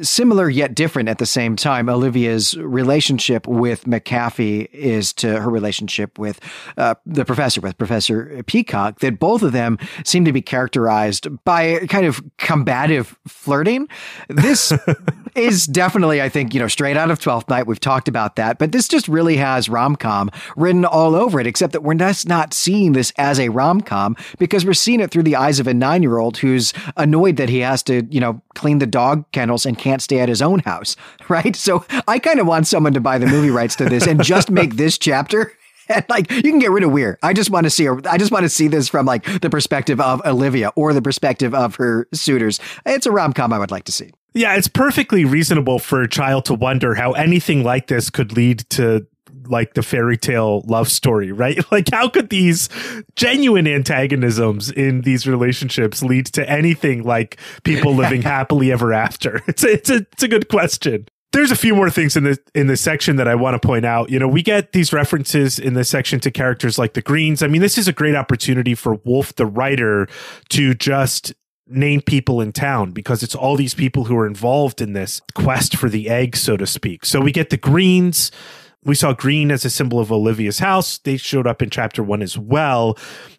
similar 0.02 0.48
yet 0.48 0.74
different 0.74 1.08
at 1.08 1.18
the 1.18 1.26
same 1.26 1.56
time. 1.56 1.88
Olivia's 1.88 2.56
relationship 2.56 3.46
with 3.46 3.84
McAfee 3.84 4.68
is 4.72 5.12
to 5.14 5.40
her 5.40 5.50
relationship 5.50 6.18
with 6.18 6.40
uh, 6.76 6.94
the 7.04 7.24
professor, 7.24 7.60
with 7.60 7.78
Professor 7.78 8.42
Peacock, 8.46 9.00
that 9.00 9.18
both 9.18 9.42
of 9.42 9.52
them 9.52 9.78
seem 10.04 10.24
to 10.24 10.32
be 10.32 10.42
characterized 10.42 11.28
by 11.44 11.78
kind 11.88 12.06
of 12.06 12.22
combative 12.38 13.16
flirting. 13.26 13.88
This 14.28 14.72
is 15.34 15.66
definitely, 15.66 16.20
I 16.20 16.28
think, 16.28 16.54
you 16.54 16.60
know, 16.60 16.68
straight 16.68 16.96
out 16.96 17.10
of 17.10 17.20
Twelfth 17.20 17.48
Night. 17.48 17.66
We've 17.66 17.80
talked 17.80 18.08
about 18.08 18.36
that, 18.36 18.58
but 18.58 18.72
this 18.72 18.88
just 18.88 19.08
really 19.08 19.36
has 19.36 19.68
rom 19.68 19.96
com 19.96 20.30
written 20.56 20.84
all 20.84 21.14
over 21.14 21.40
it. 21.40 21.46
Except 21.46 21.72
that 21.72 21.82
we're 21.82 21.94
just 21.94 22.28
not 22.28 22.54
seeing 22.54 22.92
this 22.92 23.12
as 23.18 23.38
a 23.38 23.48
rom 23.48 23.80
com 23.80 24.16
because 24.38 24.64
we're 24.64 24.74
seeing 24.74 25.00
it 25.00 25.10
through 25.10 25.24
the 25.24 25.36
eyes 25.36 25.60
of 25.60 25.66
a 25.66 25.74
nine 25.74 26.02
year 26.02 26.18
old 26.18 26.38
who's 26.38 26.72
annoyed 26.96 27.36
that 27.36 27.48
he 27.48 27.60
has 27.60 27.82
to, 27.84 28.06
you 28.10 28.20
know, 28.20 28.42
clean 28.54 28.78
the 28.78 28.86
dog 28.86 29.30
kennels 29.32 29.66
and 29.66 29.75
can't 29.76 30.02
stay 30.02 30.18
at 30.18 30.28
his 30.28 30.42
own 30.42 30.60
house, 30.60 30.96
right? 31.28 31.54
So 31.54 31.84
I 32.08 32.18
kind 32.18 32.40
of 32.40 32.46
want 32.46 32.66
someone 32.66 32.94
to 32.94 33.00
buy 33.00 33.18
the 33.18 33.26
movie 33.26 33.50
rights 33.50 33.76
to 33.76 33.84
this 33.84 34.06
and 34.06 34.22
just 34.22 34.50
make 34.50 34.76
this 34.76 34.98
chapter 34.98 35.52
and 35.88 36.04
like 36.08 36.30
you 36.30 36.42
can 36.42 36.58
get 36.58 36.70
rid 36.70 36.84
of 36.84 36.90
Weer. 36.90 37.18
I 37.22 37.32
just 37.32 37.50
want 37.50 37.64
to 37.64 37.70
see 37.70 37.84
her. 37.84 38.00
I 38.08 38.18
just 38.18 38.32
want 38.32 38.44
to 38.44 38.48
see 38.48 38.68
this 38.68 38.88
from 38.88 39.06
like 39.06 39.24
the 39.40 39.50
perspective 39.50 40.00
of 40.00 40.20
Olivia 40.24 40.72
or 40.76 40.92
the 40.92 41.02
perspective 41.02 41.54
of 41.54 41.76
her 41.76 42.08
suitors. 42.12 42.60
It's 42.84 43.06
a 43.06 43.10
rom 43.10 43.32
com 43.32 43.52
I 43.52 43.58
would 43.58 43.70
like 43.70 43.84
to 43.84 43.92
see. 43.92 44.12
Yeah, 44.34 44.54
it's 44.56 44.68
perfectly 44.68 45.24
reasonable 45.24 45.78
for 45.78 46.02
a 46.02 46.08
child 46.08 46.44
to 46.46 46.54
wonder 46.54 46.94
how 46.94 47.12
anything 47.12 47.64
like 47.64 47.86
this 47.86 48.10
could 48.10 48.32
lead 48.36 48.68
to 48.70 49.06
like 49.48 49.74
the 49.74 49.82
fairy 49.82 50.16
tale 50.16 50.62
love 50.66 50.88
story, 50.88 51.32
right? 51.32 51.58
Like, 51.76 51.90
how 51.90 52.08
could 52.08 52.30
these 52.30 52.68
genuine 53.16 53.66
antagonisms 53.66 54.70
in 54.70 55.02
these 55.02 55.26
relationships 55.26 56.02
lead 56.02 56.26
to 56.26 56.48
anything 56.48 57.02
like 57.02 57.38
people 57.64 57.94
living 57.94 58.22
happily 58.22 58.72
ever 58.72 58.92
after? 58.92 59.42
It's 59.48 59.64
a, 59.64 59.72
it's 59.72 59.90
a, 59.90 59.96
it's 60.12 60.22
a 60.22 60.28
good 60.28 60.48
question 60.48 61.06
there's 61.32 61.50
a 61.50 61.56
few 61.56 61.74
more 61.74 61.90
things 61.90 62.16
in 62.16 62.24
the 62.24 62.38
in 62.54 62.66
this 62.66 62.80
section 62.80 63.16
that 63.16 63.28
I 63.28 63.34
want 63.34 63.60
to 63.60 63.66
point 63.66 63.84
out. 63.84 64.08
You 64.08 64.18
know, 64.18 64.28
we 64.28 64.42
get 64.42 64.72
these 64.72 64.90
references 64.90 65.58
in 65.58 65.74
this 65.74 65.90
section 65.90 66.18
to 66.20 66.30
characters 66.30 66.78
like 66.78 66.94
the 66.94 67.02
Greens. 67.02 67.42
I 67.42 67.46
mean, 67.46 67.60
this 67.60 67.76
is 67.76 67.86
a 67.86 67.92
great 67.92 68.14
opportunity 68.14 68.74
for 68.74 68.94
Wolfe 69.04 69.34
the 69.34 69.44
writer 69.44 70.08
to 70.50 70.74
just 70.74 71.34
name 71.68 72.00
people 72.00 72.40
in 72.40 72.52
town 72.52 72.92
because 72.92 73.22
it's 73.22 73.34
all 73.34 73.56
these 73.56 73.74
people 73.74 74.04
who 74.04 74.16
are 74.16 74.26
involved 74.26 74.80
in 74.80 74.92
this 74.92 75.20
quest 75.34 75.76
for 75.76 75.88
the 75.88 76.08
egg, 76.08 76.36
so 76.36 76.56
to 76.56 76.66
speak. 76.66 77.04
So 77.04 77.20
we 77.20 77.32
get 77.32 77.50
the 77.50 77.56
Greens. 77.56 78.30
We 78.86 78.94
saw 78.94 79.12
green 79.12 79.50
as 79.50 79.64
a 79.64 79.70
symbol 79.70 79.98
of 79.98 80.12
Olivia's 80.12 80.60
house. 80.60 80.98
They 80.98 81.16
showed 81.16 81.46
up 81.46 81.60
in 81.60 81.70
chapter 81.70 82.02
one 82.02 82.22
as 82.22 82.38
well. 82.38 82.96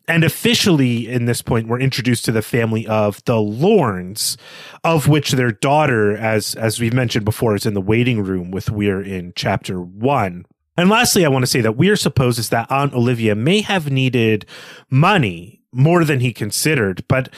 And 0.08 0.24
officially, 0.24 1.08
in 1.08 1.26
this 1.26 1.42
point, 1.42 1.68
we're 1.68 1.80
introduced 1.80 2.26
to 2.26 2.32
the 2.32 2.42
family 2.42 2.86
of 2.86 3.24
the 3.26 3.40
Lorns, 3.40 4.38
of 4.84 5.08
which 5.08 5.32
their 5.32 5.52
daughter, 5.52 6.16
as 6.18 6.54
as 6.56 6.80
we've 6.80 6.94
mentioned 6.94 7.26
before, 7.26 7.56
is 7.56 7.66
in 7.66 7.74
the 7.74 7.82
waiting 7.82 8.24
room 8.24 8.52
with 8.52 8.70
Weer 8.70 9.02
in 9.02 9.34
chapter 9.36 9.82
one. 9.82 10.46
And 10.76 10.90
lastly, 10.90 11.26
I 11.26 11.30
want 11.30 11.44
to 11.44 11.48
say 11.48 11.62
that 11.62 11.78
Weer 11.78 11.96
supposes 11.96 12.50
that 12.50 12.70
Aunt 12.70 12.94
Olivia 12.94 13.34
may 13.34 13.62
have 13.62 13.90
needed 13.90 14.46
money 14.90 15.62
more 15.72 16.04
than 16.04 16.20
he 16.20 16.34
considered. 16.34 17.04
But 17.08 17.30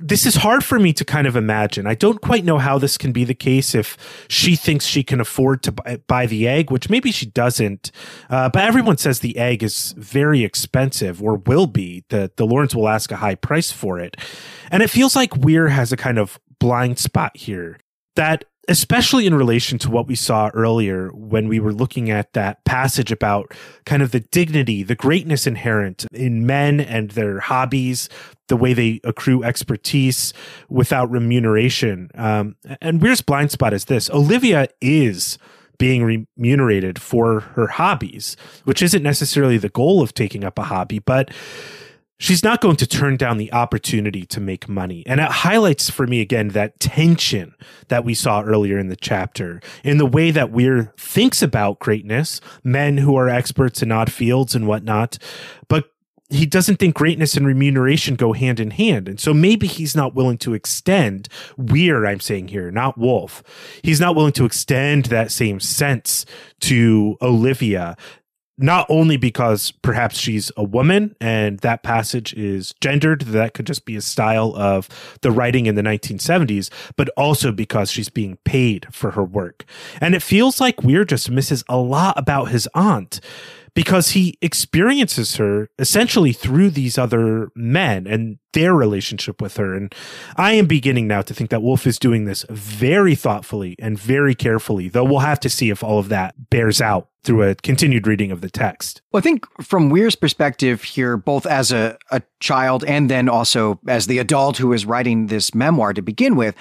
this 0.00 0.26
is 0.26 0.36
hard 0.36 0.64
for 0.64 0.78
me 0.78 0.92
to 0.92 1.04
kind 1.04 1.26
of 1.26 1.34
imagine. 1.34 1.86
I 1.86 1.94
don't 1.94 2.20
quite 2.20 2.44
know 2.44 2.58
how 2.58 2.78
this 2.78 2.98
can 2.98 3.12
be 3.12 3.24
the 3.24 3.34
case 3.34 3.74
if 3.74 3.96
she 4.28 4.54
thinks 4.54 4.84
she 4.84 5.02
can 5.02 5.20
afford 5.20 5.62
to 5.64 5.72
buy, 5.72 6.00
buy 6.06 6.26
the 6.26 6.46
egg, 6.46 6.70
which 6.70 6.90
maybe 6.90 7.10
she 7.10 7.26
doesn't. 7.26 7.90
Uh, 8.28 8.48
but 8.48 8.64
everyone 8.64 8.98
says 8.98 9.20
the 9.20 9.36
egg 9.38 9.62
is 9.62 9.92
very 9.96 10.44
expensive 10.44 11.22
or 11.22 11.36
will 11.36 11.66
be. 11.66 12.04
That 12.10 12.36
the 12.36 12.46
Lawrence 12.46 12.74
will 12.74 12.88
ask 12.88 13.10
a 13.10 13.16
high 13.16 13.34
price 13.34 13.72
for 13.72 13.98
it. 13.98 14.16
And 14.70 14.82
it 14.82 14.90
feels 14.90 15.16
like 15.16 15.36
Weer 15.36 15.68
has 15.68 15.92
a 15.92 15.96
kind 15.96 16.18
of 16.18 16.38
blind 16.58 16.98
spot 16.98 17.36
here 17.36 17.78
that 18.16 18.44
especially 18.68 19.26
in 19.26 19.34
relation 19.34 19.78
to 19.78 19.90
what 19.90 20.06
we 20.06 20.14
saw 20.14 20.50
earlier 20.54 21.10
when 21.12 21.48
we 21.48 21.60
were 21.60 21.72
looking 21.72 22.10
at 22.10 22.32
that 22.32 22.64
passage 22.64 23.12
about 23.12 23.52
kind 23.84 24.02
of 24.02 24.10
the 24.10 24.20
dignity, 24.20 24.82
the 24.82 24.94
greatness 24.94 25.46
inherent 25.46 26.04
in 26.12 26.46
men 26.46 26.80
and 26.80 27.12
their 27.12 27.40
hobbies, 27.40 28.08
the 28.48 28.56
way 28.56 28.72
they 28.72 29.00
accrue 29.04 29.44
expertise 29.44 30.32
without 30.68 31.10
remuneration. 31.10 32.10
Um, 32.14 32.56
and 32.80 33.00
Weer's 33.00 33.22
blind 33.22 33.52
spot 33.52 33.72
is 33.72 33.86
this 33.86 34.10
Olivia 34.10 34.68
is 34.80 35.38
being 35.78 36.26
remunerated 36.36 37.00
for 37.00 37.40
her 37.40 37.66
hobbies, 37.66 38.36
which 38.64 38.82
isn't 38.82 39.02
necessarily 39.02 39.58
the 39.58 39.68
goal 39.68 40.02
of 40.02 40.14
taking 40.14 40.42
up 40.42 40.58
a 40.58 40.64
hobby, 40.64 40.98
but 40.98 41.30
she's 42.18 42.42
not 42.42 42.60
going 42.60 42.76
to 42.76 42.86
turn 42.86 43.16
down 43.16 43.36
the 43.36 43.52
opportunity 43.52 44.24
to 44.26 44.40
make 44.40 44.68
money. 44.68 45.02
And 45.06 45.20
it 45.20 45.30
highlights 45.30 45.90
for 45.90 46.06
me 46.06 46.20
again 46.20 46.48
that 46.48 46.80
tension 46.80 47.54
that 47.88 48.04
we 48.04 48.14
saw 48.14 48.42
earlier 48.42 48.78
in 48.78 48.88
the 48.88 48.96
chapter 48.96 49.60
in 49.84 49.98
the 49.98 50.06
way 50.06 50.30
that 50.30 50.50
Weer 50.50 50.92
thinks 50.96 51.42
about 51.42 51.78
greatness, 51.78 52.40
men 52.64 52.98
who 52.98 53.16
are 53.16 53.28
experts 53.28 53.82
in 53.82 53.92
odd 53.92 54.10
fields 54.10 54.54
and 54.54 54.66
whatnot, 54.66 55.18
but 55.68 55.90
he 56.28 56.44
doesn't 56.44 56.76
think 56.76 56.96
greatness 56.96 57.36
and 57.36 57.46
remuneration 57.46 58.16
go 58.16 58.32
hand 58.32 58.58
in 58.58 58.72
hand. 58.72 59.08
And 59.08 59.20
so 59.20 59.32
maybe 59.32 59.66
he's 59.66 59.94
not 59.94 60.14
willing 60.14 60.38
to 60.38 60.54
extend 60.54 61.28
Weer, 61.56 62.04
I'm 62.04 62.20
saying 62.20 62.48
here, 62.48 62.70
not 62.70 62.98
Wolfe. 62.98 63.44
He's 63.82 64.00
not 64.00 64.16
willing 64.16 64.32
to 64.32 64.44
extend 64.44 65.06
that 65.06 65.30
same 65.30 65.60
sense 65.60 66.26
to 66.62 67.16
Olivia 67.22 67.96
not 68.58 68.86
only 68.88 69.16
because 69.16 69.70
perhaps 69.70 70.18
she's 70.18 70.50
a 70.56 70.64
woman 70.64 71.14
and 71.20 71.58
that 71.60 71.82
passage 71.82 72.32
is 72.34 72.74
gendered, 72.80 73.22
that 73.22 73.54
could 73.54 73.66
just 73.66 73.84
be 73.84 73.96
a 73.96 74.00
style 74.00 74.54
of 74.56 74.88
the 75.20 75.30
writing 75.30 75.66
in 75.66 75.74
the 75.74 75.82
1970s, 75.82 76.70
but 76.96 77.08
also 77.16 77.52
because 77.52 77.90
she's 77.90 78.08
being 78.08 78.38
paid 78.44 78.86
for 78.90 79.12
her 79.12 79.24
work. 79.24 79.64
And 80.00 80.14
it 80.14 80.22
feels 80.22 80.60
like 80.60 80.82
Weer 80.82 81.04
just 81.04 81.30
misses 81.30 81.64
a 81.68 81.76
lot 81.76 82.18
about 82.18 82.46
his 82.46 82.68
aunt 82.74 83.20
because 83.76 84.12
he 84.12 84.38
experiences 84.40 85.36
her 85.36 85.68
essentially 85.78 86.32
through 86.32 86.70
these 86.70 86.96
other 86.96 87.50
men 87.54 88.06
and 88.06 88.38
their 88.54 88.74
relationship 88.74 89.42
with 89.42 89.58
her. 89.58 89.74
And 89.74 89.94
I 90.36 90.52
am 90.52 90.66
beginning 90.66 91.06
now 91.06 91.20
to 91.20 91.34
think 91.34 91.50
that 91.50 91.62
Wolfe 91.62 91.86
is 91.86 91.98
doing 91.98 92.24
this 92.24 92.46
very 92.48 93.14
thoughtfully 93.14 93.76
and 93.78 93.98
very 93.98 94.34
carefully, 94.34 94.88
though 94.88 95.04
we'll 95.04 95.18
have 95.18 95.40
to 95.40 95.50
see 95.50 95.68
if 95.68 95.84
all 95.84 95.98
of 95.98 96.08
that 96.08 96.48
bears 96.48 96.80
out 96.80 97.08
through 97.26 97.42
a 97.42 97.54
continued 97.56 98.06
reading 98.06 98.30
of 98.30 98.40
the 98.40 98.48
text. 98.48 99.02
Well, 99.12 99.18
I 99.18 99.22
think 99.22 99.44
from 99.60 99.90
Weer's 99.90 100.14
perspective 100.14 100.82
here, 100.82 101.16
both 101.16 101.44
as 101.44 101.72
a, 101.72 101.98
a 102.10 102.22
child 102.40 102.84
and 102.84 103.10
then 103.10 103.28
also 103.28 103.80
as 103.88 104.06
the 104.06 104.18
adult 104.18 104.56
who 104.58 104.72
is 104.72 104.86
writing 104.86 105.26
this 105.26 105.54
memoir 105.54 105.92
to 105.92 106.02
begin 106.02 106.36
with, 106.36 106.54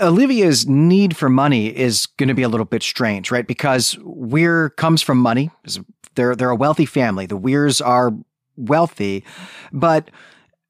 Olivia's 0.00 0.66
need 0.66 1.14
for 1.14 1.28
money 1.28 1.76
is 1.76 2.06
going 2.06 2.28
to 2.28 2.34
be 2.34 2.42
a 2.42 2.48
little 2.48 2.64
bit 2.64 2.82
strange, 2.82 3.30
right? 3.30 3.46
Because 3.46 3.98
Weer 4.02 4.70
comes 4.70 5.02
from 5.02 5.18
money. 5.18 5.50
They're 6.14 6.34
they're 6.34 6.50
a 6.50 6.56
wealthy 6.56 6.86
family. 6.86 7.26
The 7.26 7.36
Weers 7.36 7.80
are 7.80 8.12
wealthy, 8.56 9.24
but 9.72 10.10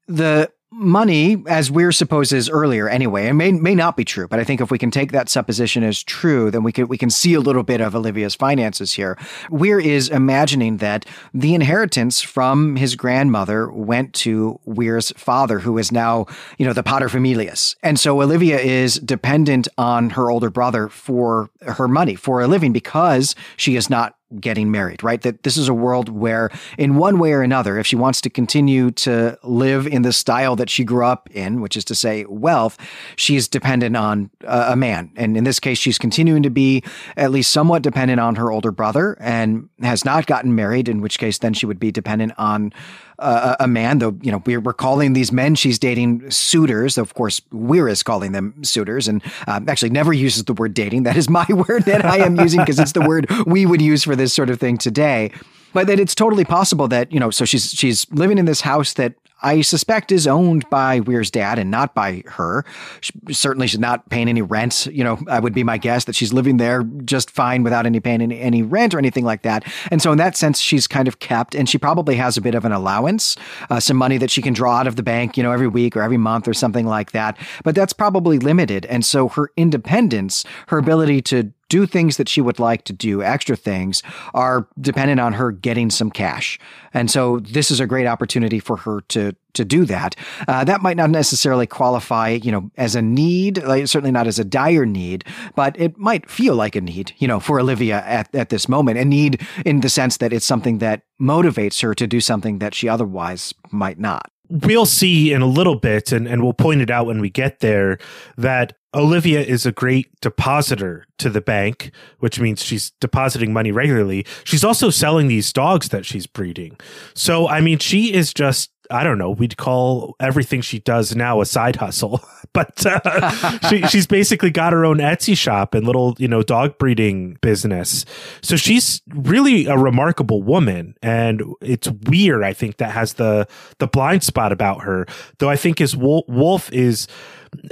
the 0.07 0.51
money, 0.73 1.43
as 1.47 1.69
Weer 1.71 1.91
supposes 1.91 2.49
earlier 2.49 2.89
anyway, 2.89 3.27
it 3.27 3.33
may 3.33 3.51
may 3.51 3.75
not 3.75 3.95
be 3.95 4.03
true, 4.03 4.27
but 4.27 4.39
I 4.39 4.43
think 4.43 4.59
if 4.59 4.71
we 4.71 4.77
can 4.77 4.91
take 4.91 5.11
that 5.11 5.29
supposition 5.29 5.83
as 5.83 6.03
true, 6.03 6.51
then 6.51 6.63
we 6.63 6.71
can 6.71 6.87
we 6.87 6.97
can 6.97 7.09
see 7.09 7.33
a 7.33 7.39
little 7.39 7.63
bit 7.63 7.81
of 7.81 7.95
Olivia's 7.95 8.35
finances 8.35 8.93
here. 8.93 9.17
Weer 9.49 9.79
is 9.79 10.09
imagining 10.09 10.77
that 10.77 11.05
the 11.33 11.53
inheritance 11.53 12.21
from 12.21 12.75
his 12.75 12.95
grandmother 12.95 13.71
went 13.71 14.13
to 14.13 14.59
Weer's 14.65 15.11
father, 15.11 15.59
who 15.59 15.77
is 15.77 15.91
now, 15.91 16.25
you 16.57 16.65
know, 16.65 16.73
the 16.73 16.83
paterfamilias. 16.83 17.75
And 17.83 17.99
so 17.99 18.21
Olivia 18.21 18.59
is 18.59 18.95
dependent 18.95 19.67
on 19.77 20.11
her 20.11 20.31
older 20.31 20.49
brother 20.49 20.89
for 20.89 21.49
her 21.61 21.87
money, 21.87 22.15
for 22.15 22.41
a 22.41 22.47
living, 22.47 22.73
because 22.73 23.35
she 23.57 23.75
is 23.75 23.89
not 23.89 24.15
getting 24.39 24.71
married, 24.71 25.03
right? 25.03 25.21
That 25.21 25.43
this 25.43 25.57
is 25.57 25.67
a 25.67 25.73
world 25.73 26.09
where, 26.09 26.49
in 26.77 26.95
one 26.95 27.19
way 27.19 27.33
or 27.33 27.41
another, 27.41 27.77
if 27.77 27.87
she 27.87 27.95
wants 27.95 28.21
to 28.21 28.29
continue 28.29 28.91
to 28.91 29.37
live 29.43 29.87
in 29.87 30.01
the 30.01 30.13
style 30.13 30.55
that 30.55 30.69
she 30.69 30.83
grew 30.83 31.05
up 31.05 31.29
in, 31.31 31.61
which 31.61 31.77
is 31.77 31.85
to 31.85 31.95
say 31.95 32.25
wealth, 32.25 32.77
she's 33.15 33.47
dependent 33.47 33.95
on 33.95 34.29
uh, 34.45 34.69
a 34.69 34.75
man. 34.75 35.11
And 35.15 35.37
in 35.37 35.43
this 35.43 35.59
case, 35.59 35.77
she's 35.77 35.97
continuing 35.97 36.43
to 36.43 36.49
be 36.49 36.83
at 37.17 37.31
least 37.31 37.51
somewhat 37.51 37.81
dependent 37.83 38.19
on 38.19 38.35
her 38.35 38.51
older 38.51 38.71
brother 38.71 39.17
and 39.19 39.69
has 39.81 40.05
not 40.05 40.25
gotten 40.25 40.55
married, 40.55 40.89
in 40.89 41.01
which 41.01 41.19
case, 41.19 41.37
then 41.37 41.53
she 41.53 41.65
would 41.65 41.79
be 41.79 41.91
dependent 41.91 42.33
on 42.37 42.73
uh, 43.19 43.55
a 43.59 43.67
man, 43.67 43.99
though, 43.99 44.17
you 44.21 44.31
know, 44.31 44.41
we're, 44.45 44.59
we're 44.59 44.73
calling 44.73 45.13
these 45.13 45.31
men 45.31 45.55
she's 45.55 45.79
dating 45.79 46.29
suitors. 46.31 46.97
Of 46.97 47.13
course, 47.13 47.41
Weer 47.51 47.87
is 47.87 48.03
calling 48.03 48.31
them 48.31 48.63
suitors 48.63 49.07
and 49.07 49.21
um, 49.47 49.67
actually 49.69 49.91
never 49.91 50.13
uses 50.13 50.43
the 50.45 50.53
word 50.53 50.73
dating. 50.73 51.03
That 51.03 51.17
is 51.17 51.29
my 51.29 51.45
word 51.67 51.83
that 51.83 52.05
I 52.05 52.17
am 52.17 52.39
using 52.39 52.59
because 52.59 52.79
it's 52.79 52.93
the 52.93 53.01
word 53.01 53.29
we 53.45 53.65
would 53.65 53.81
use 53.81 54.03
for 54.03 54.15
this 54.15 54.33
sort 54.33 54.49
of 54.49 54.59
thing 54.59 54.77
today. 54.77 55.31
But 55.73 55.87
that 55.87 55.99
it's 55.99 56.13
totally 56.13 56.45
possible 56.45 56.87
that, 56.89 57.11
you 57.11 57.19
know, 57.19 57.31
so 57.31 57.45
she's 57.45 57.71
she's 57.71 58.09
living 58.11 58.37
in 58.37 58.45
this 58.45 58.61
house 58.61 58.93
that 58.93 59.15
I 59.43 59.61
suspect 59.61 60.11
is 60.11 60.25
owned 60.25 60.69
by 60.69 61.01
Weer's 61.01 61.29
dad 61.29 61.59
and 61.59 61.69
not 61.69 61.93
by 61.93 62.23
her. 62.27 62.65
She, 63.01 63.13
certainly, 63.31 63.67
she's 63.67 63.79
not 63.79 64.09
paying 64.09 64.29
any 64.29 64.41
rent. 64.41 64.87
You 64.87 65.03
know, 65.03 65.19
I 65.27 65.39
would 65.39 65.53
be 65.53 65.63
my 65.63 65.77
guess 65.77 66.05
that 66.05 66.15
she's 66.15 66.33
living 66.33 66.57
there 66.57 66.83
just 66.83 67.29
fine 67.29 67.63
without 67.63 67.85
any 67.85 67.99
paying 67.99 68.21
any, 68.21 68.39
any 68.39 68.61
rent 68.61 68.93
or 68.93 68.99
anything 68.99 69.25
like 69.25 69.41
that. 69.43 69.65
And 69.91 70.01
so, 70.01 70.11
in 70.11 70.17
that 70.17 70.37
sense, 70.37 70.59
she's 70.59 70.87
kind 70.87 71.07
of 71.07 71.19
kept, 71.19 71.55
and 71.55 71.69
she 71.69 71.77
probably 71.77 72.15
has 72.15 72.37
a 72.37 72.41
bit 72.41 72.55
of 72.55 72.65
an 72.65 72.71
allowance, 72.71 73.35
uh, 73.69 73.79
some 73.79 73.97
money 73.97 74.17
that 74.17 74.31
she 74.31 74.41
can 74.41 74.53
draw 74.53 74.77
out 74.77 74.87
of 74.87 74.95
the 74.95 75.03
bank, 75.03 75.37
you 75.37 75.43
know, 75.43 75.51
every 75.51 75.67
week 75.67 75.95
or 75.97 76.01
every 76.01 76.17
month 76.17 76.47
or 76.47 76.53
something 76.53 76.87
like 76.87 77.11
that. 77.11 77.37
But 77.63 77.75
that's 77.75 77.93
probably 77.93 78.39
limited. 78.39 78.85
And 78.85 79.05
so, 79.05 79.27
her 79.29 79.51
independence, 79.57 80.45
her 80.67 80.77
ability 80.77 81.21
to 81.23 81.51
do 81.73 81.87
things 81.87 82.17
that 82.17 82.29
she 82.29 82.39
would 82.39 82.59
like 82.59 82.83
to 82.83 82.93
do, 82.93 83.23
extra 83.23 83.55
things, 83.55 84.03
are 84.35 84.67
dependent 84.79 85.19
on 85.19 85.33
her 85.33 85.51
getting 85.51 85.89
some 85.89 86.11
cash. 86.11 86.59
And 86.93 87.09
so 87.09 87.39
this 87.39 87.71
is 87.71 87.79
a 87.79 87.87
great 87.87 88.05
opportunity 88.05 88.59
for 88.59 88.77
her 88.77 89.01
to 89.09 89.35
to 89.53 89.65
do 89.65 89.85
that. 89.85 90.15
Uh, 90.47 90.63
that 90.63 90.81
might 90.81 90.97
not 90.97 91.11
necessarily 91.11 91.67
qualify, 91.67 92.29
you 92.29 92.51
know, 92.51 92.71
as 92.75 92.95
a 92.95 93.01
need, 93.03 93.63
like, 93.63 93.87
certainly 93.87 94.11
not 94.11 94.25
as 94.25 94.39
a 94.39 94.43
dire 94.43 94.83
need, 94.83 95.23
but 95.55 95.79
it 95.79 95.95
might 95.95 96.27
feel 96.27 96.55
like 96.55 96.75
a 96.75 96.81
need, 96.81 97.13
you 97.19 97.27
know, 97.27 97.39
for 97.39 97.59
Olivia 97.59 98.03
at, 98.05 98.33
at 98.33 98.49
this 98.49 98.67
moment. 98.67 98.97
A 98.97 99.05
need 99.05 99.41
in 99.63 99.81
the 99.81 99.89
sense 99.89 100.17
that 100.17 100.33
it's 100.33 100.45
something 100.45 100.79
that 100.79 101.03
motivates 101.21 101.83
her 101.83 101.93
to 101.93 102.07
do 102.07 102.19
something 102.19 102.59
that 102.59 102.73
she 102.73 102.89
otherwise 102.89 103.53
might 103.71 103.99
not 103.99 104.31
we'll 104.49 104.85
see 104.85 105.33
in 105.33 105.41
a 105.41 105.47
little 105.47 105.75
bit, 105.75 106.11
and, 106.11 106.27
and 106.27 106.43
we'll 106.43 106.53
point 106.53 106.81
it 106.81 106.91
out 106.91 107.07
when 107.07 107.19
we 107.19 107.29
get 107.29 107.59
there, 107.59 107.97
that 108.37 108.73
Olivia 108.93 109.41
is 109.41 109.65
a 109.65 109.71
great 109.71 110.09
depositor 110.21 111.05
to 111.17 111.29
the 111.29 111.41
bank, 111.41 111.91
which 112.19 112.39
means 112.39 112.63
she's 112.63 112.91
depositing 112.99 113.53
money 113.53 113.71
regularly. 113.71 114.25
She's 114.43 114.63
also 114.63 114.89
selling 114.89 115.27
these 115.27 115.51
dogs 115.51 115.89
that 115.89 116.05
she's 116.05 116.27
breeding. 116.27 116.77
So, 117.13 117.47
I 117.47 117.61
mean, 117.61 117.79
she 117.79 118.13
is 118.13 118.33
just 118.33 118.73
I 118.91 119.03
don't 119.03 119.17
know, 119.17 119.31
we'd 119.31 119.57
call 119.57 120.15
everything 120.19 120.61
she 120.61 120.79
does 120.79 121.15
now 121.15 121.41
a 121.41 121.45
side 121.45 121.77
hustle. 121.77 122.21
but 122.53 122.85
uh, 122.85 123.57
she, 123.69 123.81
she's 123.87 124.05
basically 124.05 124.51
got 124.51 124.73
her 124.73 124.85
own 124.85 124.97
Etsy 124.97 125.37
shop 125.37 125.73
and 125.73 125.85
little, 125.85 126.15
you 126.19 126.27
know, 126.27 126.43
dog 126.43 126.77
breeding 126.77 127.37
business. 127.41 128.05
So 128.41 128.55
she's 128.55 129.01
really 129.07 129.65
a 129.65 129.77
remarkable 129.77 130.43
woman. 130.43 130.95
And 131.01 131.41
it's 131.61 131.89
weird, 131.89 132.43
I 132.43 132.53
think, 132.53 132.77
that 132.77 132.91
has 132.91 133.13
the, 133.13 133.47
the 133.79 133.87
blind 133.87 134.23
spot 134.23 134.51
about 134.51 134.83
her. 134.83 135.07
Though 135.39 135.49
I 135.49 135.55
think 135.55 135.79
as 135.79 135.95
Wolfe, 135.95 136.27
Wolfe 136.27 136.71
is 136.71 137.07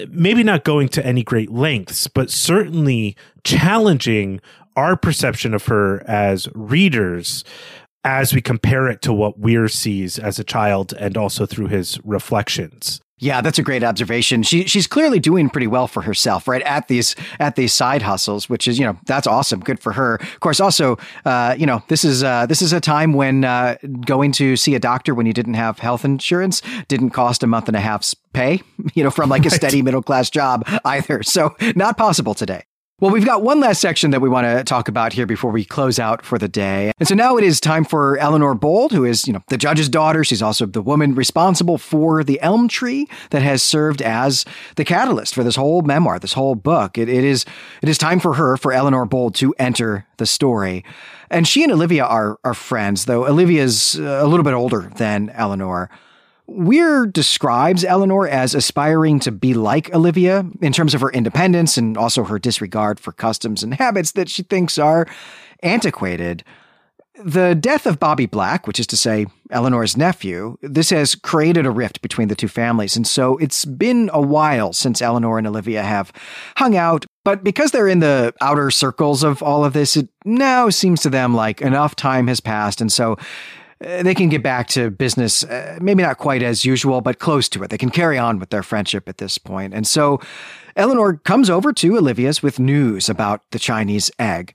maybe 0.09 0.43
not 0.43 0.63
going 0.63 0.89
to 0.89 1.05
any 1.05 1.23
great 1.23 1.51
lengths, 1.51 2.07
but 2.07 2.29
certainly 2.29 3.15
challenging 3.43 4.41
our 4.75 4.95
perception 4.95 5.53
of 5.53 5.65
her 5.65 6.03
as 6.07 6.47
readers 6.53 7.43
as 8.03 8.34
we 8.34 8.41
compare 8.41 8.88
it 8.88 9.01
to 9.03 9.13
what 9.13 9.39
Weer 9.39 9.67
sees 9.67 10.17
as 10.17 10.39
a 10.39 10.43
child 10.43 10.93
and 10.93 11.17
also 11.17 11.45
through 11.45 11.67
his 11.67 11.99
reflections. 12.03 13.01
Yeah, 13.22 13.41
that's 13.41 13.59
a 13.59 13.61
great 13.61 13.84
observation. 13.84 14.41
She 14.41 14.65
she's 14.65 14.88
clearly 14.88 15.19
doing 15.19 15.51
pretty 15.51 15.67
well 15.67 15.88
for 15.88 16.01
herself, 16.01 16.47
right? 16.47 16.63
At 16.63 16.88
these 16.88 17.15
at 17.39 17.55
these 17.55 17.72
side 17.72 18.01
hustles, 18.01 18.49
which 18.49 18.67
is 18.67 18.80
you 18.80 18.86
know 18.86 18.97
that's 19.05 19.28
awesome, 19.28 19.59
good 19.59 19.80
for 19.80 19.93
her. 19.93 20.15
Of 20.15 20.39
course, 20.39 20.59
also 20.59 20.97
uh, 21.24 21.55
you 21.55 21.67
know 21.67 21.84
this 21.88 22.03
is 22.03 22.24
uh, 22.24 22.47
this 22.47 22.63
is 22.63 22.74
a 22.74 22.82
time 22.82 23.13
when 23.13 23.45
uh, 23.45 23.78
going 24.03 24.32
to 24.34 24.55
see 24.57 24.74
a 24.74 24.80
doctor 24.80 25.13
when 25.13 25.28
you 25.28 25.34
didn't 25.34 25.53
have 25.53 25.78
health 25.78 26.03
insurance 26.03 26.63
didn't 26.88 27.11
cost 27.11 27.43
a 27.43 27.47
month 27.47 27.67
and 27.67 27.78
a 27.78 27.80
half's 27.80 28.15
pay, 28.34 28.63
you 28.95 29.03
know, 29.03 29.11
from 29.11 29.30
like 29.30 29.45
a 29.45 29.51
steady 29.51 29.84
middle 29.84 30.01
class 30.01 30.32
job 30.32 30.67
either. 30.84 31.22
So 31.22 31.55
not 31.76 31.97
possible 31.97 32.34
today. 32.34 32.63
Well, 33.01 33.09
we've 33.09 33.25
got 33.25 33.41
one 33.41 33.59
last 33.59 33.81
section 33.81 34.11
that 34.11 34.21
we 34.21 34.29
want 34.29 34.45
to 34.45 34.63
talk 34.63 34.87
about 34.87 35.13
here 35.13 35.25
before 35.25 35.49
we 35.49 35.65
close 35.65 35.97
out 35.97 36.23
for 36.23 36.37
the 36.37 36.47
day. 36.47 36.91
And 36.99 37.07
so 37.07 37.15
now 37.15 37.35
it 37.35 37.43
is 37.43 37.59
time 37.59 37.83
for 37.83 38.15
Eleanor 38.19 38.53
Bold, 38.53 38.91
who 38.91 39.05
is, 39.05 39.25
you 39.25 39.33
know, 39.33 39.41
the 39.47 39.57
judge's 39.57 39.89
daughter. 39.89 40.23
She's 40.23 40.43
also 40.43 40.67
the 40.67 40.83
woman 40.83 41.15
responsible 41.15 41.79
for 41.79 42.23
the 42.23 42.39
elm 42.41 42.67
tree 42.67 43.07
that 43.31 43.41
has 43.41 43.63
served 43.63 44.03
as 44.03 44.45
the 44.75 44.85
catalyst 44.85 45.33
for 45.33 45.43
this 45.43 45.55
whole 45.55 45.81
memoir, 45.81 46.19
this 46.19 46.33
whole 46.33 46.53
book. 46.53 46.99
It, 46.99 47.09
it 47.09 47.23
is 47.23 47.43
it 47.81 47.89
is 47.89 47.97
time 47.97 48.19
for 48.19 48.35
her, 48.35 48.55
for 48.55 48.71
Eleanor 48.71 49.05
Bold, 49.05 49.33
to 49.35 49.51
enter 49.57 50.05
the 50.17 50.27
story. 50.27 50.85
And 51.31 51.47
she 51.47 51.63
and 51.63 51.71
Olivia 51.71 52.05
are 52.05 52.37
are 52.43 52.53
friends, 52.53 53.05
though 53.05 53.25
Olivia's 53.25 53.95
a 53.95 54.27
little 54.27 54.43
bit 54.43 54.53
older 54.53 54.91
than 54.97 55.31
Eleanor. 55.31 55.89
Weer 56.53 57.05
describes 57.05 57.85
Eleanor 57.85 58.27
as 58.27 58.53
aspiring 58.53 59.19
to 59.21 59.31
be 59.31 59.53
like 59.53 59.93
Olivia 59.93 60.45
in 60.61 60.73
terms 60.73 60.93
of 60.93 61.01
her 61.01 61.11
independence 61.11 61.77
and 61.77 61.97
also 61.97 62.23
her 62.23 62.39
disregard 62.39 62.99
for 62.99 63.11
customs 63.11 63.63
and 63.63 63.73
habits 63.73 64.11
that 64.13 64.29
she 64.29 64.43
thinks 64.43 64.77
are 64.77 65.07
antiquated. 65.63 66.43
The 67.23 67.55
death 67.55 67.85
of 67.85 67.99
Bobby 67.99 68.25
Black, 68.25 68.67
which 68.67 68.79
is 68.79 68.87
to 68.87 68.97
say 68.97 69.27
Eleanor's 69.51 69.95
nephew, 69.95 70.57
this 70.61 70.89
has 70.89 71.13
created 71.13 71.65
a 71.65 71.71
rift 71.71 72.01
between 72.01 72.27
the 72.29 72.35
two 72.35 72.47
families. 72.47 72.95
And 72.95 73.05
so 73.05 73.37
it's 73.37 73.63
been 73.63 74.09
a 74.11 74.21
while 74.21 74.73
since 74.73 75.01
Eleanor 75.01 75.37
and 75.37 75.45
Olivia 75.45 75.83
have 75.83 76.11
hung 76.57 76.75
out. 76.75 77.05
But 77.23 77.43
because 77.43 77.71
they're 77.71 77.87
in 77.87 77.99
the 77.99 78.33
outer 78.41 78.71
circles 78.71 79.23
of 79.23 79.43
all 79.43 79.63
of 79.63 79.73
this, 79.73 79.95
it 79.95 80.09
now 80.25 80.69
seems 80.69 81.01
to 81.01 81.09
them 81.09 81.35
like 81.35 81.61
enough 81.61 81.95
time 81.95 82.27
has 82.27 82.39
passed. 82.39 82.81
And 82.81 82.91
so 82.91 83.17
they 83.82 84.13
can 84.13 84.29
get 84.29 84.43
back 84.43 84.67
to 84.69 84.91
business, 84.91 85.43
uh, 85.43 85.79
maybe 85.82 86.03
not 86.03 86.17
quite 86.17 86.43
as 86.43 86.63
usual, 86.65 87.01
but 87.01 87.19
close 87.19 87.49
to 87.49 87.63
it. 87.63 87.69
They 87.69 87.77
can 87.77 87.89
carry 87.89 88.17
on 88.17 88.38
with 88.38 88.51
their 88.51 88.63
friendship 88.63 89.09
at 89.09 89.17
this 89.17 89.38
point. 89.38 89.73
And 89.73 89.88
so 89.88 90.19
Eleanor 90.75 91.17
comes 91.17 91.49
over 91.49 91.73
to 91.73 91.97
Olivia's 91.97 92.43
with 92.43 92.59
news 92.59 93.09
about 93.09 93.41
the 93.51 93.59
Chinese 93.59 94.11
egg. 94.19 94.53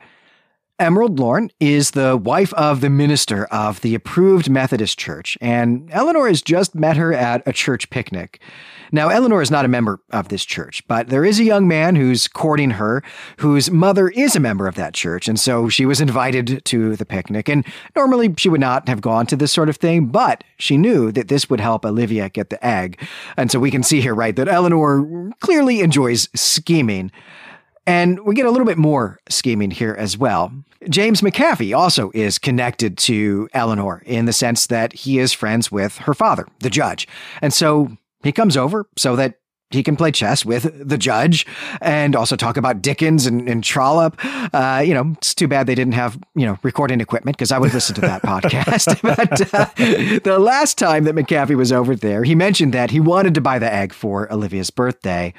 Emerald 0.78 1.18
Lorne 1.18 1.50
is 1.58 1.92
the 1.92 2.18
wife 2.18 2.52
of 2.52 2.82
the 2.82 2.90
minister 2.90 3.46
of 3.46 3.80
the 3.80 3.94
approved 3.94 4.50
Methodist 4.50 4.98
Church, 4.98 5.38
and 5.40 5.88
Eleanor 5.90 6.28
has 6.28 6.42
just 6.42 6.74
met 6.74 6.98
her 6.98 7.14
at 7.14 7.42
a 7.46 7.52
church 7.52 7.88
picnic. 7.88 8.40
Now, 8.92 9.08
Eleanor 9.08 9.40
is 9.40 9.50
not 9.50 9.64
a 9.64 9.68
member 9.68 10.00
of 10.10 10.28
this 10.28 10.44
church, 10.44 10.86
but 10.86 11.08
there 11.08 11.24
is 11.24 11.40
a 11.40 11.44
young 11.44 11.66
man 11.66 11.96
who's 11.96 12.28
courting 12.28 12.72
her, 12.72 13.02
whose 13.38 13.70
mother 13.70 14.10
is 14.10 14.36
a 14.36 14.40
member 14.40 14.66
of 14.66 14.74
that 14.74 14.92
church, 14.92 15.28
and 15.28 15.40
so 15.40 15.70
she 15.70 15.86
was 15.86 16.02
invited 16.02 16.62
to 16.66 16.94
the 16.94 17.06
picnic. 17.06 17.48
And 17.48 17.64
normally 17.96 18.34
she 18.36 18.50
would 18.50 18.60
not 18.60 18.86
have 18.86 19.00
gone 19.00 19.24
to 19.28 19.36
this 19.36 19.52
sort 19.52 19.70
of 19.70 19.78
thing, 19.78 20.08
but 20.08 20.44
she 20.58 20.76
knew 20.76 21.10
that 21.12 21.28
this 21.28 21.48
would 21.48 21.60
help 21.60 21.86
Olivia 21.86 22.28
get 22.28 22.50
the 22.50 22.64
egg. 22.64 23.00
And 23.38 23.50
so 23.50 23.58
we 23.58 23.70
can 23.70 23.82
see 23.82 24.02
here, 24.02 24.14
right, 24.14 24.36
that 24.36 24.46
Eleanor 24.46 25.32
clearly 25.40 25.80
enjoys 25.80 26.28
scheming. 26.34 27.12
And 27.86 28.20
we 28.20 28.34
get 28.34 28.46
a 28.46 28.50
little 28.50 28.66
bit 28.66 28.78
more 28.78 29.18
scheming 29.28 29.70
here 29.70 29.94
as 29.98 30.18
well. 30.18 30.52
James 30.88 31.20
McAfee 31.20 31.76
also 31.76 32.10
is 32.14 32.38
connected 32.38 32.98
to 32.98 33.48
Eleanor 33.52 34.02
in 34.06 34.26
the 34.26 34.32
sense 34.32 34.66
that 34.66 34.92
he 34.92 35.18
is 35.18 35.32
friends 35.32 35.70
with 35.70 35.98
her 35.98 36.14
father, 36.14 36.46
the 36.60 36.70
judge. 36.70 37.08
And 37.40 37.52
so 37.52 37.96
he 38.22 38.32
comes 38.32 38.56
over 38.56 38.86
so 38.96 39.16
that 39.16 39.38
he 39.70 39.82
can 39.82 39.96
play 39.96 40.12
chess 40.12 40.44
with 40.44 40.88
the 40.88 40.96
judge 40.96 41.44
and 41.80 42.14
also 42.14 42.36
talk 42.36 42.56
about 42.56 42.82
Dickens 42.82 43.26
and, 43.26 43.48
and 43.48 43.64
Trollope. 43.64 44.16
Uh, 44.24 44.82
you 44.84 44.94
know, 44.94 45.12
it's 45.16 45.34
too 45.34 45.48
bad 45.48 45.66
they 45.66 45.74
didn't 45.74 45.94
have, 45.94 46.18
you 46.36 46.46
know, 46.46 46.56
recording 46.62 47.00
equipment 47.00 47.36
because 47.36 47.50
I 47.50 47.58
would 47.58 47.74
listen 47.74 47.94
to 47.96 48.00
that 48.02 48.22
podcast. 48.24 49.00
but 49.02 49.54
uh, 49.54 50.20
the 50.20 50.38
last 50.38 50.78
time 50.78 51.04
that 51.04 51.16
McAfee 51.16 51.56
was 51.56 51.72
over 51.72 51.96
there, 51.96 52.22
he 52.22 52.36
mentioned 52.36 52.74
that 52.74 52.92
he 52.92 53.00
wanted 53.00 53.34
to 53.34 53.40
buy 53.40 53.58
the 53.58 53.72
egg 53.72 53.92
for 53.92 54.32
Olivia's 54.32 54.70
birthday. 54.70 55.34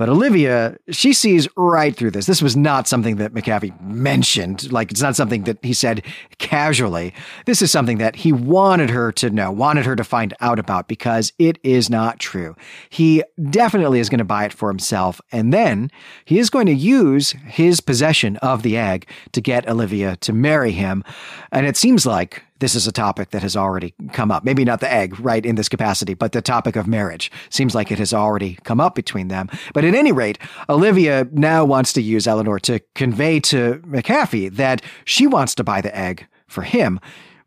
But 0.00 0.08
Olivia, 0.08 0.78
she 0.88 1.12
sees 1.12 1.46
right 1.58 1.94
through 1.94 2.12
this. 2.12 2.24
This 2.24 2.40
was 2.40 2.56
not 2.56 2.88
something 2.88 3.16
that 3.16 3.34
McAfee 3.34 3.78
mentioned. 3.82 4.72
Like, 4.72 4.90
it's 4.90 5.02
not 5.02 5.14
something 5.14 5.42
that 5.42 5.58
he 5.62 5.74
said 5.74 6.02
casually. 6.38 7.12
This 7.44 7.60
is 7.60 7.70
something 7.70 7.98
that 7.98 8.16
he 8.16 8.32
wanted 8.32 8.88
her 8.88 9.12
to 9.12 9.28
know, 9.28 9.52
wanted 9.52 9.84
her 9.84 9.94
to 9.94 10.02
find 10.02 10.32
out 10.40 10.58
about 10.58 10.88
because 10.88 11.34
it 11.38 11.58
is 11.62 11.90
not 11.90 12.18
true. 12.18 12.56
He 12.88 13.22
definitely 13.50 14.00
is 14.00 14.08
going 14.08 14.20
to 14.20 14.24
buy 14.24 14.46
it 14.46 14.54
for 14.54 14.70
himself. 14.70 15.20
And 15.32 15.52
then 15.52 15.90
he 16.24 16.38
is 16.38 16.48
going 16.48 16.64
to 16.64 16.72
use 16.72 17.32
his 17.32 17.82
possession 17.82 18.38
of 18.38 18.62
the 18.62 18.78
egg 18.78 19.06
to 19.32 19.42
get 19.42 19.68
Olivia 19.68 20.16
to 20.22 20.32
marry 20.32 20.72
him. 20.72 21.04
And 21.52 21.66
it 21.66 21.76
seems 21.76 22.06
like 22.06 22.42
this 22.60 22.74
is 22.74 22.86
a 22.86 22.92
topic 22.92 23.30
that 23.30 23.42
has 23.42 23.56
already 23.56 23.94
come 24.12 24.30
up. 24.30 24.44
Maybe 24.44 24.64
not 24.64 24.80
the 24.80 24.92
egg, 24.92 25.18
right, 25.18 25.44
in 25.44 25.56
this 25.56 25.68
capacity, 25.68 26.14
but 26.14 26.32
the 26.32 26.42
topic 26.42 26.76
of 26.76 26.86
marriage 26.86 27.32
seems 27.48 27.74
like 27.74 27.90
it 27.90 27.98
has 27.98 28.14
already 28.14 28.58
come 28.64 28.80
up 28.80 28.94
between 28.94 29.28
them. 29.28 29.48
But 29.74 29.84
at 29.84 29.94
any 29.94 30.12
rate, 30.12 30.38
Olivia 30.68 31.26
now 31.32 31.64
wants 31.64 31.92
to 31.94 32.02
use 32.02 32.26
Eleanor 32.26 32.58
to 32.60 32.80
convey 32.94 33.40
to 33.40 33.82
McAfee 33.86 34.54
that 34.56 34.82
she 35.04 35.26
wants 35.26 35.54
to 35.56 35.64
buy 35.64 35.80
the 35.80 35.96
egg 35.96 36.26
for 36.46 36.62
him 36.62 37.00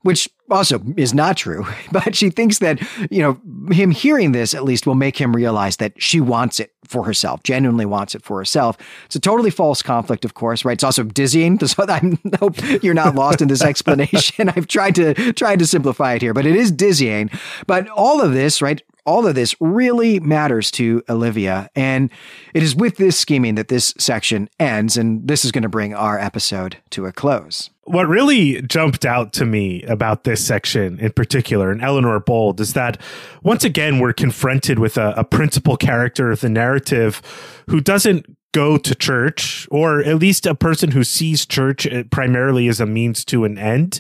which 0.04 0.30
also 0.50 0.82
is 0.96 1.14
not 1.14 1.36
true. 1.38 1.66
But 1.92 2.16
she 2.16 2.30
thinks 2.30 2.60
that, 2.60 2.82
you 3.12 3.22
know, 3.22 3.40
him 3.72 3.92
hearing 3.92 4.32
this 4.32 4.54
at 4.54 4.64
least 4.64 4.88
will 4.88 4.96
make 4.96 5.20
him 5.20 5.36
realize 5.36 5.78
that 5.78 5.94
she 6.02 6.20
wants 6.20 6.60
it 6.60 6.74
for 6.86 7.04
herself, 7.04 7.44
genuinely 7.44 7.86
wants 7.86 8.16
it 8.16 8.24
for 8.24 8.38
herself. 8.38 8.78
It's 9.06 9.16
a 9.16 9.20
totally 9.20 9.52
false 9.52 9.82
conflict, 9.82 10.26
of 10.26 10.34
course, 10.34 10.66
right? 10.66 10.74
It's 10.74 10.84
also 10.84 11.04
dizzying. 11.04 11.60
So 11.74 11.86
I 11.88 12.18
hope 12.40 12.84
you're 12.84 12.94
not 12.94 13.16
lost 13.16 13.42
in 13.42 13.48
this 13.48 13.62
explanation. 13.72 14.50
I've 14.50 14.68
tried 14.68 14.96
to 14.96 15.34
tried 15.34 15.60
to 15.60 15.68
simplify 15.68 16.14
it 16.14 16.22
here, 16.22 16.34
but 16.34 16.46
it 16.46 16.56
is 16.56 16.72
dizzying. 16.72 17.30
But 17.68 17.88
all 17.90 18.22
of 18.22 18.34
this, 18.34 18.62
right, 18.62 18.82
all 19.06 19.26
of 19.26 19.36
this 19.36 19.56
really 19.60 20.20
matters 20.20 20.72
to 20.72 21.04
Olivia. 21.10 21.70
And 21.76 22.10
it 22.54 22.64
is 22.64 22.76
with 22.76 22.98
this 22.98 23.18
scheming 23.18 23.56
that 23.56 23.70
this 23.70 23.94
section 23.98 24.50
ends. 24.60 24.98
And 24.98 25.28
this 25.28 25.46
is 25.46 25.52
going 25.52 25.64
to 25.64 25.70
bring 25.70 25.94
our 25.94 26.20
episode 26.20 26.78
to 26.92 27.06
a 27.06 27.12
close. 27.12 27.70
What 27.86 28.08
really 28.08 28.62
jumped 28.62 29.06
out 29.06 29.34
to 29.34 29.46
me 29.46 29.84
about 29.84 30.24
this 30.24 30.46
section 30.46 31.00
in 31.00 31.12
particular, 31.12 31.70
and 31.70 31.82
Eleanor 31.82 32.20
Bold, 32.20 32.62
is 32.62 32.74
that 32.74 33.00
once 33.44 33.64
again, 33.64 34.00
we're 34.00 34.14
confronted 34.14 34.80
with 34.80 34.98
a, 34.98 35.14
a 35.18 35.24
principal 35.24 35.76
character 35.76 36.32
of 36.32 36.40
the 36.40 36.50
narrative 36.50 37.22
who 37.70 37.82
doesn't 37.82 38.26
go 38.54 38.78
to 38.78 38.96
church, 38.96 39.68
or 39.70 40.00
at 40.02 40.20
least 40.20 40.46
a 40.46 40.56
person 40.56 40.92
who 40.92 41.04
sees 41.04 41.46
church 41.46 41.88
primarily 42.12 42.68
as 42.70 42.80
a 42.80 42.86
means 42.86 43.26
to 43.26 43.44
an 43.44 43.58
end. 43.58 44.00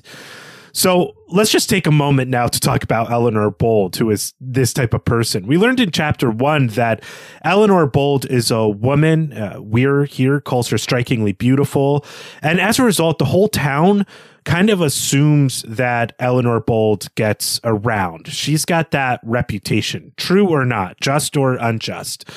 So 0.76 1.16
let's 1.28 1.52
just 1.52 1.70
take 1.70 1.86
a 1.86 1.92
moment 1.92 2.32
now 2.32 2.48
to 2.48 2.60
talk 2.60 2.84
about 2.84 3.12
Eleanor 3.12 3.52
Bold, 3.52 3.96
who 3.96 4.10
is 4.10 4.34
this 4.42 4.74
type 4.74 4.96
of 4.96 5.06
person. 5.06 5.46
We 5.46 5.58
learned 5.58 5.80
in 5.80 5.92
chapter 5.92 6.32
one 6.32 6.68
that 6.68 7.04
Eleanor 7.44 7.86
Bold 7.86 8.26
is 8.26 8.50
a 8.50 8.68
woman. 8.68 9.34
Uh, 9.34 9.62
Weer 9.62 10.06
here 10.06 10.42
calls 10.42 10.70
her 10.70 10.80
strikingly 10.80 11.32
beautiful. 11.32 12.04
And 12.42 12.60
as 12.60 12.80
a 12.80 12.84
result, 12.84 13.20
the 13.20 13.26
whole 13.26 13.50
town 13.50 14.08
kind 14.46 14.72
of 14.72 14.82
assumes 14.82 15.62
that 15.68 16.14
Eleanor 16.18 16.60
Bold 16.60 17.14
gets 17.14 17.60
around. 17.64 18.28
She's 18.28 18.66
got 18.66 18.90
that 18.92 19.20
reputation, 19.24 20.12
true 20.18 20.48
or 20.50 20.66
not, 20.66 21.00
just 21.00 21.38
or 21.38 21.54
unjust. 21.54 22.28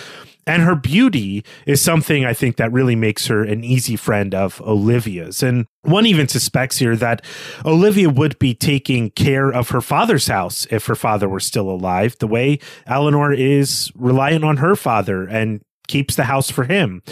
And 0.46 0.62
her 0.62 0.76
beauty 0.76 1.44
is 1.66 1.80
something 1.80 2.24
I 2.24 2.32
think 2.32 2.56
that 2.56 2.72
really 2.72 2.94
makes 2.94 3.26
her 3.26 3.42
an 3.42 3.64
easy 3.64 3.96
friend 3.96 4.34
of 4.34 4.60
Olivia's. 4.62 5.42
And 5.42 5.66
one 5.82 6.06
even 6.06 6.28
suspects 6.28 6.78
here 6.78 6.94
that 6.96 7.24
Olivia 7.64 8.08
would 8.08 8.38
be 8.38 8.54
taking 8.54 9.10
care 9.10 9.50
of 9.50 9.70
her 9.70 9.80
father's 9.80 10.28
house 10.28 10.66
if 10.70 10.86
her 10.86 10.94
father 10.94 11.28
were 11.28 11.40
still 11.40 11.68
alive, 11.68 12.16
the 12.18 12.28
way 12.28 12.60
Eleanor 12.86 13.32
is 13.32 13.90
reliant 13.96 14.44
on 14.44 14.58
her 14.58 14.76
father 14.76 15.24
and 15.24 15.62
keeps 15.88 16.14
the 16.14 16.24
house 16.24 16.50
for 16.50 16.64
him. 16.64 17.02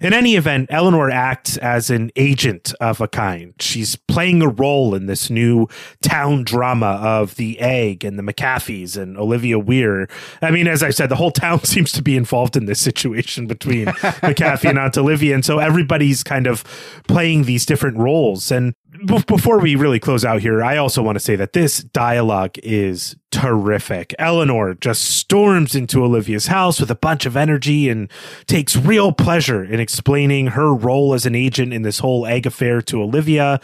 In 0.00 0.14
any 0.14 0.34
event, 0.34 0.70
Eleanor 0.72 1.10
acts 1.10 1.58
as 1.58 1.90
an 1.90 2.10
agent 2.16 2.72
of 2.80 3.02
a 3.02 3.08
kind. 3.08 3.52
She's 3.60 3.96
playing 3.96 4.40
a 4.40 4.48
role 4.48 4.94
in 4.94 5.04
this 5.04 5.28
new 5.28 5.68
town 6.02 6.42
drama 6.44 6.98
of 7.02 7.34
the 7.34 7.60
Egg 7.60 8.02
and 8.02 8.18
the 8.18 8.22
McAfees 8.22 8.96
and 8.96 9.18
Olivia 9.18 9.58
Weer. 9.58 10.08
I 10.40 10.50
mean, 10.50 10.66
as 10.66 10.82
I 10.82 10.88
said, 10.88 11.10
the 11.10 11.16
whole 11.16 11.30
town 11.30 11.64
seems 11.64 11.92
to 11.92 12.02
be 12.02 12.16
involved 12.16 12.56
in 12.56 12.64
this 12.64 12.80
situation 12.80 13.46
between 13.46 13.86
McAfee 14.22 14.70
and 14.70 14.78
Aunt 14.78 14.96
Olivia. 14.96 15.34
And 15.34 15.44
so 15.44 15.58
everybody's 15.58 16.22
kind 16.22 16.46
of 16.46 16.64
playing 17.06 17.44
these 17.44 17.66
different 17.66 17.98
roles. 17.98 18.50
And 18.50 18.74
before 19.04 19.58
we 19.58 19.76
really 19.76 19.98
close 19.98 20.24
out 20.24 20.40
here, 20.40 20.62
I 20.62 20.76
also 20.76 21.02
want 21.02 21.16
to 21.16 21.20
say 21.20 21.36
that 21.36 21.52
this 21.52 21.82
dialogue 21.82 22.58
is 22.62 23.16
terrific. 23.30 24.14
Eleanor 24.18 24.74
just 24.74 25.02
storms 25.02 25.74
into 25.74 26.04
Olivia's 26.04 26.46
house 26.46 26.80
with 26.80 26.90
a 26.90 26.94
bunch 26.94 27.26
of 27.26 27.36
energy 27.36 27.88
and 27.88 28.10
takes 28.46 28.76
real 28.76 29.12
pleasure 29.12 29.64
in 29.64 29.80
explaining 29.80 30.48
her 30.48 30.74
role 30.74 31.14
as 31.14 31.26
an 31.26 31.34
agent 31.34 31.72
in 31.72 31.82
this 31.82 32.00
whole 32.00 32.26
egg 32.26 32.46
affair 32.46 32.82
to 32.82 33.02
Olivia. 33.02 33.60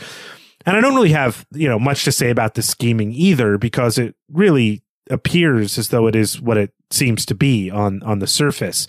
And 0.65 0.77
I 0.77 0.81
don't 0.81 0.95
really 0.95 1.13
have, 1.13 1.47
you 1.53 1.69
know, 1.69 1.79
much 1.79 2.05
to 2.05 2.13
say 2.13 2.31
about 2.31 2.55
the 2.55 2.63
scheming 2.63 3.13
either 3.13 3.59
because 3.59 3.99
it 3.99 4.15
really 4.33 4.83
appears 5.11 5.79
as 5.79 5.89
though 5.89 6.07
it 6.07 6.17
is 6.17 6.41
what 6.41 6.57
it 6.57 6.73
seems 6.91 7.27
to 7.27 7.35
be 7.35 7.71
on 7.71 8.03
on 8.03 8.19
the 8.19 8.27
surface. 8.27 8.87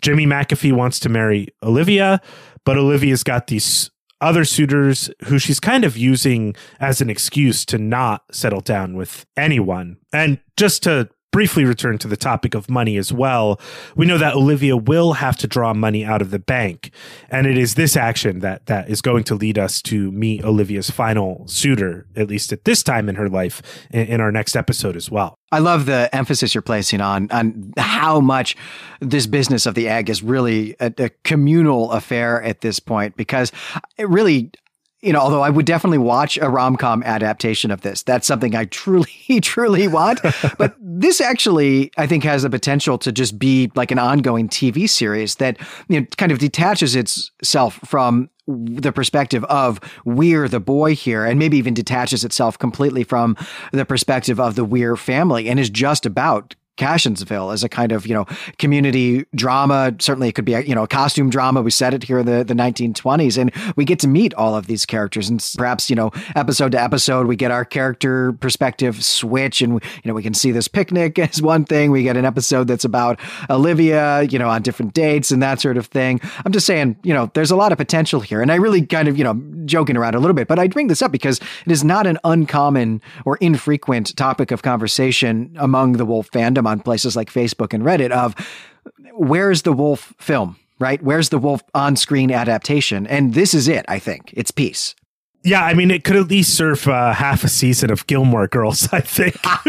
Jimmy 0.00 0.26
McAfee 0.26 0.72
wants 0.72 0.98
to 1.00 1.08
marry 1.08 1.48
Olivia, 1.62 2.20
but 2.64 2.78
Olivia's 2.78 3.22
got 3.22 3.48
these 3.48 3.90
other 4.20 4.44
suitors 4.44 5.10
who 5.24 5.38
she's 5.38 5.60
kind 5.60 5.84
of 5.84 5.96
using 5.96 6.54
as 6.80 7.00
an 7.00 7.10
excuse 7.10 7.64
to 7.66 7.78
not 7.78 8.24
settle 8.30 8.60
down 8.60 8.96
with 8.96 9.26
anyone. 9.36 9.98
And 10.12 10.40
just 10.56 10.82
to 10.84 11.08
briefly 11.30 11.64
return 11.64 11.98
to 11.98 12.08
the 12.08 12.16
topic 12.16 12.54
of 12.54 12.70
money 12.70 12.96
as 12.96 13.12
well, 13.12 13.60
we 13.96 14.06
know 14.06 14.18
that 14.18 14.34
Olivia 14.34 14.76
will 14.76 15.14
have 15.14 15.36
to 15.38 15.46
draw 15.46 15.74
money 15.74 16.04
out 16.04 16.22
of 16.22 16.30
the 16.30 16.38
bank. 16.38 16.90
And 17.28 17.46
it 17.46 17.58
is 17.58 17.74
this 17.74 17.96
action 17.96 18.40
that, 18.40 18.66
that 18.66 18.88
is 18.88 19.00
going 19.00 19.24
to 19.24 19.34
lead 19.34 19.58
us 19.58 19.82
to 19.82 20.10
meet 20.12 20.44
Olivia's 20.44 20.90
final 20.90 21.46
suitor, 21.46 22.06
at 22.16 22.28
least 22.28 22.52
at 22.52 22.64
this 22.64 22.82
time 22.82 23.08
in 23.08 23.16
her 23.16 23.28
life, 23.28 23.62
in, 23.90 24.06
in 24.06 24.20
our 24.20 24.32
next 24.32 24.56
episode 24.56 24.96
as 24.96 25.10
well. 25.10 25.38
I 25.50 25.60
love 25.60 25.86
the 25.86 26.14
emphasis 26.14 26.54
you're 26.54 26.62
placing 26.62 27.00
on 27.00 27.30
on 27.30 27.72
how 27.78 28.20
much 28.20 28.54
this 29.00 29.26
business 29.26 29.64
of 29.64 29.74
the 29.74 29.88
egg 29.88 30.10
is 30.10 30.22
really 30.22 30.76
a, 30.78 30.92
a 30.98 31.10
communal 31.24 31.90
affair 31.92 32.42
at 32.42 32.60
this 32.60 32.80
point 32.80 33.16
because 33.16 33.50
it 33.96 34.08
really 34.08 34.50
you 35.00 35.12
know, 35.12 35.20
although 35.20 35.42
I 35.42 35.50
would 35.50 35.66
definitely 35.66 35.98
watch 35.98 36.38
a 36.38 36.50
rom 36.50 36.76
com 36.76 37.02
adaptation 37.04 37.70
of 37.70 37.82
this. 37.82 38.02
That's 38.02 38.26
something 38.26 38.54
I 38.54 38.64
truly, 38.64 39.10
truly 39.42 39.86
want. 39.86 40.20
but 40.58 40.74
this 40.80 41.20
actually, 41.20 41.92
I 41.96 42.06
think, 42.06 42.24
has 42.24 42.42
the 42.42 42.50
potential 42.50 42.98
to 42.98 43.12
just 43.12 43.38
be 43.38 43.70
like 43.74 43.90
an 43.90 43.98
ongoing 43.98 44.48
TV 44.48 44.88
series 44.88 45.36
that, 45.36 45.58
you 45.88 46.00
know, 46.00 46.06
kind 46.16 46.32
of 46.32 46.38
detaches 46.38 46.96
itself 46.96 47.78
from 47.84 48.28
the 48.48 48.92
perspective 48.92 49.44
of 49.44 49.78
Weer 50.04 50.48
the 50.48 50.60
boy 50.60 50.94
here, 50.94 51.24
and 51.24 51.38
maybe 51.38 51.58
even 51.58 51.74
detaches 51.74 52.24
itself 52.24 52.58
completely 52.58 53.04
from 53.04 53.36
the 53.72 53.84
perspective 53.84 54.40
of 54.40 54.54
the 54.56 54.64
Weer 54.64 54.96
family 54.96 55.48
and 55.48 55.60
is 55.60 55.70
just 55.70 56.06
about 56.06 56.56
Cassionsville 56.78 57.52
as 57.52 57.64
a 57.64 57.68
kind 57.68 57.92
of, 57.92 58.06
you 58.06 58.14
know, 58.14 58.24
community 58.58 59.26
drama. 59.34 59.94
Certainly 59.98 60.28
it 60.28 60.32
could 60.32 60.44
be 60.44 60.54
a, 60.54 60.60
you 60.60 60.74
know, 60.74 60.84
a 60.84 60.88
costume 60.88 61.28
drama. 61.28 61.60
We 61.60 61.70
said 61.70 61.92
it 61.92 62.04
here 62.04 62.20
in 62.20 62.26
the, 62.26 62.44
the 62.44 62.54
1920s 62.54 63.36
and 63.36 63.52
we 63.76 63.84
get 63.84 63.98
to 64.00 64.08
meet 64.08 64.32
all 64.34 64.54
of 64.54 64.66
these 64.66 64.86
characters 64.86 65.28
and 65.28 65.44
perhaps, 65.58 65.90
you 65.90 65.96
know, 65.96 66.10
episode 66.36 66.72
to 66.72 66.80
episode, 66.80 67.26
we 67.26 67.36
get 67.36 67.50
our 67.50 67.64
character 67.64 68.32
perspective 68.34 69.04
switch 69.04 69.60
and, 69.60 69.74
you 69.74 69.80
know, 70.04 70.14
we 70.14 70.22
can 70.22 70.34
see 70.34 70.52
this 70.52 70.68
picnic 70.68 71.18
as 71.18 71.42
one 71.42 71.64
thing. 71.64 71.90
We 71.90 72.02
get 72.02 72.16
an 72.16 72.24
episode 72.24 72.68
that's 72.68 72.84
about 72.84 73.18
Olivia, 73.50 74.22
you 74.22 74.38
know, 74.38 74.48
on 74.48 74.62
different 74.62 74.94
dates 74.94 75.30
and 75.30 75.42
that 75.42 75.60
sort 75.60 75.76
of 75.76 75.86
thing. 75.86 76.20
I'm 76.44 76.52
just 76.52 76.66
saying, 76.66 76.96
you 77.02 77.12
know, 77.12 77.30
there's 77.34 77.50
a 77.50 77.56
lot 77.56 77.72
of 77.72 77.78
potential 77.78 78.20
here. 78.20 78.40
And 78.40 78.52
I 78.52 78.54
really 78.54 78.86
kind 78.86 79.08
of, 79.08 79.18
you 79.18 79.24
know, 79.24 79.34
joking 79.64 79.96
around 79.96 80.14
a 80.14 80.20
little 80.20 80.34
bit, 80.34 80.46
but 80.46 80.58
I 80.58 80.68
bring 80.68 80.86
this 80.86 81.02
up 81.02 81.10
because 81.10 81.40
it 81.66 81.72
is 81.72 81.82
not 81.82 82.06
an 82.06 82.18
uncommon 82.24 83.02
or 83.24 83.36
infrequent 83.38 84.16
topic 84.16 84.50
of 84.50 84.62
conversation 84.62 85.54
among 85.58 85.92
the 85.92 86.06
Wolfe 86.06 86.30
fandom 86.30 86.67
on 86.68 86.80
places 86.80 87.16
like 87.16 87.32
Facebook 87.32 87.72
and 87.72 87.82
Reddit 87.82 88.10
of 88.10 88.34
where's 89.12 89.62
the 89.62 89.72
Wolfe 89.72 90.14
film, 90.18 90.56
right? 90.78 91.02
Where's 91.02 91.30
the 91.30 91.38
Wolfe 91.38 91.62
on 91.74 91.96
screen 91.96 92.30
adaptation? 92.30 93.06
And 93.06 93.34
this 93.34 93.54
is 93.54 93.68
it, 93.68 93.84
I 93.88 93.98
think. 93.98 94.32
It's 94.34 94.50
peace. 94.50 94.94
Yeah, 95.48 95.64
I 95.64 95.72
mean, 95.72 95.90
it 95.90 96.04
could 96.04 96.16
at 96.16 96.28
least 96.28 96.54
serve 96.54 96.86
uh, 96.86 97.14
half 97.14 97.42
a 97.42 97.48
season 97.48 97.90
of 97.90 98.06
Gilmore 98.06 98.46
Girls, 98.48 98.86
I 98.92 99.00
think, 99.00 99.34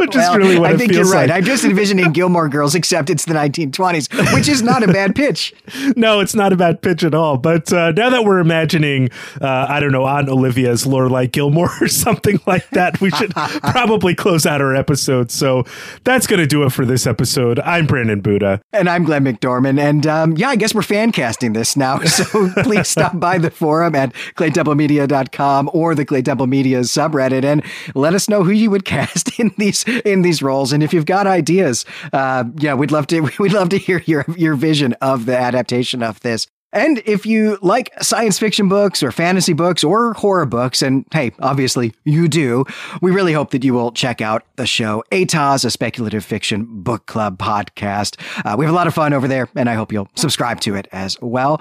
which 0.00 0.14
well, 0.14 0.32
is 0.32 0.36
really 0.38 0.58
what 0.58 0.72
I 0.72 0.78
think 0.78 0.92
you're 0.92 1.04
right. 1.04 1.28
Like. 1.28 1.36
I'm 1.36 1.44
just 1.44 1.62
envisioning 1.62 2.10
Gilmore 2.12 2.48
Girls, 2.48 2.74
except 2.74 3.10
it's 3.10 3.26
the 3.26 3.34
1920s, 3.34 4.34
which 4.34 4.48
is 4.48 4.62
not 4.62 4.82
a 4.82 4.86
bad 4.86 5.14
pitch. 5.14 5.52
no, 5.94 6.20
it's 6.20 6.34
not 6.34 6.54
a 6.54 6.56
bad 6.56 6.80
pitch 6.80 7.04
at 7.04 7.14
all. 7.14 7.36
But 7.36 7.70
uh, 7.70 7.92
now 7.92 8.08
that 8.08 8.24
we're 8.24 8.38
imagining, 8.38 9.10
uh, 9.42 9.66
I 9.68 9.78
don't 9.78 9.92
know, 9.92 10.04
Aunt 10.04 10.30
Olivia's 10.30 10.84
Lorelai 10.84 11.30
Gilmore 11.30 11.70
or 11.82 11.88
something 11.88 12.40
like 12.46 12.70
that, 12.70 12.98
we 12.98 13.10
should 13.10 13.32
probably 13.34 14.14
close 14.14 14.46
out 14.46 14.62
our 14.62 14.74
episode. 14.74 15.30
So 15.30 15.64
that's 16.04 16.26
going 16.26 16.40
to 16.40 16.46
do 16.46 16.62
it 16.62 16.72
for 16.72 16.86
this 16.86 17.06
episode. 17.06 17.60
I'm 17.60 17.86
Brandon 17.86 18.22
Buddha, 18.22 18.62
and 18.72 18.88
I'm 18.88 19.04
Glenn 19.04 19.26
McDorman, 19.26 19.78
and 19.78 20.06
um, 20.06 20.34
yeah, 20.38 20.48
I 20.48 20.56
guess 20.56 20.74
we're 20.74 20.80
fan 20.80 21.12
casting 21.12 21.52
this 21.52 21.76
now. 21.76 22.00
So 22.12 22.50
please 22.62 22.88
stop 22.88 23.18
by 23.18 23.38
the 23.38 23.50
forum 23.50 23.94
at 23.94 24.14
Clay 24.34 24.50
claytemplemedia.com 24.62 25.70
or 25.72 25.94
the 25.94 26.04
Claytemple 26.04 26.48
Media 26.48 26.80
subreddit 26.80 27.44
and 27.44 27.62
let 27.94 28.14
us 28.14 28.28
know 28.28 28.44
who 28.44 28.50
you 28.50 28.70
would 28.70 28.84
cast 28.92 29.38
in 29.38 29.52
these 29.58 29.84
in 30.04 30.22
these 30.22 30.42
roles. 30.42 30.72
And 30.72 30.82
if 30.82 30.92
you've 30.92 31.06
got 31.06 31.26
ideas, 31.26 31.84
uh, 32.12 32.44
yeah, 32.58 32.74
we'd 32.74 32.90
love 32.90 33.06
to 33.08 33.20
we'd 33.38 33.52
love 33.52 33.68
to 33.70 33.78
hear 33.78 34.02
your 34.06 34.24
your 34.36 34.54
vision 34.54 34.94
of 34.94 35.26
the 35.26 35.36
adaptation 35.36 36.02
of 36.02 36.20
this. 36.20 36.46
And 36.72 37.02
if 37.04 37.26
you 37.26 37.58
like 37.60 37.92
science 38.02 38.38
fiction 38.38 38.68
books 38.68 39.02
or 39.02 39.12
fantasy 39.12 39.52
books 39.52 39.84
or 39.84 40.14
horror 40.14 40.46
books, 40.46 40.82
and 40.82 41.04
hey, 41.12 41.32
obviously 41.40 41.92
you 42.04 42.28
do, 42.28 42.64
we 43.00 43.10
really 43.10 43.32
hope 43.32 43.50
that 43.50 43.62
you 43.62 43.74
will 43.74 43.92
check 43.92 44.20
out 44.20 44.44
the 44.56 44.66
show 44.66 45.04
ATOS, 45.10 45.64
a 45.64 45.70
speculative 45.70 46.24
fiction 46.24 46.66
book 46.82 47.06
club 47.06 47.38
podcast. 47.38 48.20
Uh, 48.44 48.56
we 48.56 48.64
have 48.64 48.72
a 48.72 48.76
lot 48.76 48.86
of 48.86 48.94
fun 48.94 49.12
over 49.12 49.28
there, 49.28 49.48
and 49.54 49.68
I 49.68 49.74
hope 49.74 49.92
you'll 49.92 50.08
subscribe 50.14 50.60
to 50.60 50.74
it 50.74 50.88
as 50.92 51.20
well. 51.20 51.60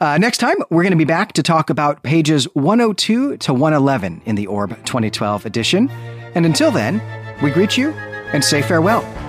Uh, 0.00 0.18
next 0.18 0.38
time, 0.38 0.56
we're 0.70 0.82
going 0.82 0.92
to 0.92 0.96
be 0.96 1.04
back 1.04 1.32
to 1.32 1.42
talk 1.42 1.70
about 1.70 2.02
pages 2.02 2.44
102 2.54 3.38
to 3.38 3.52
111 3.52 4.22
in 4.24 4.36
the 4.36 4.46
Orb 4.46 4.70
2012 4.84 5.46
edition. 5.46 5.90
And 6.34 6.46
until 6.46 6.70
then, 6.70 7.02
we 7.42 7.50
greet 7.50 7.76
you 7.76 7.90
and 8.32 8.44
say 8.44 8.62
farewell. 8.62 9.21